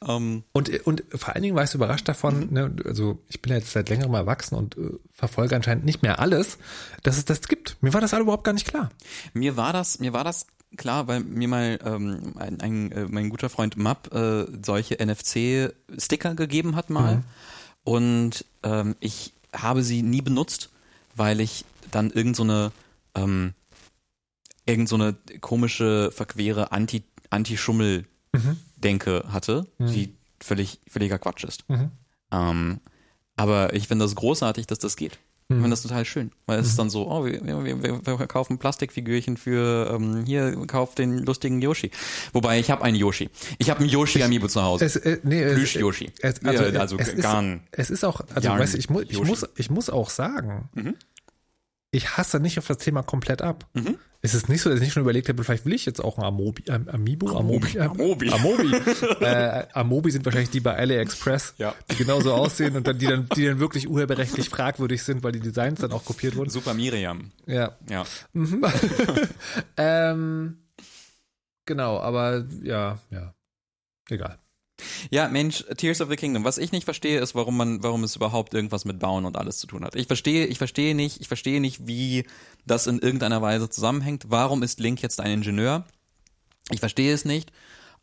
Ähm, 0.09 0.45
Und, 0.53 0.87
und 0.87 1.05
vor 1.15 1.35
allen 1.35 1.43
Dingen 1.43 1.55
war 1.57 1.65
ich 1.65 1.71
so 1.71 1.77
überrascht 1.77 2.09
davon, 2.09 2.53
ne, 2.53 2.75
also 2.85 3.23
ich 3.29 3.41
bin 3.43 3.51
ja 3.53 3.59
jetzt 3.59 3.73
seit 3.73 3.89
längerem 3.91 4.15
erwachsen 4.15 4.55
und 4.55 4.77
äh, 4.79 4.91
verfolge 5.13 5.55
anscheinend 5.57 5.85
nicht 5.85 6.03
mehr 6.03 6.19
alles, 6.19 6.57
dass 7.03 7.17
es 7.19 7.25
das 7.27 7.43
gibt. 7.43 7.77
Mir 7.83 7.93
war 7.95 8.01
das 8.01 8.13
alle 8.15 8.23
überhaupt 8.23 8.45
gar 8.45 8.53
nicht 8.53 8.67
klar. 8.69 8.91
Mir 9.35 9.57
war 9.57 9.73
das, 9.75 9.99
mir 9.99 10.13
war 10.15 10.25
das 10.25 10.47
klar, 10.77 11.07
weil 11.09 11.21
mir 11.21 11.49
mal 11.49 11.79
ähm, 11.85 12.35
ein, 12.37 12.61
ein, 12.61 12.93
äh, 12.93 13.07
mein 13.09 13.31
guter 13.31 13.49
Freund 13.49 13.77
Map 13.77 14.13
äh, 14.15 14.47
solche 14.65 14.97
NFC-Sticker 15.05 16.35
gegeben 16.35 16.77
hat 16.77 16.91
mal. 16.91 17.23
Und 17.85 18.45
ähm, 18.63 18.97
ich 19.01 19.33
habe 19.55 19.83
sie 19.83 20.03
nie 20.03 20.23
benutzt, 20.23 20.71
weil 21.15 21.41
ich 21.41 21.65
dann 21.91 22.11
irgend 22.11 22.37
so 22.37 22.43
eine 22.43 22.73
ähm, 23.15 23.55
irgend 24.67 24.89
so 24.89 24.97
eine 24.97 25.15
komische, 25.41 26.11
verquere 26.13 26.73
Anti, 26.73 27.05
Anti-Schummel-Denke 27.31 29.25
hatte, 29.29 29.67
die 29.95 30.15
völlig, 30.43 30.81
völliger 30.89 31.19
Quatsch 31.19 31.45
ist. 31.45 31.65
Ähm, 32.33 32.81
aber 33.37 33.75
ich 33.75 33.87
finde 33.89 34.05
das 34.05 34.17
großartig, 34.17 34.67
dass 34.67 34.79
das 34.81 34.97
geht. 34.97 35.19
Ich 35.49 35.55
finde 35.55 35.71
das 35.71 35.83
total 35.83 36.05
schön, 36.05 36.33
weil 36.47 36.59
es 36.59 36.67
ist 36.67 36.77
dann 36.77 36.91
so, 36.91 37.09
oh, 37.09 37.25
wir, 37.25 37.41
wir, 37.47 37.81
wir, 37.83 38.27
kaufen 38.27 38.59
Plastikfigürchen 38.59 39.37
für, 39.37 39.93
ähm, 39.95 40.25
hier, 40.27 40.57
kauf 40.67 40.97
den 40.97 41.19
lustigen 41.19 41.63
Yoshi. 41.63 41.93
Wobei, 42.33 42.59
ich 42.59 42.69
habe 42.69 42.83
einen 42.83 42.97
Yoshi. 42.97 43.31
Ich 43.59 43.71
habe 43.71 43.79
einen 43.79 43.89
Yoshi-Amiibo 43.89 44.49
zu 44.49 44.61
Hause. 44.63 44.85
Es, 44.85 44.97
äh, 44.97 45.21
nee, 45.23 45.45
Plüsch-Yoshi. 45.55 46.11
Es, 46.21 46.45
also, 46.45 46.65
Ja, 46.65 46.81
also 46.81 46.97
es 46.99 47.11
ist, 47.11 47.23
Garn. 47.23 47.61
es 47.71 47.91
ist 47.91 48.03
auch, 48.05 48.23
also 48.35 48.49
weißt 48.49 48.75
du, 48.75 48.79
ich, 48.79 48.91
mu 48.91 49.03
ich, 49.03 49.23
muss, 49.23 49.47
ich 49.55 49.71
muss 49.71 49.89
auch 49.89 50.11
sagen, 50.11 50.69
ich 51.93 52.17
hasse 52.17 52.41
nicht 52.41 52.59
auf 52.59 52.67
das 52.67 52.79
Thema 52.79 53.03
komplett 53.03 53.41
ab. 53.41 53.69
Mhm. 53.75 53.99
Es 54.27 54.35
ist 54.35 54.49
nicht 54.49 54.61
so, 54.61 54.69
dass 54.71 54.79
ich 54.79 54.83
nicht 54.85 54.93
schon 54.93 55.03
überlegt 55.03 55.29
habe, 55.29 55.45
vielleicht 55.45 55.65
will 55.67 55.73
ich 55.73 55.87
jetzt 55.87 56.03
auch 56.03 56.19
ein 56.19 56.25
Amobi, 56.25 56.69
Am- 56.71 56.89
Amiibo, 56.89 57.29
Amobi, 57.39 57.79
Amobi. 57.79 58.31
Amobi. 58.33 58.75
äh, 59.25 59.67
Amobi 59.73 60.11
sind 60.11 60.25
wahrscheinlich 60.25 60.51
die 60.51 60.59
bei 60.61 60.75
AliExpress, 60.77 61.55
Ja. 61.59 61.75
die 61.91 61.97
genauso 61.97 62.35
aussehen 62.35 62.75
und 62.77 62.87
dann 62.89 62.99
die 62.99 63.07
dann, 63.07 63.29
die 63.37 63.45
dann 63.47 63.61
wirklich 63.61 63.89
urheberrechtlich 63.89 64.49
fragwürdig 64.49 65.03
sind, 65.05 65.23
weil 65.23 65.31
die 65.33 65.39
Designs 65.41 65.81
dann 65.81 65.93
auch 65.93 66.05
kopiert 66.05 66.35
wurden. 66.35 66.51
Super 66.51 66.75
Miriam. 66.75 67.31
Ja. 67.47 67.77
Ja. 67.89 68.05
ähm, 69.77 70.59
genau, 71.65 71.99
aber 72.01 72.45
ja, 72.63 72.99
ja. 73.11 73.35
Egal. 74.09 74.39
Ja, 75.11 75.29
Mensch, 75.29 75.65
Tears 75.77 76.01
of 76.01 76.11
the 76.11 76.17
Kingdom. 76.17 76.45
Was 76.45 76.59
ich 76.59 76.71
nicht 76.73 76.85
verstehe, 76.85 77.19
ist, 77.21 77.35
warum 77.35 77.57
man, 77.57 77.83
warum 77.83 78.05
es 78.05 78.15
überhaupt 78.17 78.53
irgendwas 78.55 78.85
mit 78.85 78.99
Bauen 78.99 79.25
und 79.25 79.37
alles 79.37 79.59
zu 79.59 79.67
tun 79.67 79.85
hat. 79.85 79.95
Ich 79.95 80.07
verstehe, 80.07 80.47
ich 80.47 80.59
verstehe 80.59 80.95
nicht, 80.95 81.21
ich 81.21 81.29
verstehe 81.29 81.61
nicht, 81.61 81.87
wie 81.87 82.25
das 82.67 82.87
in 82.87 82.99
irgendeiner 82.99 83.41
Weise 83.41 83.71
zusammenhängt. 83.71 84.25
Warum 84.29 84.63
ist 84.63 84.79
Link 84.81 85.01
jetzt 85.03 85.21
ein 85.21 85.31
Ingenieur? 85.31 85.85
Ich 86.71 86.81
verstehe 86.81 87.15
es 87.15 87.25
nicht. 87.25 87.53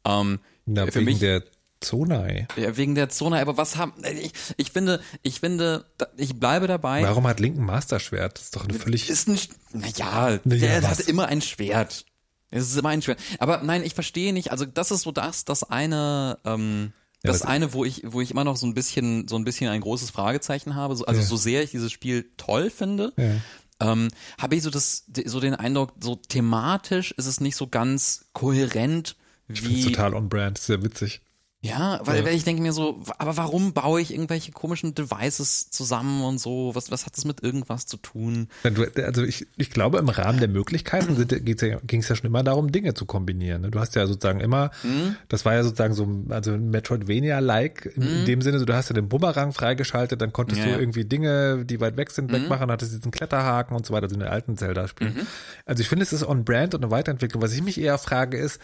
Ähm, 0.05 0.39
Na, 0.65 0.85
für 0.87 0.95
wegen 0.95 1.05
mich, 1.05 1.19
der 1.19 1.43
Zonai. 1.79 2.47
ja, 2.55 2.75
wegen 2.77 2.95
der 2.95 3.09
Zone, 3.09 3.39
aber 3.41 3.57
was 3.57 3.75
haben, 3.75 3.93
ich, 4.21 4.31
ich 4.57 4.71
finde, 4.71 5.01
ich 5.21 5.41
finde, 5.41 5.85
ich 6.17 6.39
bleibe 6.39 6.65
dabei. 6.67 7.03
Warum 7.03 7.27
hat 7.27 7.39
Link 7.41 7.57
ein 7.57 7.65
Master-Schwert? 7.65 8.37
Das 8.37 8.45
ist 8.45 8.55
doch 8.55 8.63
eine 8.63 8.73
völlig. 8.73 9.09
Ist 9.09 9.27
ein, 9.27 9.37
naja, 9.73 10.39
Na 10.43 10.55
ja, 10.55 10.79
der 10.79 10.83
was? 10.83 10.99
hat 10.99 11.07
immer 11.07 11.27
ein 11.27 11.41
Schwert. 11.41 12.05
Es 12.53 12.69
ist 12.69 12.77
immer 12.77 12.89
ein 12.89 13.01
schwer. 13.01 13.15
Aber 13.39 13.61
nein, 13.63 13.83
ich 13.83 13.93
verstehe 13.93 14.31
nicht. 14.33 14.51
Also 14.51 14.65
das 14.65 14.91
ist 14.91 15.01
so 15.01 15.11
das, 15.11 15.45
das 15.45 15.63
eine, 15.63 16.37
ähm, 16.45 16.93
Ja, 17.23 17.31
das 17.31 17.41
eine, 17.41 17.73
wo 17.73 17.85
ich, 17.85 18.03
wo 18.05 18.21
ich 18.21 18.31
immer 18.31 18.43
noch 18.43 18.57
so 18.57 18.67
ein 18.67 18.73
bisschen, 18.73 19.27
so 19.27 19.35
ein 19.37 19.43
bisschen 19.45 19.69
ein 19.69 19.81
großes 19.81 20.09
Fragezeichen 20.11 20.75
habe. 20.75 20.95
So, 20.95 21.05
also 21.05 21.21
Ja. 21.21 21.25
so 21.25 21.35
sehr 21.37 21.63
ich 21.63 21.71
dieses 21.71 21.91
Spiel 21.91 22.29
toll 22.37 22.69
finde, 22.69 23.13
Ja. 23.17 23.91
ähm, 23.91 24.09
habe 24.37 24.55
ich 24.55 24.61
so 24.63 24.69
das, 24.69 25.05
so 25.25 25.39
den 25.39 25.55
Eindruck, 25.55 25.93
so 26.01 26.15
thematisch 26.15 27.11
ist 27.13 27.25
es 27.27 27.39
nicht 27.41 27.55
so 27.55 27.67
ganz 27.67 28.25
kohärent 28.33 29.15
Ich 29.47 29.61
finde 29.61 29.79
es 29.79 29.85
wie 29.85 29.91
total 29.91 30.13
on 30.13 30.29
brand, 30.29 30.57
sehr 30.57 30.83
witzig. 30.83 31.21
Ja, 31.65 32.01
weil, 32.03 32.25
weil 32.25 32.35
ich 32.35 32.43
denke 32.43 32.61
mir 32.61 32.73
so, 32.73 33.01
aber 33.17 33.37
warum 33.37 33.71
baue 33.71 34.01
ich 34.01 34.13
irgendwelche 34.13 34.51
komischen 34.51 34.93
Devices 34.93 35.69
zusammen 35.69 36.21
und 36.23 36.37
so? 36.37 36.75
Was, 36.75 36.91
was 36.91 37.05
hat 37.05 37.15
das 37.15 37.23
mit 37.23 37.41
irgendwas 37.41 37.85
zu 37.85 37.95
tun? 37.95 38.49
Also 38.63 39.23
ich, 39.23 39.47
ich 39.55 39.71
glaube, 39.71 39.97
im 39.99 40.09
Rahmen 40.09 40.39
der 40.39 40.49
Möglichkeiten 40.49 41.15
ja, 41.17 41.79
ging 41.87 42.01
es 42.01 42.09
ja 42.09 42.15
schon 42.17 42.25
immer 42.27 42.43
darum, 42.43 42.73
Dinge 42.73 42.93
zu 42.95 43.05
kombinieren. 43.05 43.61
ne? 43.61 43.71
Du 43.71 43.79
hast 43.79 43.95
ja 43.95 44.05
sozusagen 44.07 44.41
immer, 44.41 44.71
Mhm. 44.83 45.15
das 45.29 45.45
war 45.45 45.53
ja 45.53 45.63
sozusagen 45.63 45.93
so 45.93 46.05
also 46.29 46.51
ein 46.51 46.69
Metroidvania-like 46.69 47.93
in, 47.95 48.01
in 48.03 48.25
dem 48.25 48.41
Sinne, 48.41 48.59
so, 48.59 48.65
du 48.65 48.73
hast 48.75 48.89
ja 48.89 48.93
den 48.95 49.07
Bumerang 49.07 49.53
freigeschaltet, 49.53 50.21
dann 50.21 50.33
konntest 50.33 50.59
Ja, 50.59 50.65
du 50.65 50.71
ja. 50.73 50.79
irgendwie 50.79 51.05
Dinge, 51.05 51.63
die 51.65 51.79
weit 51.79 51.95
weg 51.95 52.11
sind, 52.11 52.31
wegmachen, 52.31 52.69
hattest 52.71 52.93
diesen 52.93 53.11
Kletterhaken 53.11 53.75
und 53.77 53.85
so 53.85 53.93
weiter, 53.93 54.09
so 54.09 54.15
in 54.15 54.19
den 54.19 54.29
alten 54.29 54.57
Zelda-Spielen. 54.57 55.13
Mhm. 55.15 55.27
Also 55.65 55.81
ich 55.81 55.87
finde, 55.87 56.03
es 56.03 56.11
ist 56.11 56.27
on-brand 56.27 56.75
und 56.75 56.83
eine 56.83 56.91
Weiterentwicklung. 56.91 57.41
Was 57.41 57.53
ich 57.53 57.61
mich 57.63 57.79
eher 57.79 57.97
frage 57.97 58.37
ist, 58.37 58.59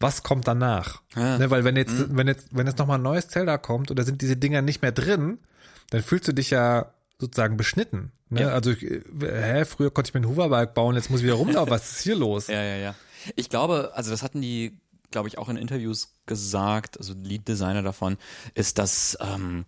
was 0.00 0.22
kommt 0.22 0.46
danach? 0.46 1.02
Ja. 1.16 1.38
Ne, 1.38 1.50
weil 1.50 1.64
wenn 1.64 1.76
jetzt, 1.76 2.16
wenn 2.16 2.28
jetzt, 2.28 2.48
wenn 2.52 2.66
jetzt 2.66 2.78
nochmal 2.78 2.98
ein 2.98 3.02
neues 3.02 3.28
Zelda 3.28 3.58
kommt 3.58 3.90
oder 3.90 4.04
sind 4.04 4.22
diese 4.22 4.36
Dinger 4.36 4.62
nicht 4.62 4.82
mehr 4.82 4.92
drin, 4.92 5.38
dann 5.90 6.02
fühlst 6.02 6.28
du 6.28 6.32
dich 6.32 6.50
ja 6.50 6.92
sozusagen 7.18 7.56
beschnitten. 7.56 8.12
Ne? 8.30 8.42
Ja. 8.42 8.48
Also, 8.50 8.70
ich, 8.70 8.82
äh, 8.82 9.02
hä, 9.22 9.64
früher 9.64 9.90
konnte 9.90 10.10
ich 10.10 10.14
mir 10.14 10.20
einen 10.20 10.28
Hoverbike 10.30 10.74
bauen, 10.74 10.94
jetzt 10.94 11.10
muss 11.10 11.20
ich 11.20 11.26
wieder 11.26 11.34
rumlaufen. 11.34 11.70
Was 11.70 11.92
ist 11.92 12.02
hier 12.02 12.16
los? 12.16 12.46
Ja, 12.46 12.62
ja, 12.62 12.76
ja. 12.76 12.94
Ich 13.34 13.48
glaube, 13.48 13.92
also 13.94 14.10
das 14.10 14.22
hatten 14.22 14.40
die, 14.40 14.78
glaube 15.10 15.28
ich, 15.28 15.38
auch 15.38 15.48
in 15.48 15.56
Interviews 15.56 16.14
gesagt, 16.26 16.98
also 16.98 17.14
Lead 17.14 17.48
Designer 17.48 17.82
davon, 17.82 18.16
ist, 18.54 18.78
dass, 18.78 19.18
ähm, 19.20 19.64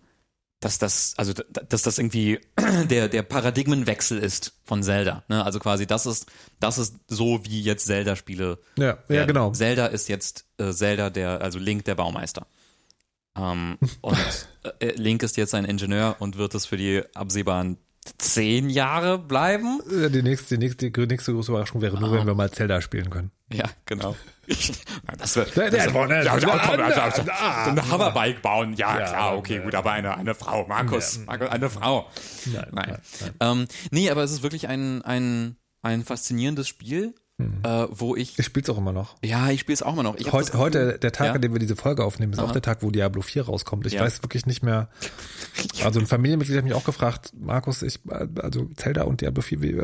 dass 0.61 0.79
das, 0.79 1.15
also 1.17 1.33
dass 1.69 1.83
das 1.83 1.99
irgendwie 1.99 2.39
der, 2.91 3.09
der 3.09 3.23
Paradigmenwechsel 3.23 4.19
ist 4.19 4.53
von 4.65 4.83
Zelda. 4.83 5.25
Ne? 5.29 5.43
Also 5.43 5.59
quasi, 5.59 5.87
das 5.87 6.05
ist, 6.07 6.27
das 6.61 6.77
ist 6.79 6.97
so, 7.09 7.45
wie 7.45 7.63
jetzt 7.63 7.87
Zelda-Spiele 7.87 8.59
Ja, 8.77 8.99
ja, 9.09 9.25
genau. 9.25 9.53
Zelda 9.53 9.87
ist 9.87 10.09
jetzt 10.09 10.45
äh, 10.59 10.71
Zelda, 10.73 11.09
der, 11.11 11.41
also 11.41 11.59
Link 11.59 11.87
der 11.87 11.95
Baumeister. 11.95 12.47
Ähm, 13.37 13.79
und 14.03 14.19
äh, 14.81 14.93
Link 14.97 15.23
ist 15.23 15.39
jetzt 15.39 15.55
ein 15.55 15.65
Ingenieur 15.65 16.17
und 16.19 16.37
wird 16.37 16.55
es 16.55 16.67
für 16.67 16.77
die 16.77 17.03
absehbaren 17.15 17.79
zehn 18.19 18.69
Jahre 18.71 19.19
bleiben. 19.19 19.81
Äh, 19.91 20.11
Die 20.11 20.23
nächste, 20.23 20.57
die 20.59 20.67
nächste, 20.67 20.91
die 20.91 21.07
nächste 21.07 21.33
große 21.33 21.53
Überraschung 21.53 21.81
wäre 21.81 21.99
nur, 21.99 22.13
wenn 22.13 22.27
wir 22.27 22.35
mal 22.35 22.51
Zelda 22.51 22.81
spielen 22.83 23.09
können. 23.09 23.31
Ja, 23.53 23.65
genau. 23.87 24.15
Das 25.19 25.37
wird, 25.37 25.57
das, 25.57 25.89
ah, 25.89 27.65
so 27.65 27.71
ein 27.71 27.93
Hoverbike 27.93 28.43
bauen, 28.43 28.75
ja, 28.75 28.97
klar, 28.97 29.37
okay, 29.37 29.61
gut, 29.61 29.75
aber 29.75 29.93
eine, 29.93 30.17
eine 30.17 30.35
Frau, 30.35 30.67
Markus, 30.67 31.21
Markus 31.27 31.49
eine 31.49 31.71
Frau. 31.71 32.09
Nein, 32.47 32.67
nein, 32.73 32.99
nein. 33.21 33.31
Ähm, 33.41 33.67
nee, 33.91 34.11
aber 34.11 34.23
es 34.25 34.33
ist 34.33 34.43
wirklich 34.43 34.69
ein, 34.69 35.03
ein, 35.03 35.57
ein 35.83 36.05
faszinierendes 36.05 36.69
Spiel, 36.69 37.15
äh, 37.63 37.87
wo 37.91 38.17
ich, 38.17 38.39
Ich 38.39 38.45
spiel's 38.45 38.69
auch 38.69 38.77
immer 38.77 38.93
noch. 38.93 39.17
ja, 39.25 39.49
ich 39.49 39.61
spiele 39.61 39.73
es 39.75 39.83
auch 39.83 39.95
immer 39.95 40.03
noch. 40.03 40.15
Heute, 40.31 40.51
das 40.51 40.55
heute, 40.59 40.99
der 40.99 41.13
Tag, 41.13 41.29
ja? 41.29 41.33
an 41.33 41.41
dem 41.41 41.53
wir 41.55 41.59
diese 41.59 41.75
Folge 41.75 42.05
aufnehmen, 42.05 42.35
ist 42.35 42.39
auch 42.39 42.45
Aha. 42.45 42.53
der 42.53 42.61
Tag, 42.63 42.83
wo 42.83 42.91
Diablo 42.91 43.23
4 43.23 43.47
rauskommt. 43.47 43.87
Ich 43.87 43.95
Ja. 43.95 44.03
weiß 44.03 44.23
wirklich 44.23 44.45
nicht 44.47 44.63
mehr. 44.63 44.89
Also 45.83 46.01
ein 46.01 46.07
Familienmitglied 46.07 46.57
hat 46.59 46.65
mich 46.65 46.75
auch 46.75 46.85
gefragt, 46.85 47.33
Markus, 47.39 47.83
ich, 47.83 48.01
also 48.37 48.67
Zelda 48.77 49.03
und 49.05 49.21
Diablo 49.23 49.43
4, 49.43 49.63
wie, 49.63 49.83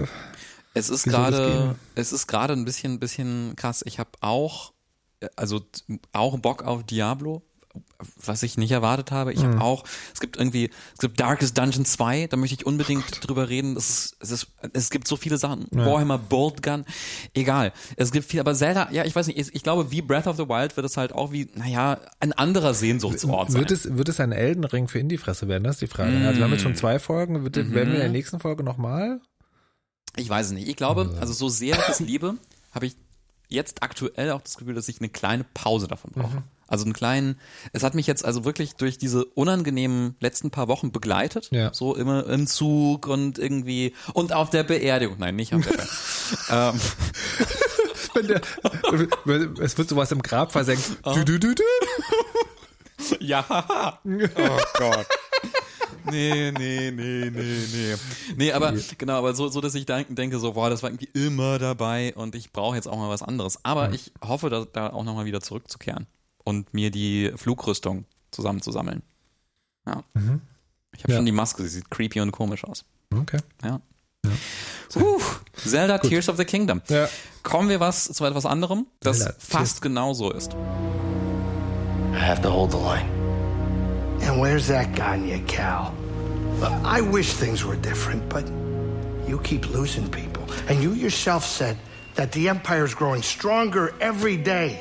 Es 0.76 0.90
ist 0.90 1.04
gerade, 1.04 1.76
es 1.94 2.12
ist 2.12 2.26
gerade 2.26 2.52
ein 2.52 2.64
bisschen, 2.64 2.98
bisschen 3.00 3.54
krass. 3.56 3.82
Ich 3.86 3.98
habe 3.98 4.10
auch, 4.20 4.72
also 5.34 5.60
auch 6.12 6.38
Bock 6.38 6.62
auf 6.62 6.84
Diablo, 6.84 7.42
was 8.24 8.42
ich 8.42 8.56
nicht 8.58 8.72
erwartet 8.72 9.10
habe. 9.10 9.32
Ich 9.32 9.40
Mhm. 9.42 9.54
habe 9.54 9.60
auch, 9.62 9.84
es 10.12 10.20
gibt 10.20 10.36
irgendwie, 10.36 10.70
es 10.94 10.98
gibt 10.98 11.18
Darkest 11.20 11.56
Dungeon 11.56 11.84
2, 11.84 12.26
da 12.26 12.36
möchte 12.36 12.54
ich 12.56 12.66
unbedingt 12.66 13.26
drüber 13.26 13.48
reden. 13.48 13.74
Das 13.74 13.88
ist, 13.88 14.16
es 14.20 14.30
ist, 14.30 14.46
es 14.74 14.90
gibt 14.90 15.08
so 15.08 15.16
viele 15.16 15.38
Sachen. 15.38 15.66
Warhammer 15.70 16.18
Bolt 16.18 16.62
Gun, 16.62 16.84
egal. 17.34 17.72
Es 17.96 18.12
gibt 18.12 18.26
viel, 18.30 18.40
aber 18.40 18.54
Zelda, 18.54 18.88
ja, 18.92 19.04
ich 19.04 19.14
weiß 19.16 19.26
nicht, 19.28 19.38
ich, 19.38 19.62
glaube, 19.62 19.90
wie 19.90 20.02
Breath 20.02 20.26
of 20.26 20.36
the 20.36 20.48
Wild 20.48 20.76
wird 20.76 20.86
es 20.86 20.96
halt 20.98 21.12
auch 21.12 21.32
wie, 21.32 21.48
naja, 21.54 21.98
ein 22.20 22.32
anderer 22.34 22.74
Sehnsuchtsort 22.74 23.50
sein. 23.52 23.60
Wird 23.60 23.70
es, 23.70 23.96
wird 23.96 24.08
es 24.10 24.20
ein 24.20 24.32
Elden 24.32 24.64
Ring 24.64 24.88
für 24.88 24.98
Indie-Fresse 24.98 25.48
werden? 25.48 25.64
Das 25.64 25.76
ist 25.76 25.82
die 25.82 25.86
Frage. 25.86 26.16
Also 26.26 26.38
wir 26.38 26.44
haben 26.44 26.52
jetzt 26.52 26.62
schon 26.62 26.76
zwei 26.76 26.98
Folgen. 26.98 27.44
Wird, 27.44 27.56
Werden 27.56 27.72
wir 27.74 27.82
in 27.82 27.92
der 27.92 28.08
nächsten 28.10 28.40
Folge 28.40 28.62
nochmal? 28.62 29.20
Ich 30.16 30.28
weiß 30.28 30.46
es 30.46 30.52
nicht. 30.52 30.68
Ich 30.68 30.76
glaube, 30.76 31.14
also 31.20 31.32
so 31.32 31.48
sehr 31.48 31.76
ich 31.78 31.84
das 31.84 32.00
liebe, 32.00 32.34
habe 32.72 32.86
ich 32.86 32.96
jetzt 33.48 33.82
aktuell 33.82 34.30
auch 34.32 34.40
das 34.40 34.56
Gefühl, 34.56 34.74
dass 34.74 34.88
ich 34.88 35.00
eine 35.00 35.08
kleine 35.08 35.44
Pause 35.54 35.88
davon 35.88 36.10
brauche. 36.12 36.42
Also 36.68 36.84
einen 36.84 36.94
kleinen, 36.94 37.38
es 37.72 37.84
hat 37.84 37.94
mich 37.94 38.08
jetzt 38.08 38.24
also 38.24 38.44
wirklich 38.44 38.74
durch 38.74 38.98
diese 38.98 39.24
unangenehmen 39.24 40.16
letzten 40.18 40.50
paar 40.50 40.66
Wochen 40.66 40.90
begleitet. 40.90 41.48
Ja. 41.52 41.72
So 41.72 41.94
immer 41.94 42.26
im 42.26 42.48
Zug 42.48 43.06
und 43.06 43.38
irgendwie 43.38 43.94
und 44.14 44.32
auf 44.32 44.50
der 44.50 44.64
Beerdigung. 44.64 45.16
Nein, 45.18 45.36
nicht 45.36 45.54
auf 45.54 45.62
der 45.62 45.70
Beerdigung. 45.70 45.94
ähm, 46.50 46.80
Wenn 48.14 48.26
der, 48.26 48.40
es 49.60 49.78
wird 49.78 49.88
sowas 49.88 50.10
im 50.10 50.22
Grab 50.22 50.52
versenkt. 50.52 50.84
Ah. 51.02 51.12
Du, 51.14 51.24
du, 51.24 51.38
du, 51.38 51.54
du. 51.54 51.62
Ja. 53.20 54.00
Oh 54.04 54.60
Gott. 54.78 55.06
Nee, 56.10 56.52
nee, 56.52 56.90
nee, 56.90 57.30
nee, 57.30 57.66
nee. 57.72 57.94
Nee, 58.36 58.52
aber 58.52 58.72
genau, 58.98 59.14
aber 59.18 59.34
so, 59.34 59.48
so 59.48 59.60
dass 59.60 59.74
ich 59.74 59.86
denke, 59.86 60.14
denke 60.14 60.38
so, 60.38 60.52
boah, 60.52 60.70
das 60.70 60.82
war 60.82 60.90
irgendwie 60.90 61.08
immer 61.14 61.58
dabei 61.58 62.14
und 62.14 62.34
ich 62.34 62.52
brauche 62.52 62.76
jetzt 62.76 62.86
auch 62.88 62.96
mal 62.96 63.08
was 63.10 63.22
anderes. 63.22 63.58
Aber 63.64 63.92
ich 63.92 64.12
hoffe, 64.24 64.50
da, 64.50 64.64
da 64.72 64.90
auch 64.90 65.04
nochmal 65.04 65.24
wieder 65.24 65.40
zurückzukehren 65.40 66.06
und 66.44 66.72
mir 66.74 66.90
die 66.90 67.32
Flugrüstung 67.36 68.04
zusammenzusammeln. 68.30 69.02
Ja. 69.86 70.02
Ich 70.96 71.02
habe 71.02 71.12
Ja. 71.12 71.16
schon 71.18 71.26
die 71.26 71.32
Maske, 71.32 71.62
sie 71.62 71.68
sieht 71.68 71.90
creepy 71.90 72.20
und 72.20 72.32
komisch 72.32 72.64
aus. 72.64 72.84
Okay. 73.14 73.38
Ja. 73.64 73.80
Puh, 74.92 75.20
Zelda 75.56 75.98
Tears 75.98 76.28
of 76.28 76.36
the 76.36 76.44
Kingdom. 76.44 76.82
Ja. 76.88 77.08
Kommen 77.42 77.68
wir 77.68 77.80
was 77.80 78.04
zu 78.04 78.24
etwas 78.24 78.46
anderem, 78.46 78.86
das 79.00 79.18
Zelda, 79.18 79.34
fast 79.38 79.82
genauso 79.82 80.30
ist. 80.32 80.52
I 82.12 82.18
have 82.18 82.40
to 82.42 82.50
hold 82.52 82.72
the 82.72 82.78
line. 82.78 83.15
And 84.22 84.40
where's 84.40 84.68
that 84.68 84.94
gotten 84.94 85.28
you, 85.28 85.40
Cal? 85.46 85.94
I 86.84 87.00
wish 87.00 87.32
things 87.34 87.64
were 87.64 87.76
different, 87.76 88.28
but 88.28 88.44
you 89.28 89.38
keep 89.40 89.68
losing 89.70 90.10
people. 90.10 90.44
And 90.68 90.82
you 90.82 90.92
yourself 90.92 91.44
said 91.44 91.76
that 92.14 92.32
the 92.32 92.48
Empire's 92.48 92.94
growing 92.94 93.22
stronger 93.22 93.94
every 94.00 94.36
day. 94.36 94.80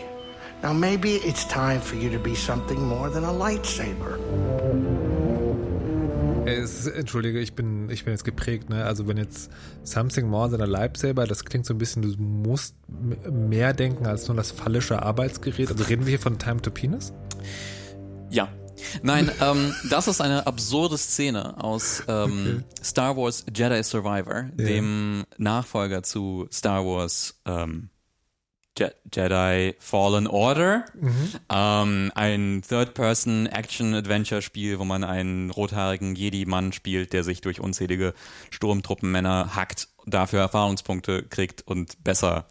Now 0.63 0.73
maybe 0.73 1.15
it's 1.15 1.45
time 1.45 1.81
for 1.81 1.95
you 1.95 2.09
to 2.11 2.19
be 2.19 2.33
something 2.35 2.81
more 2.81 3.09
than 3.09 3.23
a 3.23 3.31
lightsaber. 3.31 4.19
Es, 6.45 6.85
entschuldige, 6.85 7.39
ich 7.39 7.55
bin, 7.55 7.89
ich 7.89 8.05
bin 8.05 8.13
jetzt 8.13 8.23
geprägt, 8.23 8.69
ne? 8.69 8.85
Also 8.85 9.07
wenn 9.07 9.17
jetzt 9.17 9.49
something 9.83 10.27
more 10.27 10.49
than 10.49 10.61
a 10.61 10.65
Lightsaber, 10.65 11.25
das 11.25 11.43
klingt 11.43 11.65
so 11.65 11.73
ein 11.73 11.79
bisschen, 11.79 12.03
du 12.03 12.09
musst 12.19 12.75
mehr 13.31 13.73
denken 13.73 14.05
als 14.05 14.27
nur 14.27 14.37
das 14.37 14.51
phallische 14.51 15.01
Arbeitsgerät. 15.01 15.71
Also 15.71 15.83
reden 15.85 16.05
wir 16.05 16.11
hier 16.11 16.19
von 16.19 16.37
Time 16.37 16.61
to 16.61 16.69
Penis? 16.69 17.13
Ja. 18.29 18.47
Nein, 19.01 19.31
ähm, 19.41 19.73
das 19.89 20.07
ist 20.07 20.21
eine 20.21 20.45
absurde 20.47 20.97
Szene 20.97 21.61
aus 21.63 22.03
ähm, 22.07 22.63
Star 22.83 23.15
Wars 23.17 23.45
Jedi 23.53 23.83
Survivor, 23.83 24.43
dem 24.53 25.25
Nachfolger 25.37 26.03
zu 26.03 26.47
Star 26.51 26.85
Wars 26.85 27.39
ähm, 27.45 27.89
Je 28.77 28.89
Jedi 29.13 29.75
Fallen 29.79 30.27
Order. 30.27 30.83
Ähm, 31.49 32.11
ein 32.13 32.61
Third-Person-Action-Adventure-Spiel, 32.67 34.79
wo 34.79 34.83
man 34.85 35.03
einen 35.05 35.49
rothaarigen 35.49 36.15
Jedi-Mann 36.15 36.73
spielt, 36.73 37.13
der 37.13 37.23
sich 37.23 37.39
durch 37.41 37.59
unzählige 37.61 38.13
Sturmtruppenmänner 38.49 39.55
hackt, 39.55 39.87
dafür 40.05 40.41
Erfahrungspunkte 40.41 41.23
kriegt 41.23 41.65
und 41.65 42.03
besser 42.03 42.47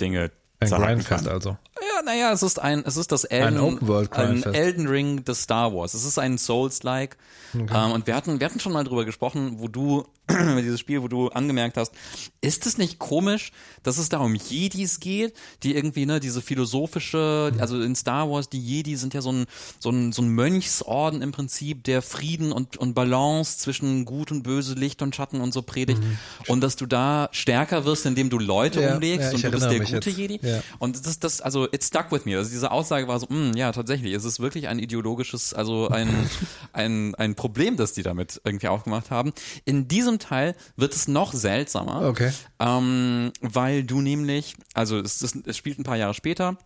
Dinge 0.00 0.30
Ein 0.60 0.70
Grindfest 0.70 1.24
kann. 1.24 1.32
also. 1.32 1.56
Ja, 1.96 2.02
naja, 2.02 2.32
es 2.32 2.42
ist 2.42 2.58
ein, 2.58 2.82
es 2.86 2.96
ist 2.96 3.12
das 3.12 3.24
Elden, 3.24 3.58
Ein 3.58 3.60
Open-World 3.60 4.12
ein 4.12 4.26
Grindfest. 4.26 4.56
Elden 4.56 4.86
Ring 4.88 5.24
des 5.24 5.42
Star 5.42 5.74
Wars. 5.74 5.94
Es 5.94 6.04
ist 6.04 6.18
ein 6.18 6.38
Souls-like. 6.38 7.16
Ähm, 7.54 7.92
und 7.92 8.08
wir 8.08 8.16
hatten, 8.16 8.40
wir 8.40 8.46
hatten 8.46 8.58
schon 8.58 8.72
mal 8.72 8.82
drüber 8.82 9.04
gesprochen, 9.04 9.60
wo 9.60 9.68
du, 9.68 10.04
über 10.28 10.60
dieses 10.62 10.80
Spiel, 10.80 11.02
wo 11.02 11.08
du 11.08 11.28
angemerkt 11.28 11.76
hast, 11.76 11.92
ist 12.40 12.66
es 12.66 12.78
nicht 12.78 12.98
komisch, 12.98 13.52
dass 13.84 13.98
es 13.98 14.08
da 14.08 14.18
um 14.18 14.34
Jedis 14.34 14.98
geht, 14.98 15.34
die 15.62 15.76
irgendwie, 15.76 16.04
ne, 16.04 16.18
diese 16.18 16.42
philosophische, 16.42 17.52
Mhm. 17.54 17.60
also 17.60 17.80
in 17.80 17.94
Star 17.94 18.28
Wars, 18.28 18.48
die 18.48 18.58
Jedi 18.60 18.96
sind 18.96 19.14
ja 19.14 19.20
so 19.22 19.30
ein, 19.30 19.46
so 19.78 19.90
ein, 19.90 20.10
so 20.10 20.22
ein 20.22 20.30
Mönchsorden 20.30 21.22
im 21.22 21.30
Prinzip, 21.30 21.84
der 21.84 22.02
Frieden 22.02 22.50
und, 22.50 22.76
und 22.76 22.94
Balance 22.94 23.58
zwischen 23.58 24.04
Gut 24.04 24.32
und 24.32 24.42
Böse, 24.42 24.74
Licht 24.74 25.00
und 25.02 25.14
Schatten 25.14 25.40
und 25.40 25.52
so 25.54 25.62
predigt. 25.62 26.02
Und 26.48 26.60
dass 26.62 26.74
du 26.74 26.86
da 26.86 27.28
stärker 27.30 27.84
wirst, 27.84 28.04
indem 28.06 28.30
du 28.30 28.38
Leute 28.38 28.80
Mhm. 28.80 28.84
Ja, 28.84 28.94
umlegst 28.94 29.28
ja, 29.28 29.34
und 29.36 29.44
du 29.44 29.50
bist 29.52 29.70
der 29.70 29.78
gute 29.78 30.10
jetzt. 30.10 30.18
Jedi. 30.18 30.40
Ja. 30.42 30.60
Und 30.80 31.06
das, 31.06 31.20
das, 31.20 31.40
also 31.40 31.66
it 31.66 31.83
it 31.83 31.83
stuck 31.86 32.10
with 32.12 32.24
me. 32.24 32.36
Also 32.36 32.50
diese 32.50 32.70
Aussage 32.70 33.08
war 33.08 33.18
so, 33.18 33.26
mm, 33.28 33.52
ja, 33.56 33.72
tatsächlich, 33.72 34.12
es 34.14 34.24
ist 34.24 34.40
wirklich 34.40 34.68
ein 34.68 34.78
ideologisches, 34.78 35.54
also 35.54 35.88
ein, 35.88 36.08
ein, 36.72 37.14
ein 37.14 37.34
Problem, 37.34 37.76
das 37.76 37.92
die 37.92 38.02
damit 38.02 38.40
irgendwie 38.44 38.68
aufgemacht 38.68 39.10
haben. 39.10 39.32
In 39.64 39.88
diesem 39.88 40.18
Teil 40.18 40.54
wird 40.76 40.94
es 40.94 41.08
noch 41.08 41.32
seltsamer. 41.32 42.08
Okay. 42.08 42.32
Ähm, 42.58 43.32
weil 43.40 43.84
du 43.84 44.00
nämlich, 44.00 44.54
also 44.74 44.98
es, 44.98 45.22
ist, 45.22 45.46
es 45.46 45.56
spielt 45.56 45.78
ein 45.78 45.84
paar 45.84 45.96
Jahre 45.96 46.14
später, 46.14 46.58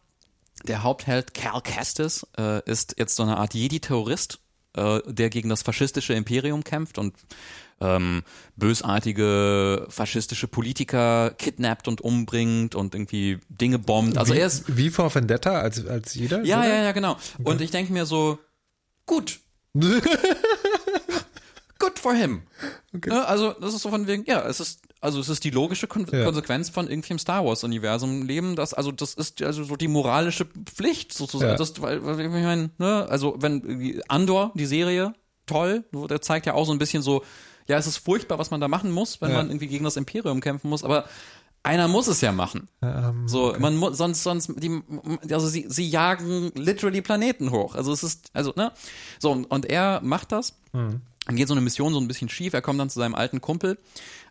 der 0.65 0.83
Hauptheld 0.83 1.35
Cal 1.35 1.61
Kestis 1.63 2.27
äh, 2.37 2.63
ist 2.69 2.97
jetzt 2.99 3.17
so 3.17 3.23
eine 3.23 3.37
Art 3.37 3.55
Jedi-Terrorist, 3.55 4.41
äh, 4.75 5.01
der 5.07 5.31
gegen 5.31 5.49
das 5.49 5.63
faschistische 5.63 6.15
Imperium 6.15 6.65
kämpft 6.65 6.99
und 6.99 7.15
ähm, 7.81 8.23
bösartige 8.57 9.87
faschistische 9.89 10.49
Politiker 10.49 11.31
kidnappt 11.39 11.89
und 11.89 12.01
umbringt 12.01 12.75
und 12.75 12.95
irgendwie 12.95 13.39
Dinge 13.49 13.79
bombt. 13.79 14.19
Also 14.19 14.35
wie, 14.35 14.39
er 14.39 14.47
ist 14.47 14.77
wie 14.77 14.91
vor 14.91 15.15
Vendetta 15.15 15.61
als, 15.61 15.87
als 15.87 16.15
jeder? 16.15 16.43
ja, 16.45 16.59
oder? 16.61 16.69
ja, 16.69 16.83
ja, 16.85 16.93
genau. 16.93 17.17
Und 17.45 17.61
ich 17.61 17.71
denke 17.71 17.93
mir 17.93 18.07
so, 18.07 18.39
gut. 19.07 19.41
Good 21.79 21.99
for 22.01 22.13
him. 22.13 22.43
Ne, 23.07 23.25
also, 23.27 23.53
das 23.53 23.73
ist 23.73 23.83
so 23.83 23.91
von 23.91 24.09
wegen, 24.09 24.25
ja, 24.27 24.45
es 24.49 24.59
ist, 24.59 24.81
also 25.01 25.21
es 25.21 25.29
ist 25.29 25.45
die 25.45 25.51
logische 25.51 25.87
Kon 25.87 26.07
Ja. 26.11 26.25
Konsequenz 26.25 26.71
von 26.71 26.91
irgendwie 26.91 27.13
im 27.13 27.21
Star 27.21 27.45
Wars 27.45 27.63
Universum 27.63 28.23
leben, 28.27 28.57
das, 28.57 28.75
also 28.75 28.91
das 28.91 29.15
ist 29.15 29.41
also 29.43 29.63
so 29.63 29.77
die 29.77 29.87
moralische 29.87 30.47
Pflicht 30.47 31.13
sozusagen, 31.13 31.53
Ja. 31.53 31.57
das, 31.57 31.81
weil, 31.81 32.05
weil 32.05 32.19
ich 32.21 32.29
meine, 32.31 32.71
ne, 32.79 33.07
also 33.09 33.37
wenn 33.39 33.61
irgendwie 33.63 34.03
Andor, 34.09 34.51
die 34.57 34.67
Serie, 34.67 35.15
toll, 35.49 35.85
der 35.93 36.21
zeigt 36.23 36.47
ja 36.47 36.55
auch 36.55 36.65
so 36.67 36.73
ein 36.73 36.79
bisschen 36.79 37.03
so, 37.03 37.25
ja, 37.67 37.77
es 37.77 37.87
ist 37.89 37.97
furchtbar, 37.99 38.39
was 38.39 38.51
man 38.51 38.61
da 38.61 38.69
machen 38.69 38.91
muss, 38.93 39.21
wenn 39.21 39.31
Ja. 39.31 39.39
man 39.39 39.49
irgendwie 39.49 39.67
gegen 39.67 39.85
das 39.85 39.97
Imperium 39.97 40.41
kämpfen 40.41 40.69
muss, 40.71 40.85
aber 40.85 41.05
einer 41.65 41.89
muss 41.89 42.07
es 42.07 42.21
ja 42.21 42.31
machen. 42.33 42.69
Ähm, 42.83 43.27
So, 43.29 43.55
man 43.59 43.77
muss, 43.77 43.99
sonst, 43.99 44.23
sonst, 44.23 44.51
die, 44.57 44.81
also 45.31 45.49
sie, 45.49 45.67
sie 45.69 45.89
jagen 45.89 46.53
literally 46.55 47.03
Planeten 47.03 47.51
hoch. 47.51 47.75
Also 47.75 47.93
es 47.93 48.03
ist, 48.05 48.31
also, 48.33 48.53
ne? 48.57 48.73
So, 49.19 49.33
und- 49.33 49.47
und 49.47 49.67
er 49.67 50.01
macht 50.03 50.31
das. 50.33 50.55
Mhm. 50.73 51.03
Dann 51.27 51.37
geht 51.37 51.49
so 51.49 51.53
eine 51.55 51.61
Mission 51.61 51.93
so 51.93 52.01
ein 52.01 52.09
bisschen 52.09 52.29
schief. 52.31 52.55
Er 52.55 52.63
kommt 52.63 52.79
dann 52.81 52.89
zu 52.89 53.01
seinem 53.01 53.15
alten 53.17 53.41
Kumpel 53.43 53.77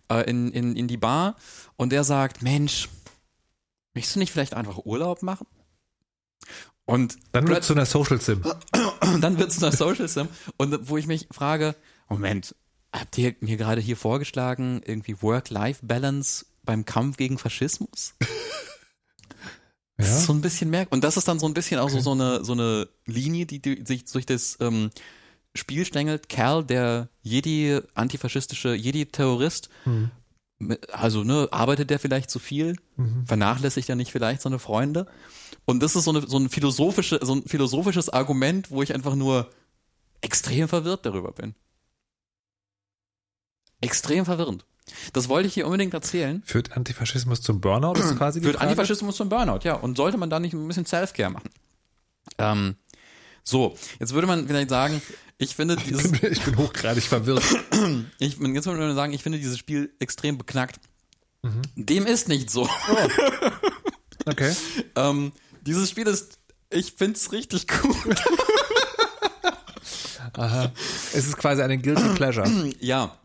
äh, 0.09 0.28
in, 0.28 0.51
in, 0.51 0.76
in 0.76 0.88
die 0.88 0.97
Bar 0.97 1.36
und 1.76 1.91
der 1.91 2.03
sagt, 2.05 2.41
Mensch, 2.41 2.89
möchtest 3.93 4.15
du 4.15 4.20
nicht 4.20 4.32
vielleicht 4.32 4.55
einfach 4.55 4.80
Urlaub 4.86 5.22
machen? 5.22 5.45
Und 6.86 7.18
Dann 7.34 7.47
wird 7.49 7.63
zu 7.65 7.74
einer 7.74 7.86
Social 7.86 8.20
Sim. 8.22 8.41
und 9.01 9.21
dann 9.21 9.37
wird 9.39 9.51
es 9.51 9.61
eine 9.63 9.75
Social 9.75 10.07
Sim. 10.07 10.27
Und 10.57 10.89
wo 10.89 10.97
ich 10.97 11.07
mich 11.07 11.27
frage, 11.31 11.75
Moment, 12.09 12.55
habt 12.93 13.17
ihr 13.17 13.35
mir 13.41 13.57
gerade 13.57 13.81
hier 13.81 13.97
vorgeschlagen, 13.97 14.81
irgendwie 14.85 15.21
Work-Life-Balance 15.21 16.45
beim 16.63 16.85
Kampf 16.85 17.17
gegen 17.17 17.37
Faschismus? 17.37 18.15
Das 19.99 20.09
ist 20.19 20.25
so 20.27 20.33
ein 20.33 20.41
bisschen 20.41 20.69
merkwürdig. 20.69 20.93
Und 20.93 21.03
das 21.03 21.17
ist 21.17 21.27
dann 21.27 21.39
so 21.39 21.47
ein 21.47 21.55
bisschen 21.55 21.79
auch 21.79 21.89
so, 21.89 21.99
so 21.99 22.11
eine, 22.11 22.45
so 22.45 22.53
eine 22.53 22.87
Linie, 23.07 23.47
die, 23.47 23.59
die 23.59 23.83
sich 23.83 24.05
durch 24.05 24.27
das 24.27 24.57
ähm, 24.59 24.91
Spiel 25.55 25.85
stängelt. 25.85 26.29
Cal, 26.29 26.63
der 26.63 27.09
Jedi, 27.23 27.79
antifaschistische 27.95 28.75
Jedi-Terrorist, 28.75 29.69
mit- 30.59 30.93
also 30.93 31.23
ne, 31.23 31.47
arbeitet 31.49 31.89
der 31.89 31.97
vielleicht 31.97 32.29
zu 32.29 32.37
viel? 32.37 32.75
Vernachlässigt 33.25 33.89
er 33.89 33.95
nicht 33.95 34.11
vielleicht 34.11 34.43
seine 34.43 34.59
Freunde? 34.59 35.07
Und 35.70 35.84
das 35.84 35.97
ist 35.97 36.05
so, 36.05 36.11
eine, 36.11 36.26
so, 36.26 36.39
ein 36.39 36.49
philosophische, 36.49 37.20
so 37.22 37.36
ein 37.36 37.43
philosophisches 37.43 38.09
Argument, 38.09 38.72
wo 38.72 38.82
ich 38.82 38.95
einfach 38.95 39.15
nur 39.15 39.49
extrem 40.22 40.70
verwirrt 40.70 41.05
darüber 41.05 41.34
bin. 41.34 41.55
Extrem 43.82 44.24
verwirrend. 44.24 44.65
Das 45.11 45.28
wollte 45.28 45.49
ich 45.49 45.53
hier 45.53 45.65
unbedingt 45.65 45.93
erzählen. 45.93 46.41
Führt 46.45 46.72
Antifaschismus 46.72 47.41
zum 47.41 47.59
Burnout? 47.59 47.99
Ist 47.99 48.15
quasi 48.18 48.39
die 48.39 48.45
Führt 48.45 48.55
Frage? 48.55 48.70
Antifaschismus 48.70 49.18
zum 49.18 49.28
Burnout, 49.28 49.59
ja. 49.63 49.74
Und 49.74 49.97
sollte 49.97 50.18
man 50.18 50.30
da 50.30 50.39
nicht 50.39 50.53
ein 50.53 50.68
bisschen 50.70 50.86
Self-Care 50.86 51.32
machen? 51.32 51.49
Ähm, 52.38 52.78
so, 53.43 53.78
jetzt 53.99 54.13
würde 54.13 54.26
man 54.26 54.47
vielleicht 54.47 54.70
sagen, 54.70 55.01
ich 55.38 55.53
finde 55.53 55.76
dieses, 55.76 56.13
Ich 56.22 56.43
bin 56.43 56.57
hochgradig 56.57 57.03
verwirrt. 57.03 57.43
ich, 58.20 58.38
jetzt 58.39 58.65
würde 58.65 58.80
man 58.80 58.95
sagen, 58.95 59.11
ich 59.11 59.22
finde 59.22 59.38
dieses 59.38 59.57
Spiel 59.57 59.93
extrem 59.99 60.38
beknackt. 60.38 60.80
Mhm. 61.41 61.61
Dem 61.76 62.05
ist 62.05 62.30
nicht 62.30 62.49
so. 62.49 62.70
Okay. 64.28 64.53
ähm, 64.97 65.32
dieses 65.68 65.89
Spiel 65.89 66.07
ist, 66.07 66.39
ich 66.70 66.93
finde 66.93 67.18
es 67.18 67.32
richtig 67.32 67.68
gut. 67.68 67.95
Es 71.13 71.26
ist 71.26 71.38
quasi 71.38 71.61
eine 71.61 71.78
Guilty 71.78 72.09
Pleasure. 72.15 72.47
ja. 72.80 73.15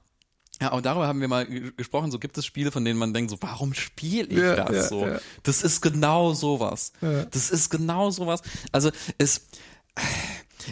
Ja, 0.60 0.68
und 0.72 0.86
darüber 0.86 1.08
haben 1.08 1.20
wir 1.20 1.28
mal 1.28 1.44
ge- 1.44 1.72
gesprochen. 1.76 2.10
So 2.12 2.18
gibt 2.18 2.38
es 2.38 2.46
Spiele, 2.46 2.70
von 2.70 2.84
denen 2.84 2.98
man 2.98 3.12
denkt, 3.12 3.30
so, 3.30 3.36
warum 3.40 3.74
spiele 3.74 4.28
ich 4.28 4.38
Ja, 4.38 4.64
das 4.64 4.76
ja, 4.76 4.82
so? 4.84 5.06
ja. 5.06 5.18
Das 5.42 5.62
ist 5.62 5.80
genau 5.80 6.32
sowas. 6.34 6.92
Das 7.32 7.50
ist 7.50 7.68
genau 7.70 8.10
sowas. 8.10 8.40
Also 8.70 8.90
es, 9.18 9.42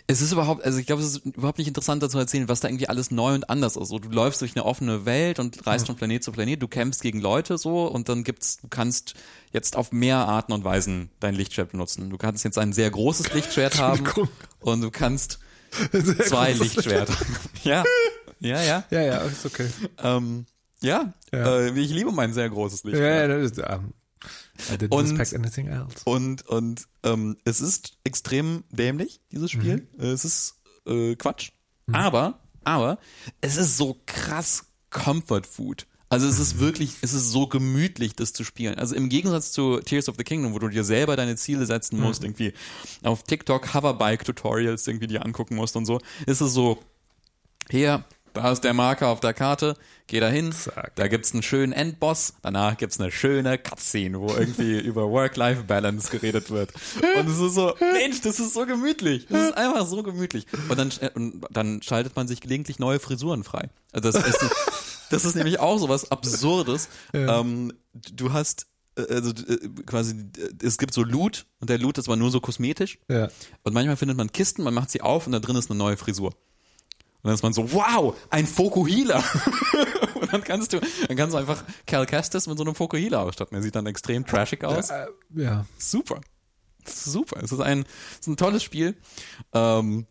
es 0.06 0.20
ist 0.20 0.32
überhaupt, 0.32 0.64
also 0.64 0.78
ich 0.78 0.86
glaube, 0.86 1.02
es 1.02 1.08
ist 1.16 1.26
überhaupt 1.26 1.58
nicht 1.58 1.68
interessant 1.68 2.02
dazu 2.02 2.18
erzählen, 2.18 2.48
was 2.48 2.60
da 2.60 2.68
irgendwie 2.68 2.88
alles 2.88 3.10
neu 3.10 3.34
und 3.34 3.48
anders 3.50 3.76
ist. 3.76 3.88
So, 3.88 3.98
du 3.98 4.08
läufst 4.08 4.40
durch 4.40 4.54
eine 4.56 4.64
offene 4.64 5.04
Welt 5.04 5.38
und 5.38 5.66
reist 5.66 5.86
von 5.86 5.96
Planet 5.96 6.22
zu 6.24 6.32
Planet, 6.32 6.62
du 6.62 6.68
kämpfst 6.68 7.02
gegen 7.02 7.20
Leute 7.20 7.58
so 7.58 7.86
und 7.86 8.08
dann 8.08 8.24
gibt's, 8.24 8.58
du 8.58 8.68
kannst 8.68 9.14
jetzt 9.52 9.76
auf 9.76 9.92
mehr 9.92 10.16
Arten 10.18 10.52
und 10.52 10.64
Weisen 10.64 11.10
dein 11.20 11.34
Lichtschwert 11.34 11.72
benutzen. 11.72 12.10
Du 12.10 12.18
kannst 12.18 12.44
jetzt 12.44 12.58
ein 12.58 12.72
sehr 12.72 12.90
großes 12.90 13.32
Lichtschwert 13.34 13.78
haben 13.78 14.04
und 14.60 14.80
du 14.80 14.90
kannst 14.90 15.38
zwei 16.28 16.52
großes 16.52 16.60
Lichtschwerter. 16.76 17.14
ja, 17.64 17.84
ja, 18.40 18.62
ja. 18.62 18.84
Ja, 18.90 19.00
ja, 19.02 19.18
ist 19.18 19.44
okay. 19.46 19.68
Ähm, 20.02 20.46
ja, 20.82 21.12
Ja. 21.32 21.58
Äh, 21.58 21.78
ich 21.78 21.90
liebe 21.90 22.10
mein 22.12 22.32
sehr 22.32 22.48
großes 22.48 22.82
Ja, 22.84 22.88
Lichtschwert. 22.90 23.30
ja, 23.30 23.36
das 23.38 23.50
ist, 23.50 23.58
didn't 23.64 23.80
Und- 24.90 25.06
suspect 25.08 25.34
anything 25.34 25.68
else. 25.68 25.96
Und, 26.04 26.46
und 26.46 26.86
ähm, 27.02 27.36
es 27.44 27.60
ist 27.60 27.98
extrem 28.04 28.64
dämlich, 28.70 29.20
dieses 29.32 29.50
Spiel. 29.50 29.86
Es 29.98 30.24
ist 30.24 30.56
äh, 30.86 31.16
Quatsch. 31.16 31.50
Aber, 31.92 32.40
aber, 32.64 32.98
es 33.40 33.56
ist 33.56 33.76
so 33.76 34.00
krass 34.06 34.66
Comfort 34.90 35.42
Food. 35.50 35.86
Also 36.08 36.26
es 36.26 36.40
ist 36.40 36.58
wirklich, 36.58 36.94
es 37.02 37.12
ist 37.12 37.30
so 37.30 37.46
gemütlich, 37.46 38.16
das 38.16 38.32
zu 38.32 38.42
spielen. 38.42 38.74
Also 38.74 38.96
im 38.96 39.08
Gegensatz 39.08 39.52
zu 39.52 39.78
Tears 39.78 40.08
of 40.08 40.16
the 40.18 40.24
Kingdom, 40.24 40.52
wo 40.52 40.58
du 40.58 40.68
dir 40.68 40.82
selber 40.82 41.14
deine 41.14 41.36
Ziele 41.36 41.66
setzen 41.66 42.00
musst, 42.00 42.24
irgendwie 42.24 42.52
auf 43.04 43.22
TikTok 43.22 43.72
Hoverbike-Tutorials 43.72 44.88
irgendwie 44.88 45.06
dir 45.06 45.24
angucken 45.24 45.54
musst 45.54 45.76
und 45.76 45.86
so, 45.86 46.00
ist 46.26 46.40
es 46.40 46.52
so, 46.52 46.82
hier, 47.70 48.04
da 48.32 48.52
ist 48.52 48.62
der 48.62 48.74
Marker 48.74 49.08
auf 49.08 49.20
der 49.20 49.34
Karte, 49.34 49.76
geh 50.06 50.20
da 50.20 50.28
hin, 50.28 50.54
da 50.94 51.08
gibt's 51.08 51.32
einen 51.32 51.42
schönen 51.42 51.72
Endboss, 51.72 52.34
danach 52.42 52.76
gibt's 52.76 53.00
eine 53.00 53.10
schöne 53.10 53.58
Cutscene, 53.58 54.20
wo 54.20 54.28
irgendwie 54.28 54.78
über 54.80 55.10
Work-Life-Balance 55.10 56.10
geredet 56.10 56.50
wird. 56.50 56.72
Und 57.16 57.28
es 57.28 57.38
ist 57.38 57.54
so, 57.54 57.74
Mensch, 57.92 58.20
das 58.20 58.40
ist 58.40 58.54
so 58.54 58.66
gemütlich. 58.66 59.26
Das 59.28 59.48
ist 59.48 59.56
einfach 59.56 59.86
so 59.86 60.02
gemütlich. 60.02 60.46
Und 60.68 60.78
dann, 60.78 60.92
äh, 61.00 61.10
und 61.14 61.42
dann 61.50 61.82
schaltet 61.82 62.16
man 62.16 62.28
sich 62.28 62.40
gelegentlich 62.40 62.78
neue 62.78 63.00
Frisuren 63.00 63.44
frei. 63.44 63.70
Also 63.92 64.10
das 64.10 64.26
ist, 64.26 64.38
das 65.10 65.24
ist 65.24 65.36
nämlich 65.36 65.60
auch 65.60 65.78
so 65.78 65.88
was 65.88 66.10
Absurdes. 66.10 66.88
Ähm, 67.12 67.72
du 67.92 68.32
hast, 68.32 68.66
äh, 68.96 69.12
also 69.12 69.30
äh, 69.30 69.68
quasi, 69.86 70.14
es 70.62 70.78
gibt 70.78 70.94
so 70.94 71.02
Loot 71.02 71.46
und 71.60 71.70
der 71.70 71.78
Loot 71.78 71.98
ist 71.98 72.08
aber 72.08 72.16
nur 72.16 72.30
so 72.30 72.40
kosmetisch. 72.40 72.98
Ja. 73.08 73.28
Und 73.62 73.74
manchmal 73.74 73.96
findet 73.96 74.16
man 74.16 74.32
Kisten, 74.32 74.62
man 74.62 74.74
macht 74.74 74.90
sie 74.90 75.00
auf 75.00 75.26
und 75.26 75.32
da 75.32 75.40
drin 75.40 75.56
ist 75.56 75.70
eine 75.70 75.78
neue 75.78 75.96
Frisur. 75.96 76.34
Und 77.22 77.28
dann 77.28 77.34
ist 77.34 77.42
man 77.42 77.52
so, 77.52 77.72
wow, 77.72 78.16
ein 78.30 78.46
Fokuhila. 78.46 79.18
und 80.14 80.32
dann 80.32 80.42
kannst 80.42 80.72
du, 80.72 80.80
dann 81.06 81.16
kannst 81.16 81.34
du 81.34 81.38
einfach 81.38 81.62
Cal 81.86 82.06
Kestis 82.06 82.46
mit 82.46 82.56
so 82.56 82.64
einem 82.64 82.74
Fokuhila 82.74 83.22
ausstatten. 83.22 83.54
Der 83.54 83.62
sieht 83.62 83.76
dann 83.76 83.86
extrem 83.86 84.26
trashig 84.26 84.64
aus. 84.64 84.90
Äh, 84.90 85.06
ja. 85.36 85.66
Super. 85.76 86.20
Super. 86.86 87.42
Es 87.42 87.52
ist 87.52 87.60
ein, 87.60 87.84
es 88.12 88.20
ist 88.20 88.26
ein 88.26 88.36
tolles 88.36 88.62
Spiel, 88.62 88.96
ähm, 89.52 90.06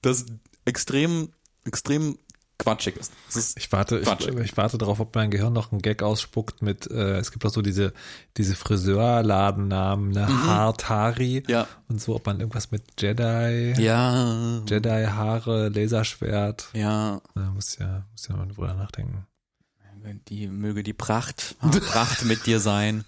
das 0.00 0.24
extrem, 0.64 1.32
extrem 1.64 2.18
quatschig 2.58 2.96
ist. 2.96 3.12
Ist 3.34 3.58
Ich 3.58 3.70
warte, 3.72 3.98
ich, 3.98 4.08
ich 4.28 4.56
warte 4.56 4.78
darauf, 4.78 5.00
ob 5.00 5.14
mein 5.14 5.30
Gehirn 5.30 5.52
noch 5.52 5.72
einen 5.72 5.82
Gag 5.82 6.02
ausspuckt 6.02 6.62
mit, 6.62 6.90
äh, 6.90 7.18
es 7.18 7.30
gibt 7.32 7.44
auch 7.44 7.50
so 7.50 7.62
diese, 7.62 7.92
diese 8.36 8.54
Friseurladennamen, 8.54 10.10
ne, 10.10 10.26
Hartari 10.46 11.42
Mhm. 11.46 11.50
Ja. 11.50 11.66
und 11.88 12.00
so, 12.00 12.14
ob 12.14 12.26
man 12.26 12.40
irgendwas 12.40 12.70
mit 12.70 12.82
Jedi, 13.00 13.74
ja, 13.78 14.62
Jedi 14.68 15.04
Haare, 15.06 15.68
Laserschwert, 15.68 16.68
ja, 16.74 17.20
da 17.34 17.40
muss 17.50 17.76
ja, 17.78 18.04
muss 18.12 18.28
ja 18.28 18.36
mal 18.36 18.46
drüber 18.46 18.72
nachdenken. 18.74 19.26
Die 20.28 20.46
möge 20.48 20.82
die 20.82 20.92
Pracht, 20.92 21.56
Pracht 21.92 22.24
mit 22.24 22.46
dir 22.46 22.60
sein. 22.60 23.04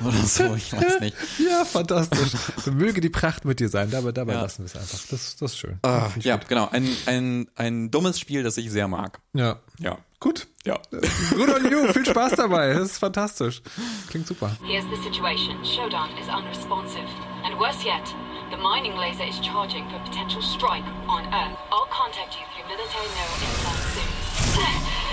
Oder 0.00 0.16
so, 0.24 0.54
ich 0.54 0.72
weiß 0.72 1.00
nicht. 1.00 1.14
Ja, 1.38 1.64
fantastisch. 1.66 2.30
Möge 2.72 3.02
die 3.02 3.10
Pracht 3.10 3.44
mit 3.44 3.60
dir 3.60 3.68
sein, 3.68 3.94
aber 3.94 4.12
dabei 4.14 4.32
Ja. 4.32 4.42
lassen 4.42 4.60
wir 4.62 4.66
es 4.66 4.74
einfach. 4.76 4.98
Das, 5.10 5.36
das 5.36 5.52
ist 5.52 5.58
schön. 5.58 5.78
Ah, 5.82 6.08
ja, 6.20 6.36
gut. 6.36 6.48
genau. 6.48 6.68
Ein, 6.70 6.88
ein, 7.04 7.48
ein 7.54 7.90
dummes 7.90 8.18
Spiel, 8.18 8.42
das 8.42 8.56
ich 8.56 8.70
sehr 8.70 8.88
mag. 8.88 9.18
Ja. 9.34 9.58
Ja. 9.78 9.98
Gut. 10.20 10.46
Ja. 10.64 10.78
Good 10.90 11.48
on 11.50 11.70
you. 11.70 11.92
Viel 11.92 12.06
Spaß 12.06 12.32
dabei. 12.36 12.72
Das 12.72 12.92
ist 12.92 12.98
fantastisch. 12.98 13.60
Klingt 14.08 14.26
super. 14.26 14.56
Here's 14.64 14.84
the 14.84 15.02
situation. 15.02 15.56
Shodan 15.64 16.08
is 16.18 16.26
unresponsive. 16.28 17.06
And 17.44 17.58
worse 17.60 17.84
yet, 17.84 18.02
the 18.50 18.56
mining 18.56 18.96
laser 18.96 19.24
is 19.28 19.38
charging 19.40 19.84
for 19.90 19.98
potential 20.00 20.40
strike 20.42 20.84
on 21.08 21.24
Earth. 21.26 21.56
I'll 21.70 21.86
contact 21.92 22.34
you 22.34 22.44
through 22.54 22.66
military 22.66 23.06
mail 23.14 23.30
anytime 23.36 23.80
soon. 23.94 25.07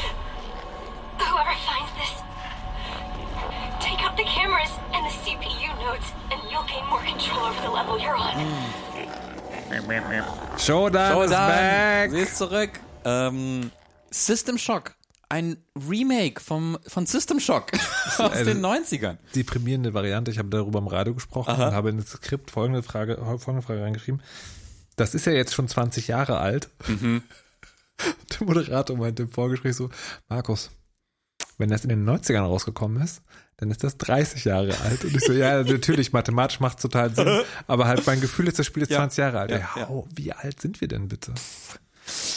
Whoever 1.18 1.56
finds 1.68 1.92
this, 2.00 2.14
take 3.80 4.02
out 4.04 4.16
the 4.18 4.24
cameras 4.24 4.72
and 4.94 5.06
the 5.06 5.14
CPU 5.24 5.70
nodes, 5.86 6.08
and 6.32 6.42
you'll 6.52 6.64
gain 6.68 6.86
more 6.90 7.02
control. 7.02 7.52
Careful, 7.54 8.00
you're 8.00 8.16
on. 8.16 8.36
Showdown 9.70 10.54
is 10.58 10.64
Showdown, 10.64 11.30
back. 11.30 12.12
sie 12.12 12.20
ist 12.20 12.38
zurück. 12.38 12.70
Ähm, 13.04 13.72
System 14.12 14.58
Shock. 14.58 14.96
Ein 15.28 15.58
Remake 15.90 16.40
vom, 16.40 16.78
von 16.88 17.06
System 17.08 17.40
Shock 17.40 17.72
aus 18.20 18.44
den 18.44 18.64
90ern. 18.64 19.18
Deprimierende 19.34 19.94
Variante. 19.94 20.30
Ich 20.32 20.38
habe 20.38 20.50
darüber 20.50 20.80
im 20.80 20.88
Radio 20.88 21.14
gesprochen 21.16 21.52
und 21.56 21.60
habe 21.74 21.90
in 21.90 21.98
das 21.98 22.10
Skript 22.12 22.52
folgende 22.52 22.84
Frage, 22.84 23.18
folgende 23.40 23.64
Frage 23.64 23.82
reingeschrieben. 23.82 24.22
Das 24.96 25.16
ist 25.16 25.26
ja 25.26 25.34
jetzt 25.34 25.54
schon 25.54 25.68
20 25.68 26.08
Jahre 26.08 26.38
alt. 26.40 26.70
Der 26.88 28.48
Moderator 28.48 28.96
meinte 28.98 29.24
im 29.24 29.32
Vorgespräch 29.32 29.76
so, 29.76 29.90
Markus, 30.30 30.70
wenn 31.58 31.70
das 31.70 31.84
in 31.84 31.90
den 31.90 32.08
90ern 32.10 32.42
rausgekommen 32.44 33.02
ist, 33.02 33.22
dann 33.58 33.72
ist 33.72 33.84
das 33.84 33.98
30 33.98 34.44
Jahre 34.46 34.78
alt. 34.82 35.04
Und 35.06 35.16
ich 35.16 35.22
so, 35.24 35.32
ja, 35.32 35.64
natürlich, 35.64 36.12
mathematisch 36.14 36.60
macht 36.60 36.82
total 36.82 37.14
Sinn, 37.16 37.42
aber 37.68 37.88
halt 37.88 38.06
mein 38.06 38.20
Gefühl 38.22 38.48
ist, 38.48 38.60
das 38.60 38.66
Spiel 38.66 38.84
ist 38.84 38.92
20 38.92 39.18
Jahre 39.18 39.40
alt. 39.40 39.52
ja, 39.52 39.58
Ja, 39.58 39.70
ja. 39.78 39.90
oh, 39.90 40.08
wie 40.14 40.34
alt 40.34 40.60
sind 40.62 40.82
wir 40.82 40.88
denn 40.88 41.08
bitte? 41.08 41.34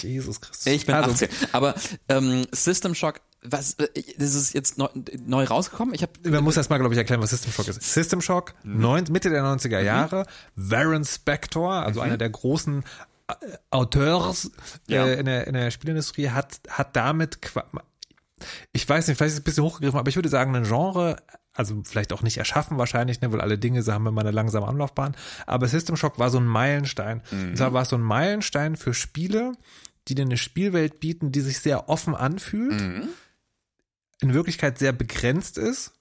Jesus 0.01 0.41
Christus. 0.41 0.67
Ich 0.67 0.87
bin 0.87 0.95
Also, 0.95 1.11
18. 1.11 1.29
Aber 1.53 1.75
ähm, 2.09 2.47
System 2.53 2.95
Shock, 2.95 3.21
was, 3.43 3.75
äh, 3.75 3.89
das 4.17 4.35
ist 4.35 4.55
jetzt 4.55 4.79
neu, 4.79 4.89
neu 5.27 5.45
rausgekommen? 5.45 5.93
Ich 5.95 6.03
habe 6.03 6.13
Man 6.31 6.43
muss 6.43 6.57
erstmal, 6.57 6.79
glaube 6.79 6.95
ich, 6.95 6.99
erklären, 6.99 7.21
was 7.21 7.31
System 7.31 7.53
Shock 7.53 7.69
ist. 7.69 7.83
System 7.83 8.21
Shock, 8.23 8.55
neun, 8.65 9.05
Mitte 9.11 9.29
der 9.29 9.43
90er 9.43 9.81
Jahre, 9.81 10.25
Warren 10.57 11.05
Spector, 11.05 11.73
also 11.75 12.01
einer 12.01 12.17
der 12.17 12.31
großen 12.31 12.83
äh, 13.29 13.35
Auteurs 13.71 14.51
Ja. 14.87 15.05
äh, 15.07 15.19
in, 15.21 15.27
der, 15.27 15.47
in 15.47 15.53
der 15.53 15.71
Spielindustrie, 15.71 16.31
hat, 16.31 16.61
hat 16.71 16.97
damit, 16.97 17.39
ich 18.73 18.89
weiß 18.89 19.09
nicht, 19.09 19.17
vielleicht 19.17 19.33
ist 19.33 19.35
es 19.35 19.41
ein 19.41 19.45
bisschen 19.45 19.65
hochgegriffen, 19.65 19.99
aber 19.99 20.09
ich 20.09 20.17
würde 20.17 20.29
sagen, 20.29 20.55
ein 20.55 20.65
Genre, 20.65 21.17
also 21.53 21.83
vielleicht 21.85 22.13
auch 22.13 22.23
nicht 22.23 22.39
erschaffen 22.39 22.79
wahrscheinlich, 22.79 23.21
ne, 23.21 23.33
weil 23.33 23.41
alle 23.41 23.59
Dinge 23.59 23.85
haben 23.87 24.07
immer 24.07 24.21
eine 24.21 24.31
langsame 24.31 24.67
Anlaufbahn, 24.67 25.17
aber 25.47 25.69
System 25.69 25.97
Shock 25.97 26.19
war 26.19 26.31
so 26.31 26.39
ein 26.39 26.47
Meilenstein. 26.47 27.23
Und 27.51 27.57
zwar 27.57 27.73
war 27.73 27.83
es 27.83 27.89
so 27.89 27.97
ein 27.97 28.03
Meilenstein 28.03 28.77
für 28.77 28.95
Spiele, 28.95 29.53
die 30.09 30.15
dir 30.15 30.25
eine 30.25 30.37
Spielwelt 30.37 31.01
bieten, 31.01 31.33
die 31.33 31.41
sich 31.41 31.59
sehr 31.59 31.89
offen 31.89 32.15
anfühlt, 32.15 32.81
in 34.21 34.35
Wirklichkeit 34.35 34.79
sehr 34.79 34.93
begrenzt 34.93 35.59
ist 35.59 35.93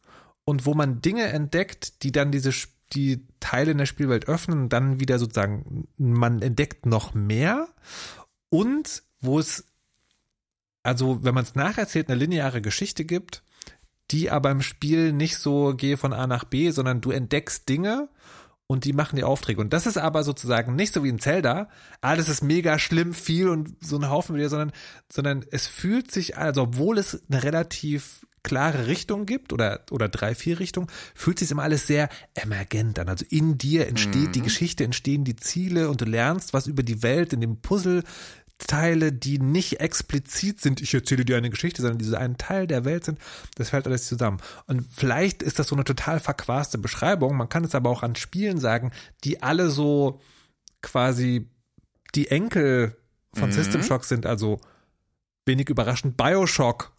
und 0.45 0.65
wo 0.65 0.73
man 0.73 1.01
Dinge 1.01 1.25
entdeckt, 1.25 2.03
die 2.03 2.11
dann 2.11 2.31
diese 2.31 2.51
die 2.93 3.27
Teile 3.39 3.71
in 3.71 3.77
der 3.77 3.85
Spielwelt 3.85 4.27
öffnen 4.27 4.61
und 4.61 4.69
dann 4.69 4.99
wieder 4.99 5.19
sozusagen 5.19 5.87
man 5.97 6.41
entdeckt 6.41 6.85
noch 6.85 7.13
mehr 7.13 7.67
und 8.49 9.03
wo 9.19 9.39
es 9.39 9.65
also 10.87 11.21
wenn 11.21 11.35
man 11.35 11.43
es 11.43 11.53
nacherzählt 11.53 12.07
eine 12.07 12.17
lineare 12.17 12.61
Geschichte 12.61 13.03
gibt, 13.03 13.43
die 14.09 14.31
aber 14.31 14.51
im 14.51 14.61
Spiel 14.61 15.11
nicht 15.11 15.37
so 15.37 15.73
gehe 15.75 15.97
von 15.97 16.13
A 16.13 16.27
nach 16.27 16.45
B, 16.45 16.71
sondern 16.71 17.01
du 17.01 17.11
entdeckst 17.11 17.67
Dinge 17.67 18.07
und 18.67 18.85
die 18.85 18.93
machen 18.93 19.17
die 19.17 19.25
Aufträge. 19.25 19.59
Und 19.59 19.73
das 19.73 19.85
ist 19.85 19.97
aber 19.97 20.23
sozusagen 20.23 20.77
nicht 20.77 20.93
so 20.93 21.03
wie 21.03 21.09
in 21.09 21.19
Zelda, 21.19 21.67
alles 21.99 22.29
ist 22.29 22.41
mega 22.41 22.79
schlimm, 22.79 23.13
viel 23.13 23.49
und 23.49 23.75
so 23.81 23.97
ein 23.97 24.09
Haufen 24.09 24.37
wieder, 24.37 24.47
sondern, 24.47 24.71
sondern 25.11 25.45
es 25.51 25.67
fühlt 25.67 26.09
sich, 26.09 26.37
also 26.37 26.61
obwohl 26.63 26.97
es 26.97 27.21
eine 27.29 27.43
relativ 27.43 28.25
klare 28.47 28.87
Richtung 28.87 29.25
gibt 29.25 29.51
oder, 29.51 29.81
oder 29.91 30.07
drei, 30.07 30.33
vier 30.33 30.59
Richtungen, 30.59 30.87
fühlt 31.13 31.37
sich 31.37 31.51
immer 31.51 31.63
alles 31.63 31.85
sehr 31.85 32.07
emergent 32.33 32.97
an. 32.97 33.09
Also 33.09 33.25
in 33.29 33.57
dir 33.57 33.87
entsteht 33.87 34.35
die 34.35 34.41
Geschichte, 34.41 34.85
entstehen 34.85 35.25
die 35.25 35.35
Ziele 35.35 35.89
und 35.89 35.99
du 35.99 36.05
lernst 36.05 36.53
was 36.53 36.65
über 36.65 36.81
die 36.81 37.03
Welt 37.03 37.33
in 37.33 37.41
dem 37.41 37.59
Puzzle. 37.59 38.03
Teile, 38.57 39.13
die 39.13 39.39
nicht 39.39 39.79
explizit 39.79 40.59
sind, 40.59 40.81
ich 40.81 40.93
erzähle 40.93 41.25
dir 41.25 41.37
eine 41.37 41.49
Geschichte, 41.49 41.81
sondern 41.81 41.99
diese 41.99 42.17
ein 42.17 42.37
Teil 42.37 42.65
der 42.65 42.85
Welt 42.85 43.05
sind, 43.05 43.19
das 43.55 43.69
fällt 43.69 43.85
alles 43.85 44.07
zusammen. 44.07 44.39
Und 44.65 44.85
vielleicht 44.91 45.43
ist 45.43 45.59
das 45.59 45.67
so 45.67 45.75
eine 45.75 45.83
total 45.83 46.19
verquaste 46.19 46.77
Beschreibung, 46.77 47.35
man 47.37 47.49
kann 47.49 47.63
es 47.63 47.75
aber 47.75 47.89
auch 47.89 48.03
an 48.03 48.15
Spielen 48.15 48.59
sagen, 48.59 48.91
die 49.23 49.43
alle 49.43 49.69
so 49.69 50.19
quasi 50.81 51.49
die 52.15 52.29
Enkel 52.29 52.97
von 53.33 53.51
System 53.51 53.83
Shock 53.83 54.05
sind, 54.05 54.25
also 54.25 54.59
wenig 55.45 55.69
überraschend 55.69 56.17
Bioshock 56.17 56.96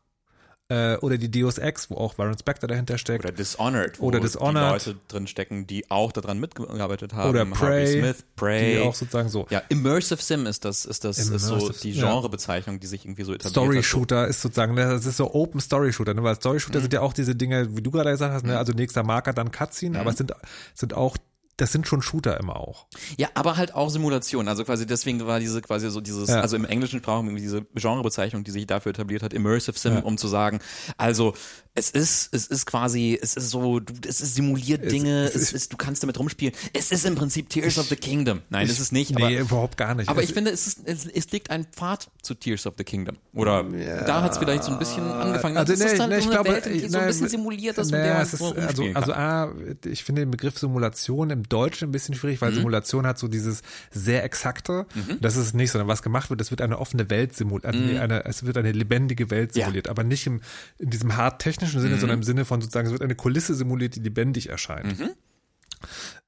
äh, 0.70 0.96
oder 0.96 1.16
die 1.16 1.30
Deus 1.30 1.58
Ex, 1.58 1.90
wo 1.90 1.96
auch 1.96 2.18
Warren 2.18 2.36
Spector 2.38 2.68
dahinter 2.68 2.98
steckt. 2.98 3.24
Oder 3.24 3.32
Dishonored, 3.32 4.00
wo 4.00 4.06
Oder 4.06 4.20
Dishonored. 4.20 4.84
die 4.84 4.90
Leute 4.90 5.00
drin 5.08 5.26
stecken, 5.26 5.66
die 5.66 5.90
auch 5.90 6.12
daran 6.12 6.38
mitgearbeitet 6.38 7.14
haben. 7.14 7.30
Oder 7.30 7.40
Harvey 7.40 7.54
Prey, 7.54 8.00
Smith, 8.00 8.24
Prey. 8.36 8.74
die 8.74 8.80
auch 8.82 8.94
sozusagen 8.94 9.28
so. 9.28 9.46
ja, 9.50 9.62
Immersive 9.68 10.22
Sim 10.22 10.46
ist 10.46 10.64
das, 10.64 10.84
ist 10.84 11.04
das, 11.04 11.18
ist 11.18 11.42
so 11.42 11.70
die. 11.70 11.92
Genrebezeichnung, 11.92 12.80
die 12.80 12.86
sich 12.86 13.04
irgendwie 13.04 13.24
so 13.24 13.32
etabliert 13.32 13.52
Story 13.52 13.76
hat. 13.76 13.84
Shooter 13.84 14.28
ist 14.28 14.42
sozusagen, 14.42 14.74
ne, 14.74 14.84
das 14.88 15.06
ist 15.06 15.16
so 15.16 15.32
Open 15.32 15.60
Story 15.60 15.92
Shooter, 15.92 16.14
ne? 16.14 16.22
weil 16.22 16.36
Story 16.36 16.60
Shooter 16.60 16.80
sind 16.80 16.92
ja 16.92 17.00
auch 17.00 17.12
diese 17.12 17.34
Dinge, 17.34 17.76
wie 17.76 17.82
du 17.82 17.90
gerade 17.90 18.10
gesagt 18.10 18.34
hast, 18.34 18.44
ne? 18.44 18.58
also 18.58 18.72
nächster 18.72 19.02
Marker, 19.02 19.32
dann 19.32 19.50
Cutscene, 19.50 19.98
aber 19.98 20.10
es 20.10 20.18
sind, 20.18 20.32
sind 20.74 20.94
auch, 20.94 21.16
das 21.58 21.72
sind 21.72 21.86
schon 21.86 22.00
Shooter 22.02 22.38
immer 22.40 22.56
auch. 22.56 22.86
Ja, 23.18 23.28
aber 23.34 23.56
halt 23.58 23.74
auch 23.74 23.90
Simulation. 23.90 24.48
Also 24.48 24.64
quasi 24.64 24.86
deswegen 24.86 25.26
war 25.26 25.40
diese 25.40 25.60
quasi 25.60 25.90
so 25.90 26.00
dieses, 26.00 26.28
Ja. 26.30 26.40
also 26.40 26.56
im 26.56 26.64
englischen 26.64 27.00
Sprachraum 27.00 27.26
irgendwie 27.26 27.42
diese 27.42 27.62
Genrebezeichnung, 27.74 28.44
die 28.44 28.50
sich 28.50 28.66
dafür 28.66 28.90
etabliert 28.90 29.22
hat, 29.22 29.32
Immersive 29.34 29.78
Sim, 29.78 29.94
Ja. 29.94 30.00
um 30.00 30.16
zu 30.16 30.28
sagen, 30.28 30.60
also 30.96 31.34
es 31.74 31.90
ist, 31.90 32.34
es 32.34 32.46
ist 32.48 32.66
quasi, 32.66 33.16
es 33.20 33.34
ist 33.34 33.50
so, 33.50 33.78
du, 33.78 33.92
es 34.08 34.20
ist 34.20 34.34
simuliert 34.34 34.90
Dinge, 34.90 35.24
es 35.24 35.34
es, 35.36 35.42
ist- 35.42 35.52
ist, 35.52 35.72
du 35.72 35.76
kannst 35.76 36.02
damit 36.02 36.18
rumspielen. 36.18 36.52
Es 36.72 36.90
ist 36.90 37.04
im 37.06 37.14
Prinzip 37.14 37.48
Tears 37.50 37.78
of 37.78 37.86
the 37.86 37.94
Kingdom. 37.96 38.42
Nein, 38.50 38.66
es 38.68 38.80
ist 38.80 38.90
nicht, 38.92 39.14
aber, 39.14 39.28
nee, 39.28 39.38
überhaupt 39.38 39.76
gar 39.76 39.94
nicht. 39.94 40.08
aber 40.08 40.22
ich 40.22 40.32
finde, 40.32 40.50
es, 40.50 40.66
ist, 40.66 40.80
es, 40.84 41.06
es 41.06 41.30
liegt 41.30 41.50
ein 41.50 41.64
Pfad 41.66 42.08
zu 42.22 42.34
Tears 42.34 42.66
of 42.66 42.74
the 42.78 42.84
Kingdom. 42.84 43.16
Oder 43.32 43.62
da 44.06 44.22
hat 44.22 44.32
es 44.32 44.38
vielleicht 44.38 44.64
so 44.64 44.72
ein 44.72 44.78
bisschen 44.80 45.04
angefangen. 45.04 45.56
Also, 45.56 45.72
es 45.72 45.78
nee, 45.78 45.84
ist 45.86 46.00
halt 46.00 46.10
nee, 46.10 46.16
so 46.20 46.24
ich 46.24 46.30
glaube, 46.30 46.50
Welt, 46.50 46.66
die 46.66 46.88
so 46.88 46.98
ein 46.98 47.06
bisschen 47.06 47.28
simuliert 47.28 47.78
ist, 47.78 47.90
mit 47.92 48.00
naja, 48.00 48.04
der 48.06 48.14
man 48.14 48.22
es 48.22 48.32
ist, 48.32 48.38
so 48.40 48.54
also, 48.54 48.84
also. 48.94 49.12
A, 49.12 49.52
ich 49.84 50.02
finde 50.04 50.22
den 50.22 50.30
Begriff 50.30 50.58
Simulation 50.58 51.30
im 51.30 51.47
Deutschen 51.48 51.88
ein 51.88 51.92
bisschen 51.92 52.14
schwierig, 52.14 52.40
Mhm. 52.40 52.46
weil 52.46 52.52
Simulation 52.54 53.06
hat 53.06 53.18
so 53.18 53.28
dieses 53.28 53.62
sehr 53.90 54.24
exakte. 54.24 54.86
Das 55.20 55.36
ist 55.36 55.46
es 55.46 55.54
nicht, 55.54 55.70
sondern 55.70 55.88
was 55.88 56.02
gemacht 56.02 56.30
wird, 56.30 56.40
es 56.40 56.50
wird 56.50 56.60
eine 56.60 56.78
offene 56.78 57.08
Welt 57.10 57.34
simuliert, 57.34 57.74
Mhm. 57.74 57.96
eine, 57.98 58.24
es 58.24 58.44
wird 58.44 58.56
eine 58.56 58.72
lebendige 58.72 59.30
Welt 59.30 59.54
Ja. 59.56 59.64
simuliert, 59.64 59.88
aber 59.88 60.04
nicht 60.04 60.26
im, 60.26 60.40
in 60.78 60.90
diesem 60.90 61.16
hart 61.16 61.40
technischen 61.42 61.80
Sinne, 61.80 61.98
sondern 61.98 62.18
im 62.18 62.22
Sinne 62.24 62.44
von 62.44 62.60
sozusagen, 62.60 62.86
es 62.86 62.92
wird 62.92 63.02
eine 63.02 63.14
Kulisse 63.14 63.54
simuliert, 63.54 63.96
die 63.96 64.00
lebendig 64.00 64.48
erscheint. 64.48 64.98
Mhm. 64.98 65.10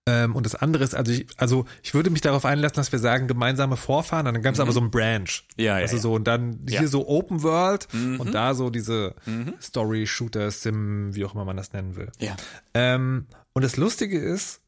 Ähm, 0.06 0.34
und 0.34 0.46
das 0.46 0.54
andere 0.54 0.82
ist, 0.84 0.94
also 0.94 1.12
ich, 1.12 1.26
also 1.36 1.66
ich 1.82 1.92
würde 1.92 2.08
mich 2.10 2.20
darauf 2.22 2.44
einlassen, 2.44 2.76
dass 2.76 2.90
wir 2.90 2.98
sagen, 2.98 3.26
gemeinsame 3.26 3.76
Vorfahren, 3.76 4.24
dann 4.24 4.40
gab 4.42 4.54
es 4.54 4.60
aber 4.60 4.72
so 4.72 4.80
ein 4.80 4.90
Branch. 4.90 5.24
Mhm. 5.56 5.62
Ja, 5.62 5.76
ja, 5.78 5.82
Also 5.82 5.96
ja. 5.96 6.02
so, 6.02 6.14
und 6.14 6.24
dann 6.26 6.60
Ja. 6.68 6.78
hier 6.80 6.88
so 6.88 7.06
Open 7.06 7.42
World 7.42 7.86
Mhm. 7.92 8.18
und 8.20 8.32
da 8.34 8.54
so 8.54 8.70
diese 8.70 9.14
Story, 9.60 10.06
Shooter, 10.06 10.50
Sim, 10.50 11.14
wie 11.14 11.24
auch 11.24 11.34
immer 11.34 11.44
man 11.44 11.56
das 11.56 11.72
nennen 11.72 11.96
will. 11.96 12.10
Ja. 12.18 12.36
Ähm, 12.74 13.26
und 13.52 13.62
das 13.62 13.76
Lustige 13.76 14.18
ist, 14.18 14.60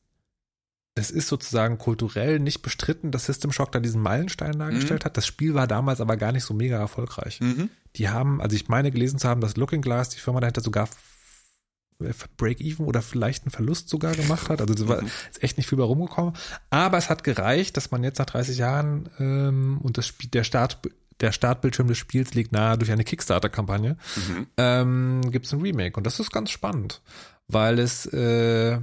es 0.95 1.11
ist 1.11 1.28
sozusagen 1.28 1.78
kulturell 1.78 2.38
nicht 2.38 2.61
bestritten, 2.61 3.11
dass 3.11 3.26
System 3.26 3.51
Shock 3.51 3.72
da 3.72 3.80
diesen 3.80 4.03
Meilenstein 4.03 4.59
dargestellt 4.59 5.05
hat. 5.05 5.16
Das 5.16 5.26
Spiel 5.26 5.55
war 5.55 5.66
damals 5.66 6.01
aber 6.01 6.16
gar 6.16 6.32
nicht 6.32 6.45
so 6.45 6.53
mega 6.53 6.78
erfolgreich. 6.78 7.40
Mhm. 7.40 7.70
Die 7.97 8.11
haben, 8.11 8.43
also 8.43 8.55
ich 8.55 8.68
meine 8.68 8.90
gelesen 8.90 9.18
zu 9.18 9.28
haben, 9.28 9.40
dass 9.40 9.57
Looking 9.57 9.80
Glass, 9.80 10.11
die 10.11 10.18
Firma 10.18 10.40
dahinter, 10.40 10.61
sogar 10.61 10.88
Break-Even 12.36 12.86
oder 12.86 13.01
vielleicht 13.01 13.45
einen 13.45 13.53
Verlust 13.53 13.88
sogar 13.88 14.14
gemacht 14.14 14.49
hat. 14.49 14.61
Also 14.61 14.74
das 14.74 14.88
war 14.88 15.03
ist 15.03 15.43
echt 15.43 15.57
nicht 15.57 15.68
viel 15.68 15.78
bei 15.78 15.84
rumgekommen. 15.84 16.34
Aber 16.68 16.99
es 16.99 17.09
hat 17.09 17.24
gereicht, 17.24 17.76
dass 17.76 17.90
man 17.90 18.03
jetzt 18.03 18.18
nach 18.18 18.26
30 18.26 18.59
Jahren 18.59 19.09
ähm, 19.18 19.78
und 19.82 19.99
das 19.99 20.07
Spiel, 20.09 20.28
der 20.30 20.45
Start 20.45 20.78
der 21.20 21.32
Startbildschirm 21.32 21.86
des 21.86 21.99
Spiels 21.99 22.34
liegt 22.34 22.51
nahe 22.51 22.76
durch 22.76 22.90
eine 22.90 23.05
Kickstarter-Kampagne, 23.05 23.97
ähm, 24.57 25.30
gibt 25.30 25.47
es 25.47 25.53
ein 25.53 25.61
Remake. 25.61 25.97
Und 25.97 26.05
das 26.05 26.18
ist 26.18 26.32
ganz 26.32 26.51
spannend, 26.51 27.01
weil 27.47 27.78
es, 27.78 28.07
äh, 28.07 28.78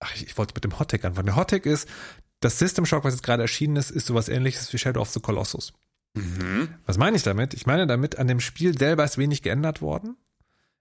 ach, 0.00 0.14
ich, 0.14 0.26
ich 0.26 0.38
wollte 0.38 0.54
mit 0.54 0.64
dem 0.64 0.78
Hottag 0.78 1.04
anfangen. 1.04 1.26
Der 1.26 1.36
Hottag 1.36 1.66
ist, 1.66 1.88
das 2.40 2.58
System 2.58 2.86
Shock, 2.86 3.04
was 3.04 3.14
jetzt 3.14 3.22
gerade 3.22 3.42
erschienen 3.42 3.76
ist, 3.76 3.90
ist 3.90 4.06
sowas 4.06 4.28
ähnliches 4.28 4.72
wie 4.72 4.78
Shadow 4.78 5.00
of 5.00 5.10
the 5.10 5.20
Colossus. 5.20 5.72
Was 6.86 6.98
meine 6.98 7.16
ich 7.16 7.22
damit? 7.22 7.54
Ich 7.54 7.66
meine 7.66 7.86
damit, 7.86 8.18
an 8.18 8.26
dem 8.26 8.40
Spiel 8.40 8.76
selber 8.76 9.04
ist 9.04 9.18
wenig 9.18 9.42
geändert 9.42 9.80
worden. 9.80 10.16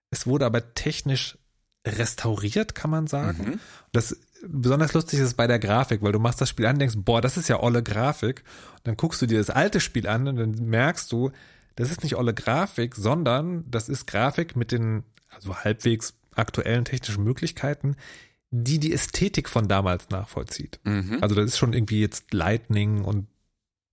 Es 0.09 0.25
wurde 0.25 0.45
aber 0.45 0.73
technisch 0.73 1.37
restauriert, 1.85 2.73
kann 2.75 2.89
man 2.89 3.07
sagen. 3.07 3.59
Das 3.91 4.17
besonders 4.47 4.93
lustig 4.93 5.19
ist 5.19 5.25
es 5.27 5.33
bei 5.33 5.47
der 5.47 5.59
Grafik, 5.59 6.01
weil 6.01 6.11
du 6.11 6.19
machst 6.19 6.41
das 6.41 6.49
Spiel 6.49 6.65
an, 6.65 6.79
denkst, 6.79 6.95
boah, 6.97 7.21
das 7.21 7.37
ist 7.37 7.49
ja 7.49 7.61
olle 7.61 7.83
Grafik. 7.83 8.43
Und 8.77 8.87
dann 8.87 8.97
guckst 8.97 9.21
du 9.21 9.25
dir 9.25 9.37
das 9.37 9.49
alte 9.49 9.79
Spiel 9.79 10.07
an 10.07 10.27
und 10.27 10.37
dann 10.37 10.51
merkst 10.51 11.11
du, 11.11 11.31
das 11.75 11.91
ist 11.91 12.03
nicht 12.03 12.15
olle 12.15 12.33
Grafik, 12.33 12.95
sondern 12.95 13.69
das 13.69 13.89
ist 13.89 14.07
Grafik 14.07 14.55
mit 14.55 14.71
den 14.71 15.03
also 15.29 15.57
halbwegs 15.57 16.15
aktuellen 16.35 16.85
technischen 16.85 17.23
Möglichkeiten, 17.23 17.95
die 18.51 18.79
die 18.79 18.93
Ästhetik 18.93 19.47
von 19.49 19.67
damals 19.67 20.09
nachvollzieht. 20.09 20.79
Mhm. 20.83 21.17
Also 21.21 21.35
das 21.35 21.45
ist 21.45 21.57
schon 21.57 21.73
irgendwie 21.73 22.01
jetzt 22.01 22.33
Lightning 22.33 23.03
und 23.03 23.27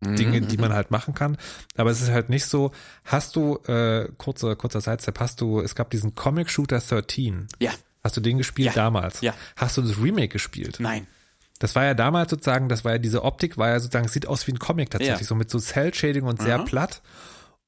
Dinge, 0.05 0.43
die 0.43 0.59
man 0.59 0.75
halt 0.75 0.91
machen 0.91 1.15
kann. 1.15 1.39
Aber 1.75 1.91
es 1.91 2.03
ist 2.03 2.11
halt 2.11 2.29
nicht 2.29 2.45
so, 2.45 2.71
hast 3.05 3.35
du, 3.35 3.57
äh, 3.67 4.09
kurzer, 4.19 4.55
kurzer 4.55 4.81
Sidestep, 4.83 5.19
hast 5.21 5.41
du, 5.41 5.61
es 5.61 5.75
gab 5.75 5.91
diesen 5.91 6.15
Comic 6.15 6.51
Shooter 6.51 6.81
13. 6.81 7.49
Ja. 7.61 7.73
Hast 8.05 8.17
du 8.17 8.21
den 8.21 8.37
gespielt 8.39 8.69
Ja. 8.69 8.75
damals? 8.75 9.23
Ja. 9.23 9.35
Hast 9.57 9.77
du 9.79 9.83
das 9.83 9.99
Remake 10.01 10.29
gespielt? 10.29 10.77
Nein. 10.81 11.07
Das 11.59 11.75
war 11.75 11.85
ja 11.85 11.95
damals 11.95 12.31
sozusagen, 12.31 12.69
das 12.69 12.85
war 12.85 12.93
ja 12.93 12.99
diese 12.99 13.25
Optik, 13.25 13.57
war 13.57 13.69
ja 13.71 13.81
sozusagen, 13.81 14.05
es 14.05 14.13
sieht 14.13 14.27
aus 14.27 14.47
wie 14.47 14.53
ein 14.53 14.59
Comic 14.59 14.91
tatsächlich, 14.91 15.21
Ja. 15.23 15.27
so 15.27 15.35
mit 15.35 15.49
so 15.51 15.59
Cell-Shading 15.59 16.25
und 16.25 16.43
sehr 16.43 16.57
Aha. 16.57 16.65
platt. 16.65 17.01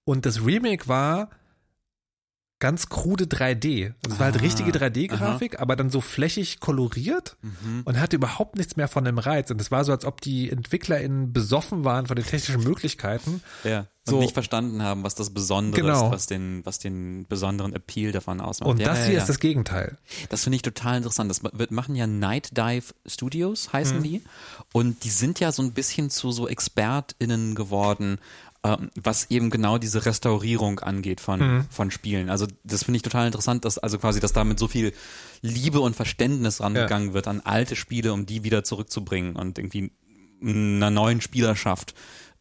Und 0.05 0.27
das 0.27 0.45
Remake 0.45 0.87
war 0.87 1.31
ganz 2.61 2.89
krude 2.89 3.25
3D. 3.27 3.95
Also 4.05 4.15
es 4.15 4.19
war 4.19 4.27
halt 4.33 4.43
richtige 4.43 4.73
3D-Grafik, 4.73 5.61
aber 5.61 5.77
dann 5.77 5.91
so 5.91 6.01
flächig 6.01 6.59
koloriert 6.61 7.37
und 7.85 8.01
hatte 8.01 8.17
überhaupt 8.17 8.57
nichts 8.57 8.77
mehr 8.77 8.89
von 8.89 9.05
dem 9.05 9.19
Reiz. 9.19 9.51
Und 9.51 9.61
es 9.61 9.71
war 9.71 9.85
so, 9.85 9.93
als 9.93 10.05
ob 10.05 10.21
die 10.21 10.51
EntwicklerInnen 10.51 11.33
besoffen 11.33 11.85
waren 11.85 12.07
von 12.07 12.17
den 12.17 12.25
technischen 12.27 12.65
Möglichkeiten. 12.65 13.43
Ja. 13.65 13.87
Und 14.07 14.15
So. 14.15 14.21
nicht 14.21 14.33
verstanden 14.33 14.83
haben, 14.83 15.03
was 15.05 15.15
das 15.15 15.31
Besondere 15.35 15.83
Genau. 15.83 16.07
ist, 16.07 16.13
was 16.13 16.27
den, 16.27 16.65
was 16.65 16.79
den 16.79 17.27
besonderen 17.29 17.75
Appeal 17.75 18.11
davon 18.11 18.41
ausmacht. 18.41 18.71
Und 18.71 18.81
ja, 18.81 18.87
das 18.87 19.01
ja, 19.01 19.05
hier 19.05 19.15
ja. 19.17 19.21
ist 19.21 19.29
das 19.29 19.39
Gegenteil. 19.39 19.99
Das 20.31 20.45
finde 20.45 20.57
ich 20.57 20.63
total 20.63 20.97
interessant. 20.97 21.31
Das 21.31 21.43
wird, 21.45 21.71
machen 21.73 21.95
ja 21.95 22.07
Night 22.07 22.57
Dive 22.57 22.95
Studios, 23.07 23.69
Mhm. 23.69 23.73
heißen 23.75 24.03
die. 24.03 24.23
Und 24.73 25.05
die 25.05 25.11
sind 25.11 25.41
ja 25.41 25.53
so 25.53 25.63
ein 25.63 25.73
bisschen 25.73 26.09
zu 26.11 26.33
so 26.33 26.49
ExpertInnen 26.49 27.55
geworden, 27.55 28.19
ähm, 28.65 28.91
was 28.97 29.31
eben 29.31 29.51
genau 29.51 29.79
diese 29.79 30.05
Restaurierung 30.05 30.81
angeht 30.81 31.21
von, 31.21 31.39
Mhm. 31.41 31.67
von 31.71 31.91
Spielen. 31.91 32.29
Also 32.31 32.47
das 32.65 32.83
finde 32.85 32.97
ich 32.97 33.03
total 33.03 33.27
interessant, 33.27 33.65
dass 33.65 33.79
also 33.79 33.99
quasi, 33.99 34.19
dass 34.21 34.33
da 34.33 34.43
mit 34.45 34.59
so 34.59 34.67
viel 34.69 34.93
Liebe 35.43 35.81
und 35.81 35.95
Verständnis 35.95 36.61
rangegangen 36.61 37.15
wird 37.15 37.29
an 37.29 37.41
alte 37.41 37.77
Spiele, 37.77 38.13
um 38.13 38.27
die 38.27 38.43
wieder 38.45 38.65
zurückzubringen 38.65 39.37
und 39.37 39.59
irgendwie 39.59 39.93
einer 40.43 40.91
neuen 40.91 41.21
Spielerschaft 41.21 41.95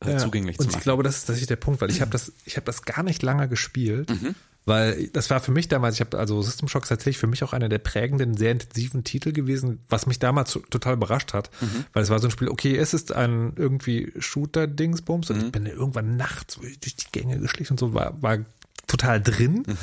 äh, 0.06 0.12
Ja. 0.12 0.18
zugänglich 0.18 0.58
Und 0.60 0.66
zu 0.66 0.70
ich 0.70 0.76
machen. 0.76 0.84
glaube, 0.84 1.04
das 1.04 1.18
ist, 1.18 1.30
das 1.30 1.40
ist 1.40 1.50
der 1.50 1.56
Punkt, 1.56 1.82
weil 1.82 1.90
ich 1.92 2.02
habe 2.02 2.12
das, 2.12 2.32
ich 2.46 2.56
habe 2.56 2.66
das 2.66 2.84
gar 2.84 3.04
nicht 3.04 3.22
lange 3.24 3.48
gespielt, 3.48 4.10
Mhm. 4.10 4.36
Weil 4.68 5.08
das 5.08 5.30
war 5.30 5.40
für 5.40 5.52
mich 5.52 5.68
damals, 5.70 5.96
ich 5.96 6.02
habe 6.02 6.20
also 6.20 6.42
System 6.44 6.68
Shock 6.68 6.84
ist 6.84 6.90
tatsächlich 6.90 7.18
für 7.18 7.26
mich 7.26 7.44
auch 7.44 7.54
einer 7.54 7.70
der 7.70 7.80
prägenden, 7.80 8.36
sehr 8.38 8.52
intensiven 8.52 9.04
Titel 9.04 9.32
gewesen, 9.32 9.80
was 9.90 10.06
mich 10.06 10.20
damals 10.20 10.52
total 10.70 10.94
überrascht 10.94 11.34
hat, 11.34 11.50
Mhm. 11.62 11.86
weil 11.94 12.04
es 12.04 12.10
war 12.10 12.20
so 12.20 12.28
ein 12.28 12.32
Spiel, 12.32 12.50
okay, 12.50 12.76
es 12.78 12.94
ist 12.94 13.12
ein 13.14 13.54
irgendwie 13.56 14.12
Shooter-Dingsbums 14.20 15.30
Mhm. 15.30 15.36
und 15.36 15.46
ich 15.46 15.52
bin 15.52 15.66
irgendwann 15.66 16.18
nachts 16.18 16.56
durch 16.56 16.80
die 16.80 17.12
Gänge 17.12 17.40
geschlichen 17.40 17.74
und 17.74 17.80
so 17.80 17.94
war, 17.94 18.22
war 18.22 18.40
total 18.88 19.22
drin, 19.22 19.64
Mhm. 19.66 19.76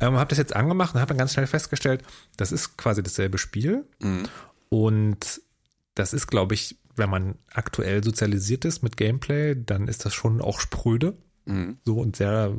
ähm, 0.00 0.14
habe 0.16 0.28
das 0.28 0.38
jetzt 0.38 0.54
angemacht 0.54 0.94
und 0.94 1.00
habe 1.00 1.08
dann 1.08 1.18
ganz 1.18 1.32
schnell 1.32 1.46
festgestellt, 1.46 2.02
das 2.36 2.52
ist 2.52 2.76
quasi 2.76 3.02
dasselbe 3.02 3.38
Spiel 3.38 3.84
Mhm. 4.02 4.24
und 4.68 5.40
das 5.94 6.12
ist, 6.12 6.26
glaube 6.26 6.54
ich, 6.54 6.76
wenn 6.96 7.10
man 7.10 7.36
aktuell 7.52 8.02
sozialisiert 8.02 8.64
ist 8.64 8.82
mit 8.82 8.96
Gameplay, 8.96 9.54
dann 9.56 9.88
ist 9.88 10.04
das 10.04 10.14
schon 10.14 10.40
auch 10.40 10.60
spröde. 10.60 11.16
Mhm. 11.44 11.78
So 11.84 11.98
und 11.98 12.16
sehr, 12.16 12.52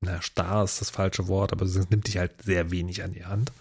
na, 0.00 0.22
starr 0.22 0.64
ist 0.64 0.80
das 0.80 0.90
falsche 0.90 1.28
Wort, 1.28 1.52
aber 1.52 1.64
es 1.64 1.90
nimmt 1.90 2.06
dich 2.06 2.18
halt 2.18 2.42
sehr 2.42 2.70
wenig 2.70 3.02
an 3.02 3.12
die 3.12 3.24
Hand. 3.24 3.52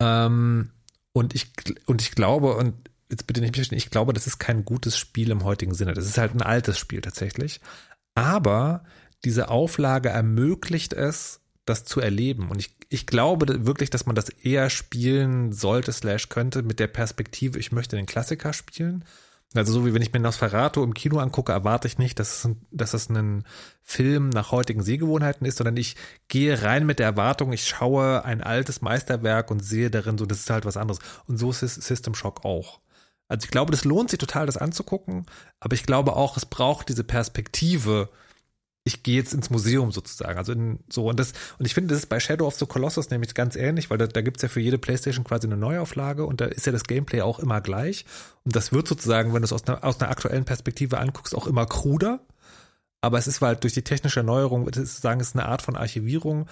Ähm, 0.00 0.70
und 1.12 1.34
ich, 1.34 1.52
und 1.86 2.00
ich 2.00 2.12
glaube, 2.12 2.56
und 2.56 2.74
jetzt 3.10 3.26
bitte 3.26 3.40
nicht 3.40 3.50
missverstehen, 3.50 3.78
ich 3.78 3.90
glaube, 3.90 4.12
das 4.12 4.26
ist 4.26 4.38
kein 4.38 4.64
gutes 4.64 4.96
Spiel 4.96 5.30
im 5.30 5.44
heutigen 5.44 5.74
Sinne. 5.74 5.94
Das 5.94 6.06
ist 6.06 6.18
halt 6.18 6.34
ein 6.34 6.42
altes 6.42 6.78
Spiel 6.78 7.00
tatsächlich. 7.00 7.60
Aber 8.14 8.84
diese 9.24 9.48
Auflage 9.48 10.08
ermöglicht 10.08 10.92
es, 10.92 11.40
das 11.66 11.84
zu 11.84 12.00
erleben. 12.00 12.50
Und 12.50 12.58
ich, 12.58 12.74
ich 12.88 13.06
glaube 13.06 13.66
wirklich, 13.66 13.90
dass 13.90 14.06
man 14.06 14.14
das 14.14 14.28
eher 14.28 14.70
spielen 14.70 15.52
sollte, 15.52 15.92
slash 15.92 16.28
könnte, 16.28 16.62
mit 16.62 16.80
der 16.80 16.86
Perspektive, 16.86 17.58
ich 17.58 17.72
möchte 17.72 17.96
den 17.96 18.06
Klassiker 18.06 18.52
spielen. 18.52 19.04
Also 19.54 19.72
so 19.72 19.84
wie 19.84 19.92
wenn 19.94 20.02
ich 20.02 20.12
mir 20.12 20.20
Nosferatu 20.20 20.84
im 20.84 20.94
Kino 20.94 21.18
angucke, 21.18 21.50
erwarte 21.50 21.88
ich 21.88 21.98
nicht, 21.98 22.20
dass 22.20 22.44
es, 22.44 22.50
dass 22.70 22.94
es 22.94 23.08
ein 23.08 23.44
Film 23.82 24.28
nach 24.28 24.52
heutigen 24.52 24.82
Sehgewohnheiten 24.82 25.44
ist, 25.44 25.56
sondern 25.56 25.76
ich 25.76 25.96
gehe 26.28 26.62
rein 26.62 26.86
mit 26.86 27.00
der 27.00 27.06
Erwartung, 27.06 27.52
ich 27.52 27.66
schaue 27.66 28.24
ein 28.24 28.42
altes 28.42 28.80
Meisterwerk 28.80 29.50
und 29.50 29.64
sehe 29.64 29.90
darin 29.90 30.18
so, 30.18 30.26
das 30.26 30.38
ist 30.38 30.50
halt 30.50 30.64
was 30.66 30.76
anderes. 30.76 31.00
Und 31.26 31.38
so 31.38 31.50
ist 31.50 31.60
System 31.60 32.14
Shock 32.14 32.44
auch. 32.44 32.80
Also 33.26 33.44
ich 33.44 33.50
glaube, 33.50 33.72
das 33.72 33.84
lohnt 33.84 34.10
sich 34.10 34.18
total, 34.18 34.46
das 34.46 34.56
anzugucken, 34.56 35.26
aber 35.58 35.74
ich 35.74 35.84
glaube 35.84 36.14
auch, 36.14 36.36
es 36.36 36.46
braucht 36.46 36.88
diese 36.88 37.04
Perspektive, 37.04 38.08
ich 38.84 39.02
gehe 39.02 39.16
jetzt 39.16 39.34
ins 39.34 39.50
Museum 39.50 39.92
sozusagen. 39.92 40.38
Also 40.38 40.52
in, 40.52 40.80
so 40.90 41.08
und 41.08 41.20
das 41.20 41.32
und 41.58 41.66
ich 41.66 41.74
finde, 41.74 41.94
das 41.94 42.02
ist 42.02 42.08
bei 42.08 42.18
Shadow 42.18 42.46
of 42.46 42.58
the 42.58 42.66
Colossus 42.66 43.10
nämlich 43.10 43.34
ganz 43.34 43.56
ähnlich, 43.56 43.90
weil 43.90 43.98
da, 43.98 44.06
da 44.06 44.22
gibt's 44.22 44.42
ja 44.42 44.48
für 44.48 44.60
jede 44.60 44.78
PlayStation 44.78 45.24
quasi 45.24 45.46
eine 45.46 45.56
Neuauflage 45.56 46.24
und 46.24 46.40
da 46.40 46.46
ist 46.46 46.66
ja 46.66 46.72
das 46.72 46.84
Gameplay 46.84 47.20
auch 47.20 47.38
immer 47.38 47.60
gleich. 47.60 48.06
Und 48.44 48.56
das 48.56 48.72
wird 48.72 48.88
sozusagen, 48.88 49.34
wenn 49.34 49.42
du 49.42 49.46
es 49.46 49.52
aus 49.52 49.66
einer, 49.66 49.84
aus 49.84 50.00
einer 50.00 50.10
aktuellen 50.10 50.44
Perspektive 50.44 50.98
anguckst, 50.98 51.34
auch 51.34 51.46
immer 51.46 51.66
kruder. 51.66 52.20
Aber 53.02 53.18
es 53.18 53.26
ist 53.26 53.40
halt 53.40 53.62
durch 53.64 53.74
die 53.74 53.84
technische 53.84 54.20
Erneuerung, 54.20 54.66
würde 54.66 54.82
ich 54.82 54.90
sagen, 54.90 55.20
es 55.20 55.28
ist 55.28 55.36
eine 55.36 55.46
Art 55.46 55.62
von 55.62 55.76
Archivierung, 55.76 56.46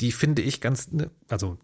die 0.00 0.12
finde 0.12 0.42
ich 0.42 0.60
ganz, 0.60 0.90
ne, 0.92 1.10
also 1.28 1.58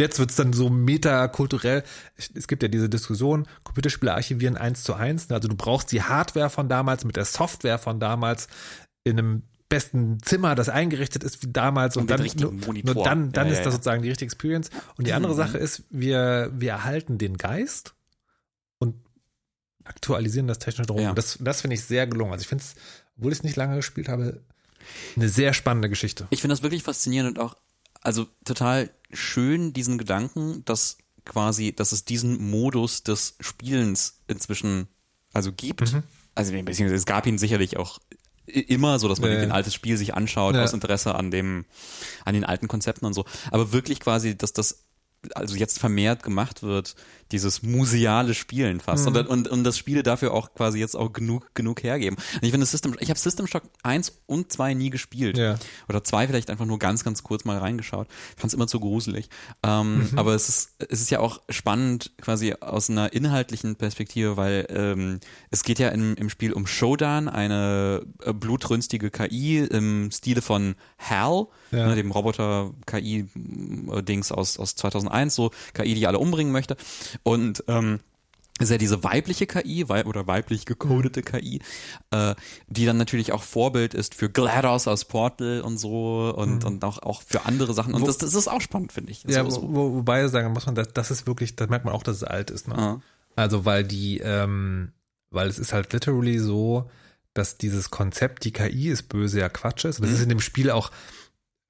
Jetzt 0.00 0.20
wird's 0.20 0.36
dann 0.36 0.52
so 0.52 0.70
metakulturell. 0.70 1.82
Es 2.16 2.46
gibt 2.46 2.62
ja 2.62 2.68
diese 2.68 2.88
Diskussion, 2.88 3.48
Computerspiele 3.64 4.14
archivieren 4.14 4.56
eins 4.56 4.84
zu 4.84 4.94
eins. 4.94 5.28
Also 5.32 5.48
du 5.48 5.56
brauchst 5.56 5.90
die 5.90 6.04
Hardware 6.04 6.50
von 6.50 6.68
damals 6.68 7.04
mit 7.04 7.16
der 7.16 7.24
Software 7.24 7.78
von 7.78 7.98
damals 7.98 8.46
in 9.08 9.18
einem 9.18 9.42
besten 9.68 10.18
Zimmer, 10.22 10.54
das 10.54 10.68
eingerichtet 10.68 11.22
ist 11.24 11.42
wie 11.42 11.52
damals 11.52 11.96
und, 11.96 12.10
Und 12.10 12.10
dann 12.10 12.26
nur, 12.36 12.52
nur 12.52 13.04
dann, 13.04 13.32
dann 13.32 13.46
Ja, 13.46 13.52
ist 13.52 13.58
ja, 13.58 13.64
das 13.64 13.74
sozusagen 13.74 14.02
die 14.02 14.08
richtige 14.08 14.26
Experience. 14.26 14.70
Und 14.96 15.06
die 15.06 15.12
andere 15.12 15.34
Sache 15.34 15.58
ist, 15.58 15.84
wir, 15.90 16.50
wir 16.54 16.70
erhalten 16.70 17.18
den 17.18 17.36
Geist 17.36 17.94
und 18.78 18.94
aktualisieren 19.84 20.46
das 20.46 20.58
technische 20.58 20.86
drum. 20.86 21.00
Ja. 21.00 21.12
Das, 21.12 21.38
das 21.40 21.60
finde 21.60 21.74
ich 21.74 21.84
sehr 21.84 22.06
gelungen. 22.06 22.32
Also 22.32 22.42
ich 22.42 22.48
finde 22.48 22.64
es, 22.64 22.74
obwohl 23.16 23.32
ich 23.32 23.38
es 23.38 23.44
nicht 23.44 23.56
lange 23.56 23.76
gespielt 23.76 24.08
habe, 24.08 24.42
eine 25.16 25.28
sehr 25.28 25.52
spannende 25.52 25.90
Geschichte. 25.90 26.26
Ich 26.30 26.40
finde 26.40 26.54
das 26.54 26.62
wirklich 26.62 26.82
faszinierend 26.82 27.36
und 27.36 27.44
auch, 27.44 27.56
also 28.00 28.26
total 28.44 28.90
schön, 29.12 29.72
diesen 29.72 29.98
Gedanken, 29.98 30.64
dass 30.64 30.98
quasi, 31.24 31.74
dass 31.74 31.92
es 31.92 32.04
diesen 32.04 32.50
Modus 32.50 33.02
des 33.02 33.36
Spielens 33.40 34.22
inzwischen 34.28 34.88
also 35.32 35.52
gibt. 35.52 35.92
Mhm. 35.92 36.02
Also 36.34 36.52
beziehungsweise 36.52 36.94
es 36.94 37.04
gab 37.04 37.26
ihn 37.26 37.36
sicherlich 37.36 37.76
auch 37.76 37.98
immer 38.48 38.98
so, 38.98 39.08
dass 39.08 39.20
man 39.20 39.32
ja. 39.32 39.38
ein 39.40 39.52
altes 39.52 39.74
Spiel 39.74 39.96
sich 39.96 40.14
anschaut 40.14 40.54
Ja. 40.54 40.64
aus 40.64 40.72
Interesse 40.72 41.14
an 41.14 41.30
dem, 41.30 41.64
an 42.24 42.34
den 42.34 42.44
alten 42.44 42.68
Konzepten 42.68 43.06
und 43.06 43.14
so. 43.14 43.24
Aber 43.50 43.72
wirklich 43.72 44.00
quasi, 44.00 44.36
dass 44.36 44.52
das 44.52 44.84
also 45.34 45.56
jetzt 45.56 45.78
vermehrt 45.78 46.22
gemacht 46.22 46.62
wird, 46.62 46.94
dieses 47.32 47.62
museale 47.62 48.34
Spielen 48.34 48.80
fast. 48.80 49.08
Mhm. 49.08 49.16
Und, 49.16 49.28
und, 49.28 49.48
und 49.48 49.64
das 49.64 49.78
Spiele 49.78 50.02
dafür 50.02 50.32
auch 50.32 50.54
quasi 50.54 50.78
jetzt 50.78 50.96
auch 50.96 51.12
genug, 51.12 51.50
genug 51.54 51.82
hergeben. 51.82 52.16
Und 52.34 52.42
ich 52.42 52.50
finde 52.50 52.66
System, 52.66 52.94
ich 53.00 53.10
habe 53.10 53.18
System 53.18 53.46
Shock 53.46 53.62
1 53.82 54.20
und 54.26 54.52
2 54.52 54.74
nie 54.74 54.90
gespielt. 54.90 55.38
Ja. 55.38 55.56
Oder 55.88 56.04
zwei 56.04 56.26
vielleicht 56.26 56.50
einfach 56.50 56.66
nur 56.66 56.78
ganz, 56.78 57.04
ganz 57.04 57.22
kurz 57.22 57.44
mal 57.44 57.58
reingeschaut. 57.58 58.08
Fand 58.36 58.48
es 58.48 58.54
immer 58.54 58.66
zu 58.66 58.80
gruselig. 58.80 59.28
Ähm, 59.62 59.98
Mhm. 59.98 60.18
Aber 60.18 60.34
es 60.34 60.48
ist, 60.48 60.70
es 60.88 61.00
ist 61.00 61.10
ja 61.10 61.20
auch 61.20 61.40
spannend 61.48 62.12
quasi 62.20 62.54
aus 62.60 62.90
einer 62.90 63.12
inhaltlichen 63.12 63.76
Perspektive, 63.76 64.36
weil 64.36 64.66
ähm, 64.70 65.20
es 65.50 65.62
geht 65.62 65.78
ja 65.78 65.88
im, 65.88 66.14
im 66.14 66.30
Spiel 66.30 66.52
um 66.52 66.66
Shodan, 66.66 67.28
eine 67.28 68.02
äh, 68.24 68.32
blutrünstige 68.32 69.10
KI 69.10 69.58
im 69.58 70.10
Stile 70.10 70.42
von 70.42 70.74
HAL, 70.98 71.46
Ja. 71.70 71.86
ne, 71.88 71.96
dem 71.96 72.10
Roboter-KI-Dings 72.10 74.32
aus, 74.32 74.58
aus 74.58 74.74
2001, 74.76 75.34
so 75.34 75.50
KI, 75.74 75.94
die 75.94 76.06
alle 76.06 76.18
umbringen 76.18 76.52
möchte. 76.52 76.76
Und 77.22 77.64
ähm, 77.68 78.00
ist 78.60 78.70
ja 78.70 78.78
diese 78.78 79.04
weibliche 79.04 79.46
KI 79.46 79.88
wei 79.88 80.04
oder 80.04 80.26
weiblich 80.26 80.66
gecodete 80.66 81.22
KI, 81.22 81.60
äh, 82.10 82.34
die 82.66 82.86
dann 82.86 82.96
natürlich 82.96 83.32
auch 83.32 83.42
Vorbild 83.44 83.94
ist 83.94 84.14
für 84.16 84.28
GLaDOS 84.30 84.88
aus 84.88 85.04
Portal 85.04 85.60
und 85.60 85.78
so 85.78 86.34
und, 86.36 86.64
und 86.64 86.84
auch, 86.84 86.98
auch 87.02 87.22
für 87.22 87.46
andere 87.46 87.72
Sachen. 87.72 87.94
Und 87.94 88.02
Wo- 88.02 88.06
das, 88.06 88.18
das 88.18 88.34
ist 88.34 88.48
auch 88.48 88.60
spannend, 88.60 88.92
finde 88.92 89.12
ich. 89.12 89.22
Ja, 89.24 89.48
so, 89.48 89.62
wo, 89.62 89.74
wo, 89.74 89.94
wobei 89.98 90.26
sagen 90.26 90.52
muss 90.52 90.66
man, 90.66 90.74
das, 90.74 90.88
das 90.92 91.10
ist 91.12 91.26
wirklich, 91.26 91.54
da 91.54 91.66
merkt 91.68 91.84
man 91.84 91.94
auch, 91.94 92.02
dass 92.02 92.16
es 92.16 92.24
alt 92.24 92.50
ist. 92.50 92.66
Ne? 92.66 92.76
Ah. 92.76 93.00
Also 93.36 93.64
weil 93.64 93.84
die, 93.84 94.18
ähm, 94.18 94.90
weil 95.30 95.46
es 95.46 95.60
ist 95.60 95.72
halt 95.72 95.92
literally 95.92 96.40
so, 96.40 96.90
dass 97.34 97.58
dieses 97.58 97.90
Konzept, 97.90 98.44
die 98.44 98.52
KI 98.52 98.88
ist 98.88 99.04
böse, 99.04 99.38
ja 99.38 99.48
Quatsch 99.48 99.84
ist. 99.84 100.00
Und 100.00 100.06
das 100.06 100.14
ist 100.16 100.22
in 100.22 100.28
dem 100.30 100.40
Spiel 100.40 100.72
auch, 100.72 100.90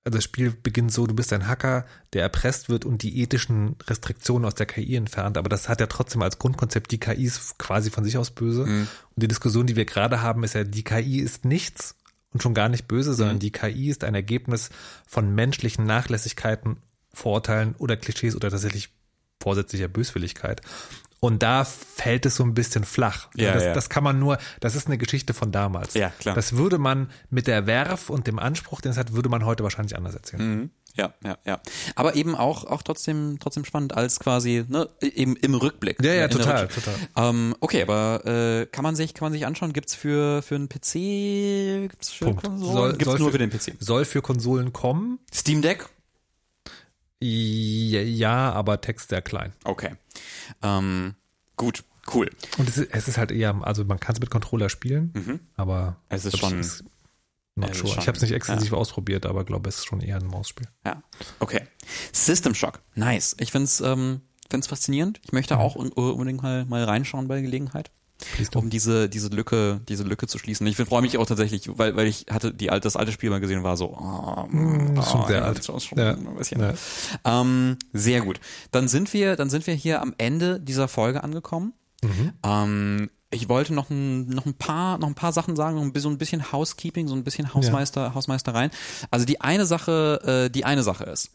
also 0.08 0.16
das 0.16 0.24
Spiel 0.24 0.50
beginnt 0.50 0.90
so, 0.90 1.06
du 1.06 1.14
bist 1.14 1.32
ein 1.34 1.46
Hacker, 1.46 1.84
der 2.14 2.22
erpresst 2.22 2.70
wird 2.70 2.86
und 2.86 3.02
die 3.02 3.20
ethischen 3.20 3.76
Restriktionen 3.86 4.46
aus 4.46 4.54
der 4.54 4.64
KI 4.64 4.96
entfernt. 4.96 5.36
Aber 5.36 5.50
das 5.50 5.68
hat 5.68 5.80
ja 5.80 5.86
trotzdem 5.86 6.22
als 6.22 6.38
Grundkonzept, 6.38 6.90
die 6.90 6.98
KI 6.98 7.24
ist 7.24 7.58
quasi 7.58 7.90
von 7.90 8.04
sich 8.04 8.16
aus 8.16 8.30
böse. 8.30 8.64
Und 8.64 8.88
die 9.16 9.28
Diskussion, 9.28 9.66
die 9.66 9.76
wir 9.76 9.84
gerade 9.84 10.22
haben, 10.22 10.44
ist 10.44 10.54
ja, 10.54 10.64
die 10.64 10.82
KI 10.82 11.18
ist 11.18 11.44
nichts 11.44 11.94
und 12.32 12.42
schon 12.42 12.54
gar 12.54 12.70
nicht 12.70 12.88
böse, 12.88 13.12
sondern 13.12 13.38
die 13.38 13.52
KI 13.52 13.90
ist 13.90 14.02
ein 14.02 14.14
Ergebnis 14.14 14.70
von 15.06 15.34
menschlichen 15.34 15.84
Nachlässigkeiten, 15.84 16.78
Vorurteilen 17.12 17.74
oder 17.76 17.98
Klischees 17.98 18.34
oder 18.34 18.50
tatsächlich 18.50 18.88
vorsätzlicher 19.42 19.88
Böswilligkeit. 19.88 20.62
Und 21.20 21.42
da 21.42 21.64
fällt 21.64 22.26
es 22.26 22.36
so 22.36 22.44
ein 22.44 22.54
bisschen 22.54 22.84
flach. 22.84 23.28
Ja, 23.34 23.52
das, 23.54 23.64
ja. 23.64 23.72
das 23.74 23.88
kann 23.88 24.04
man 24.04 24.18
nur, 24.20 24.38
das 24.60 24.76
ist 24.76 24.86
eine 24.86 24.98
Geschichte 24.98 25.34
von 25.34 25.50
damals. 25.50 25.94
Ja, 25.94 26.10
klar. 26.10 26.34
Das 26.36 26.56
würde 26.56 26.78
man 26.78 27.10
mit 27.28 27.46
der 27.48 27.66
Werf 27.66 28.08
und 28.08 28.26
dem 28.28 28.38
Anspruch, 28.38 28.80
den 28.80 28.92
es 28.92 28.98
hat, 28.98 29.12
würde 29.14 29.28
man 29.28 29.44
heute 29.44 29.64
wahrscheinlich 29.64 29.96
anders 29.96 30.14
erzählen. 30.14 30.54
Mhm. 30.60 30.70
Ja, 30.94 31.12
ja, 31.24 31.38
ja. 31.44 31.60
Aber 31.94 32.16
eben 32.16 32.34
auch, 32.34 32.64
auch 32.64 32.82
trotzdem, 32.82 33.38
trotzdem 33.40 33.64
spannend 33.64 33.96
als 33.96 34.18
quasi, 34.18 34.64
ne, 34.68 34.88
eben 35.00 35.36
im 35.36 35.54
Rückblick. 35.54 36.02
Ja, 36.02 36.12
ja, 36.12 36.28
der 36.28 36.30
total, 36.38 36.68
total. 36.68 36.94
Ähm, 37.16 37.54
okay, 37.60 37.82
aber 37.82 38.24
äh, 38.26 38.66
kann 38.66 38.82
man 38.82 38.96
sich, 38.96 39.14
kann 39.14 39.26
man 39.26 39.32
sich 39.32 39.46
anschauen? 39.46 39.72
Gibt's 39.72 39.94
für 39.94 40.42
für 40.42 40.56
einen 40.56 40.68
PC? 40.68 41.90
Gibt's 41.90 42.10
für 42.10 42.24
Punkt. 42.26 42.42
Konsolen? 42.44 42.72
Soll- 42.72 42.90
Gibt's 42.92 43.04
soll 43.04 43.18
nur 43.18 43.28
für- 43.28 43.32
für 43.32 43.38
den 43.38 43.50
PC? 43.50 43.74
Soll 43.80 44.04
für 44.04 44.22
Konsolen 44.22 44.72
kommen? 44.72 45.18
Steam 45.32 45.62
Deck? 45.62 45.88
Ja, 47.20 48.00
ja 48.00 48.52
aber 48.52 48.80
Text 48.80 49.08
sehr 49.10 49.22
klein. 49.22 49.52
Okay. 49.64 49.94
Ähm, 50.62 51.14
gut, 51.56 51.84
cool. 52.14 52.30
Und 52.58 52.68
es 52.68 52.78
ist, 52.78 52.90
es 52.92 53.08
ist 53.08 53.18
halt 53.18 53.32
eher, 53.32 53.56
also 53.62 53.84
man 53.84 53.98
kann 54.00 54.14
es 54.14 54.20
mit 54.20 54.30
Controller 54.30 54.68
spielen, 54.68 55.40
aber 55.56 55.90
Mhm. 55.90 55.96
Es 56.08 56.24
ist 56.24 56.38
schon- 56.38 56.60
ich, 56.60 56.66
Not 57.56 57.70
Ja, 57.70 57.74
sure. 57.74 57.88
schon. 57.94 57.98
Ich 58.02 58.06
habe 58.06 58.16
es 58.16 58.22
nicht 58.22 58.30
exklusiv 58.32 58.72
ausprobiert, 58.72 59.26
aber 59.26 59.44
glaube, 59.44 59.68
es 59.68 59.78
ist 59.78 59.86
schon 59.86 60.00
eher 60.00 60.16
ein 60.16 60.26
Mausspiel. 60.28 60.68
Ja, 60.86 61.02
okay. 61.40 61.62
System 62.12 62.54
Shock, 62.54 62.80
nice. 62.94 63.34
Ich 63.40 63.50
find's, 63.50 63.80
ähm, 63.80 64.20
find's 64.48 64.68
faszinierend. 64.68 65.20
Ich 65.24 65.32
möchte 65.32 65.58
auch 65.58 65.74
un 65.74 65.88
unbedingt 65.90 66.40
mal, 66.40 66.64
mal 66.66 66.84
reinschauen 66.84 67.26
bei 67.26 67.40
Gelegenheit. 67.40 67.90
Um 68.54 68.68
diese, 68.68 69.08
diese 69.08 69.28
Lücke, 69.28 69.80
diese 69.88 70.02
Lücke 70.02 70.26
zu 70.26 70.38
schließen. 70.38 70.66
Ich 70.66 70.76
freue 70.76 71.02
mich 71.02 71.16
auch 71.18 71.26
tatsächlich, 71.26 71.68
weil, 71.78 71.94
weil 71.96 72.06
ich 72.08 72.26
hatte 72.30 72.52
die 72.52 72.70
alte, 72.70 72.84
das 72.86 72.96
alte 72.96 73.12
Spiel 73.12 73.30
mal 73.30 73.38
gesehen 73.40 73.62
war 73.62 73.76
so, 73.76 73.96
oh, 73.96 74.46
Mm, 74.50 74.96
ist 74.98 75.10
schon 75.10 75.26
sehr 75.28 75.38
ja, 75.38 75.44
alt. 75.44 75.58
das 75.58 75.68
ist 75.68 75.84
Schon 75.84 75.98
Ja. 75.98 76.14
ein 76.14 76.36
bisschen. 76.36 76.60
Ja. 76.60 76.74
Ähm, 77.24 77.76
sehr 77.92 78.20
gut. 78.22 78.40
Dann 78.72 78.88
sind 78.88 79.12
wir, 79.12 79.36
dann 79.36 79.50
sind 79.50 79.66
wir 79.66 79.74
hier 79.74 80.02
am 80.02 80.14
Ende 80.18 80.58
dieser 80.58 80.88
Folge 80.88 81.22
angekommen. 81.22 81.74
Mhm. 82.02 82.32
Ähm, 82.44 83.10
ich 83.30 83.48
wollte 83.48 83.74
noch 83.74 83.90
ein, 83.90 84.28
noch 84.28 84.46
ein 84.46 84.54
paar, 84.54 84.98
noch 84.98 85.08
ein 85.08 85.14
paar 85.14 85.32
Sachen 85.32 85.54
sagen, 85.54 85.76
noch 85.76 85.82
ein 85.82 85.92
bisschen, 85.92 86.10
so 86.10 86.14
ein 86.14 86.18
bisschen 86.18 86.50
Housekeeping, 86.50 87.06
so 87.08 87.14
ein 87.14 87.24
bisschen 87.24 87.52
Hausmeister, 87.54 88.14
Hausmeistereien. 88.14 88.70
Also 89.10 89.26
die 89.26 89.40
eine 89.40 89.66
Sache, 89.66 90.46
äh, 90.46 90.50
die 90.50 90.64
eine 90.64 90.82
Sache 90.82 91.04
ist, 91.04 91.30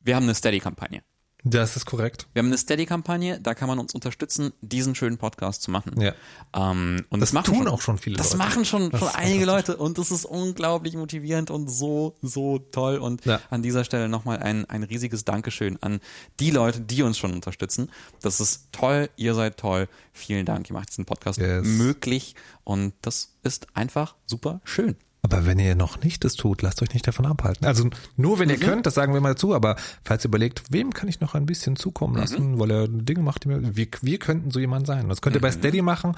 wir 0.00 0.14
haben 0.16 0.22
eine 0.22 0.34
Steady-Kampagne. 0.34 1.02
Das 1.44 1.76
ist 1.76 1.86
korrekt. 1.86 2.26
Wir 2.32 2.40
haben 2.40 2.46
eine 2.48 2.58
Steady-Kampagne, 2.58 3.38
da 3.40 3.54
kann 3.54 3.68
man 3.68 3.78
uns 3.78 3.94
unterstützen, 3.94 4.52
diesen 4.62 4.96
schönen 4.96 5.16
Podcast 5.16 5.62
zu 5.62 5.70
machen. 5.70 6.00
Ja. 6.00 6.12
Ähm, 6.54 7.04
und 7.08 7.20
Das 7.20 7.28
das, 7.28 7.34
machen 7.34 7.44
tun 7.54 7.56
schon, 7.58 7.68
auch 7.68 7.80
schon 7.80 7.98
viele 7.98 8.16
Das 8.16 8.28
Leute. 8.32 8.36
machen 8.38 8.64
schon, 8.64 8.90
Das 8.90 8.98
schon 9.00 9.08
einige. 9.10 9.44
Leute 9.44 9.76
und 9.76 9.96
das 9.98 10.10
ist 10.10 10.24
unglaublich 10.24 10.94
motivierend 10.96 11.52
und 11.52 11.68
so, 11.68 12.16
so 12.20 12.58
toll. 12.58 12.96
Und 12.98 13.24
Ja. 13.26 13.40
an 13.50 13.62
dieser 13.62 13.84
Stelle 13.84 14.08
nochmal 14.08 14.38
ein, 14.38 14.64
ein 14.68 14.82
riesiges 14.82 15.24
Dankeschön 15.24 15.80
an 15.82 16.00
die 16.40 16.50
Leute, 16.50 16.80
die 16.80 17.02
uns 17.04 17.16
schon 17.16 17.32
unterstützen. 17.32 17.90
Das 18.22 18.40
ist 18.40 18.68
toll, 18.72 19.08
ihr 19.16 19.34
seid 19.34 19.56
toll. 19.56 19.88
Vielen 20.12 20.46
Dank, 20.46 20.68
ihr 20.68 20.74
macht 20.74 20.88
diesen 20.90 21.04
Podcast 21.04 21.38
Yes. 21.38 21.64
möglich 21.64 22.34
und 22.64 22.92
das 23.02 23.36
ist 23.44 23.68
einfach 23.74 24.16
super 24.26 24.60
schön. 24.64 24.96
Aber 25.26 25.44
wenn 25.44 25.58
ihr 25.58 25.74
noch 25.74 26.02
nicht 26.04 26.22
das 26.24 26.34
tut, 26.34 26.62
lasst 26.62 26.80
euch 26.82 26.94
nicht 26.94 27.04
davon 27.06 27.26
abhalten. 27.26 27.66
Also 27.66 27.90
nur 28.16 28.38
wenn 28.38 28.48
ihr 28.48 28.58
könnt, 28.58 28.86
das 28.86 28.94
sagen 28.94 29.12
wir 29.12 29.20
mal 29.20 29.30
dazu, 29.30 29.54
aber 29.56 29.74
falls 30.04 30.24
ihr 30.24 30.28
überlegt, 30.28 30.62
wem 30.70 30.94
kann 30.94 31.08
ich 31.08 31.18
noch 31.18 31.34
ein 31.34 31.46
bisschen 31.46 31.74
zukommen 31.74 32.14
lassen, 32.16 32.60
weil 32.60 32.70
er 32.70 32.86
Dinge 32.86 33.22
macht, 33.22 33.42
die 33.42 33.48
mir, 33.48 33.76
wir, 33.76 33.88
wir 34.02 34.18
könnten 34.20 34.52
so 34.52 34.60
jemand 34.60 34.86
sein. 34.86 35.08
Das 35.08 35.20
könnt 35.20 35.34
ihr 35.34 35.42
bei 35.42 35.50
Steady 35.50 35.82
machen 35.82 36.14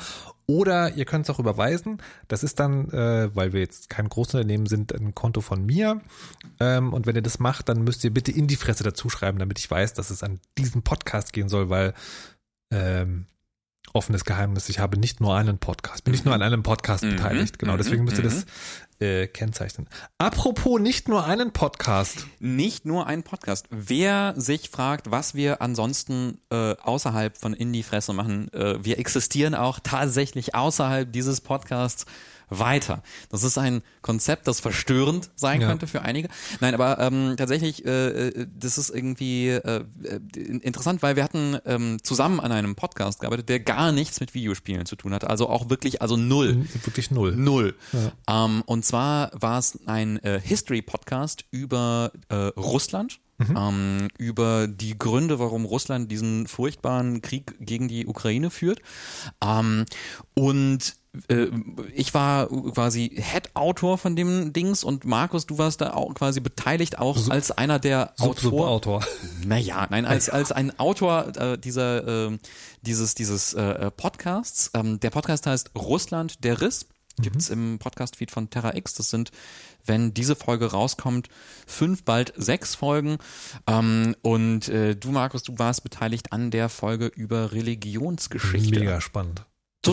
oder 0.47 0.95
ihr 0.95 1.07
könnt 1.07 1.25
es 1.25 1.31
auch 1.31 1.39
überweisen. 1.39 2.03
Das 2.29 2.43
ist 2.43 2.61
dann, 2.61 2.91
äh, 2.91 3.35
weil 3.35 3.55
wir 3.55 3.61
jetzt 3.61 3.89
kein 3.89 4.11
Großunternehmen 4.11 4.67
sind, 4.67 4.93
ein 4.93 5.15
Konto 5.15 5.41
von 5.41 5.65
mir. 5.65 6.03
Ähm, 6.61 6.93
und 6.93 7.07
wenn 7.07 7.17
ihr 7.17 7.23
das 7.23 7.39
macht, 7.39 7.71
dann 7.71 7.83
müsst 7.85 8.05
ihr 8.05 8.13
bitte 8.13 8.31
in 8.31 8.47
die 8.47 8.57
Fresse 8.57 8.85
dazu 8.85 9.09
schreiben, 9.09 9.39
damit 9.39 9.59
ich 9.59 9.71
weiß, 9.71 9.95
dass 9.95 10.11
es 10.11 10.23
an 10.23 10.39
diesen 10.59 10.83
Podcast 10.83 11.33
gehen 11.33 11.49
soll, 11.49 11.71
weil 11.71 11.95
ähm, 12.71 13.25
offenes 13.95 14.25
Geheimnis, 14.27 14.69
ich 14.69 14.79
habe 14.81 14.99
nicht 14.99 15.21
nur 15.21 15.35
einen 15.35 15.57
Podcast, 15.59 16.05
bin 16.05 16.13
nicht 16.13 16.27
nur 16.27 16.35
an 16.35 16.43
einem 16.43 16.63
Podcast 16.63 17.05
Mhm. 17.05 17.11
beteiligt. 17.17 17.59
Genau, 17.59 17.73
Mhm. 17.73 17.79
deswegen 17.79 18.05
müsst 18.05 18.19
ihr 18.19 18.25
Mhm. 18.25 18.29
das 18.29 18.45
äh, 19.01 19.27
kennzeichnen. 19.27 19.89
Apropos 20.19 20.81
nicht 20.81 21.09
nur 21.09 21.25
einen 21.25 21.53
Podcast. 21.53 22.27
Nicht 22.41 22.85
nur 22.85 23.07
ein 23.07 23.23
Podcast. 23.23 23.67
Wer 23.71 24.35
sich 24.37 24.71
fragt, 24.71 25.11
was 25.11 25.35
wir 25.35 25.63
ansonsten 25.63 26.41
äh, 26.51 26.75
außerhalb 26.77 27.37
von 27.37 27.55
In 27.55 27.73
die 27.73 27.83
Fresse 27.83 28.13
machen, 28.13 28.53
äh, 28.53 28.83
wir 28.85 28.99
existieren 28.99 29.55
auch 29.55 29.81
tatsächlich 29.83 30.55
außerhalb 30.55 31.13
dieses 31.13 31.41
Podcasts 31.41 32.07
weiter. 32.51 33.03
Das 33.31 33.43
ist 33.45 33.59
ein 33.59 33.83
Konzept, 34.03 34.47
das 34.49 34.61
verstörend 34.61 35.31
sein 35.37 35.61
Ja. 35.61 35.69
könnte 35.69 35.87
für 35.87 36.03
einige. 36.03 36.29
Nein, 36.61 36.75
aber 36.75 36.99
ähm, 36.99 37.35
tatsächlich, 37.37 37.85
äh, 37.85 38.29
äh, 38.29 38.47
das 38.59 38.79
ist 38.79 38.91
irgendwie 38.91 39.49
äh, 39.49 39.85
äh, 40.05 40.21
interessant, 40.39 41.03
weil 41.03 41.17
wir 41.17 41.25
hatten 41.25 41.59
ähm, 41.67 41.99
zusammen 42.03 42.41
an 42.41 42.53
einem 42.53 42.75
Podcast 42.75 43.21
gearbeitet, 43.21 43.49
der 43.49 43.61
gar 43.61 43.93
nichts 43.93 44.21
mit 44.21 44.35
Videospielen 44.35 44.87
zu 44.87 44.97
tun 44.97 45.13
hat. 45.15 45.25
Also 45.25 45.49
auch 45.49 45.71
wirklich, 45.71 46.03
also 46.03 46.17
null. 46.17 46.67
Wirklich 46.85 47.11
null. 47.11 47.37
Null. 47.37 47.75
Ähm, 48.29 48.63
und 48.67 48.85
zwar 48.85 49.31
war 49.35 49.59
es 49.59 49.79
ein 49.87 50.19
äh, 50.23 50.41
History-Podcast 50.43 51.45
über 51.51 52.13
äh, 52.29 52.35
Russland. 52.57 53.21
Ähm, 53.41 54.09
über 54.19 54.67
die 54.67 54.99
Gründe, 54.99 55.39
warum 55.39 55.65
Russland 55.65 56.11
diesen 56.11 56.49
furchtbaren 56.49 57.23
Krieg 57.23 57.55
gegen 57.61 57.87
die 57.87 58.05
Ukraine 58.09 58.51
führt. 58.51 58.81
Ähm, 59.41 59.85
und 60.35 60.97
äh, 61.29 61.47
ich 61.95 62.15
war 62.15 62.47
quasi 62.49 63.11
Head-Autor 63.15 63.99
von 63.99 64.17
dem 64.17 64.53
Dings 64.53 64.85
und 64.85 65.05
Markus, 65.05 65.47
du 65.47 65.59
warst 65.59 65.81
da 65.81 65.95
auch 65.95 66.15
quasi 66.15 66.41
beteiligt, 66.41 66.99
auch 66.99 67.29
als 67.31 67.51
einer 67.51 67.79
der 67.79 68.13
Sub- 68.17 68.39
Subautor. 68.39 69.05
naja, 69.45 69.87
nein, 69.91 70.05
als, 70.05 70.29
als 70.31 70.53
ein 70.53 70.79
Autor 70.79 71.37
äh, 71.37 71.59
dieser, 71.59 72.07
ähm, 72.27 72.39
dieses, 72.83 73.15
dieses 73.15 73.55
äh, 73.55 73.91
Podcasts. 73.91 74.71
Ähm, 74.75 75.01
der 75.01 75.11
Podcast 75.11 75.47
heißt 75.47 75.71
Russland 75.75 76.45
der 76.45 76.61
Riss. 76.61 76.87
Gibt's 77.21 77.51
im 77.51 77.81
Podcast-Feed 77.81 78.31
von 78.31 78.49
Terra 78.49 78.77
X. 78.77 78.95
Das 78.95 79.11
sind, 79.11 79.33
wenn 79.85 80.15
diese 80.15 80.37
Folge 80.37 80.67
rauskommt, 80.67 81.29
fünf, 81.67 82.05
bald 82.05 82.33
sechs 82.37 82.77
Folgen. 82.77 83.19
Ähm, 83.67 84.15
und 84.23 84.69
äh, 84.69 84.95
du, 84.95 85.11
Markus, 85.11 85.43
du 85.43 85.59
warst 85.59 85.83
beteiligt 85.83 86.33
an 86.33 86.53
der 86.53 86.69
Folge 86.69 87.07
über 87.07 87.51
Religionsgeschichte. 87.51 88.79
Mega 88.79 89.01
spannend. 89.01 89.45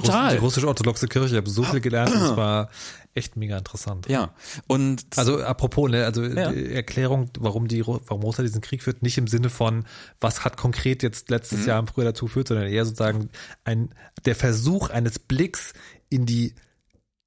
Total. 0.01 0.33
Die 0.33 0.37
russisch-orthodoxe 0.39 1.07
Kirche, 1.07 1.29
ich 1.33 1.37
habe 1.37 1.49
so 1.49 1.63
viel 1.63 1.81
gelernt, 1.81 2.13
es 2.13 2.35
war 2.37 2.69
echt 3.13 3.37
mega 3.37 3.57
interessant. 3.57 4.07
Ja. 4.09 4.33
Und 4.67 5.05
Also 5.15 5.41
apropos, 5.41 5.89
ne, 5.89 6.05
also 6.05 6.23
Ja. 6.23 6.51
die 6.51 6.73
Erklärung, 6.73 7.29
warum 7.39 7.67
die 7.67 7.81
Ru- 7.83 8.01
warum 8.07 8.23
Russland 8.23 8.47
diesen 8.49 8.61
Krieg 8.61 8.83
führt, 8.83 9.01
nicht 9.03 9.17
im 9.17 9.27
Sinne 9.27 9.49
von, 9.49 9.85
was 10.19 10.43
hat 10.43 10.57
konkret 10.57 11.01
jetzt 11.03 11.29
letztes 11.29 11.61
Mhm. 11.61 11.67
Jahr 11.67 11.79
im 11.79 11.87
Frühjahr 11.87 12.11
dazu 12.11 12.25
geführt, 12.25 12.49
sondern 12.49 12.67
eher 12.67 12.85
sozusagen 12.85 13.29
ein 13.63 13.89
der 14.25 14.35
Versuch 14.35 14.89
eines 14.89 15.17
Blicks 15.19 15.73
in 16.09 16.25
die 16.25 16.55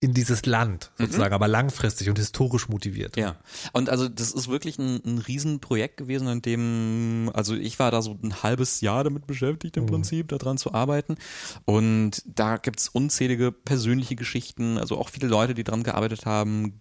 in 0.01 0.15
dieses 0.15 0.47
Land 0.47 0.93
sozusagen, 0.97 1.35
aber 1.35 1.49
langfristig 1.49 2.09
und 2.09 2.19
historisch 2.19 2.69
motiviert. 2.69 3.17
Mhm. 3.17 3.23
Ja, 3.23 3.37
und 3.73 3.91
also 3.91 4.09
das 4.09 4.31
ist 4.31 4.49
wirklich 4.49 4.79
ein, 4.79 5.01
ein 5.05 5.19
Riesenprojekt 5.19 5.97
gewesen, 5.97 6.29
in 6.29 6.43
dem, 6.43 7.31
also 7.35 7.55
ich 7.55 7.79
war 7.81 7.91
da 7.91 8.01
so 8.01 8.17
ein 8.23 8.43
halbes 8.43 8.81
Jahr 8.81 9.03
damit 9.03 9.27
beschäftigt 9.27 9.77
im 9.77 9.87
Prinzip, 9.87 10.29
daran 10.29 10.57
zu 10.57 10.73
arbeiten. 10.73 11.17
Und 11.65 12.23
da 12.27 12.59
gibt's 12.59 12.89
unzählige 12.89 13.51
persönliche 13.51 14.15
Geschichten, 14.15 14.79
also 14.79 14.97
auch 14.99 15.09
viele 15.09 15.27
Leute, 15.27 15.55
die 15.55 15.65
dran 15.65 15.83
gearbeitet 15.83 16.27
haben, 16.27 16.81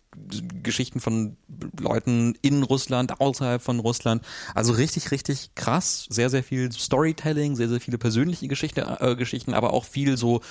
Geschichten 0.63 0.99
von 0.99 1.38
Leuten 1.80 2.36
in 2.41 2.63
Russland, 2.63 3.20
außerhalb 3.20 3.61
von 3.61 3.80
Russland. 3.80 4.24
Also 4.53 4.74
richtig, 4.74 5.11
richtig 5.11 5.51
krass. 5.55 6.07
Sehr, 6.09 6.30
sehr 6.30 6.43
viel 6.43 6.72
Storytelling, 6.72 7.55
sehr, 7.55 7.70
sehr 7.70 7.80
viele 7.80 7.97
persönliche 7.97 8.47
Geschichte, 8.47 8.97
äh, 8.99 9.15
Geschichten, 9.15 9.53
aber 9.53 9.74
auch 9.74 9.86
viel 9.86 10.18
so 10.18 10.41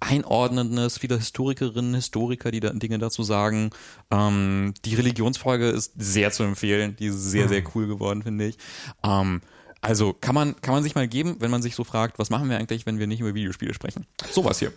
Einordnendes, 0.00 0.98
viele 0.98 1.18
Historikerinnen, 1.18 1.94
Historiker, 1.94 2.50
die 2.50 2.60
da 2.60 2.70
Dinge 2.70 2.98
dazu 2.98 3.22
sagen. 3.22 3.70
Ähm, 4.10 4.74
die 4.84 4.94
Religionsfolge 4.94 5.68
ist 5.68 5.92
sehr 5.96 6.30
zu 6.30 6.42
empfehlen. 6.44 6.96
Die 6.98 7.06
ist 7.06 7.30
sehr, 7.30 7.48
sehr 7.48 7.62
cool 7.74 7.86
geworden, 7.86 8.22
finde 8.22 8.46
ich. 8.46 8.58
Ähm, 9.02 9.40
also 9.80 10.14
kann 10.14 10.34
man, 10.34 10.58
kann 10.62 10.72
man 10.72 10.82
sich 10.82 10.94
mal 10.94 11.06
geben, 11.06 11.36
wenn 11.40 11.50
man 11.50 11.60
sich 11.60 11.74
so 11.74 11.84
fragt, 11.84 12.18
was 12.18 12.30
machen 12.30 12.48
wir 12.48 12.56
eigentlich, 12.56 12.86
wenn 12.86 12.98
wir 12.98 13.06
nicht 13.06 13.20
über 13.20 13.34
Videospiele 13.34 13.74
sprechen? 13.74 14.06
Sowas 14.30 14.58
hier. 14.58 14.72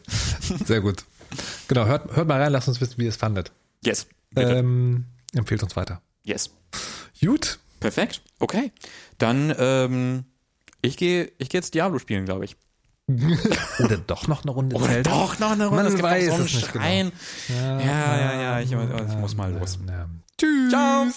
Sehr 0.65 0.81
gut. 0.81 1.05
Genau, 1.67 1.85
hört, 1.85 2.15
hört 2.15 2.27
mal 2.27 2.41
rein, 2.41 2.51
lasst 2.51 2.67
uns 2.67 2.81
wissen, 2.81 2.95
wie 2.97 3.03
ihr 3.03 3.09
es 3.09 3.15
fandet. 3.15 3.51
Yes. 3.85 4.07
Ähm, 4.35 5.05
empfehlt 5.33 5.63
uns 5.63 5.75
weiter. 5.75 6.01
yes. 6.23 6.51
Gut. 7.21 7.59
Perfekt. 7.79 8.21
Okay. 8.39 8.71
Dann, 9.17 9.53
ähm, 9.57 10.25
ich 10.81 10.97
gehe 10.97 11.31
ich 11.37 11.49
geh 11.49 11.57
jetzt 11.57 11.73
Diablo 11.73 11.99
spielen, 11.99 12.25
glaube 12.25 12.45
ich. 12.45 12.55
Oder 13.79 13.97
doch 13.97 14.27
noch 14.27 14.43
eine 14.43 14.51
Runde 14.51 14.75
Oder 14.75 14.87
Zelda? 14.87 15.09
doch 15.09 15.39
noch 15.39 15.51
eine 15.51 15.67
Runde. 15.67 15.83
Man 15.83 15.85
es 15.85 15.93
gibt 15.93 16.03
weiß 16.03 16.25
so 16.25 16.33
einen 16.33 16.45
es 16.45 16.53
nicht 16.53 16.73
genau. 16.73 16.83
Schrein. 16.83 17.11
Ja, 17.47 17.79
ja, 17.79 18.41
ja, 18.41 18.59
ich, 18.59 18.71
ich 18.71 19.17
muss 19.17 19.35
mal 19.35 19.53
los. 19.53 19.79
Ja. 19.87 20.09
Tschüss. 20.37 20.69
Ciao. 20.69 21.07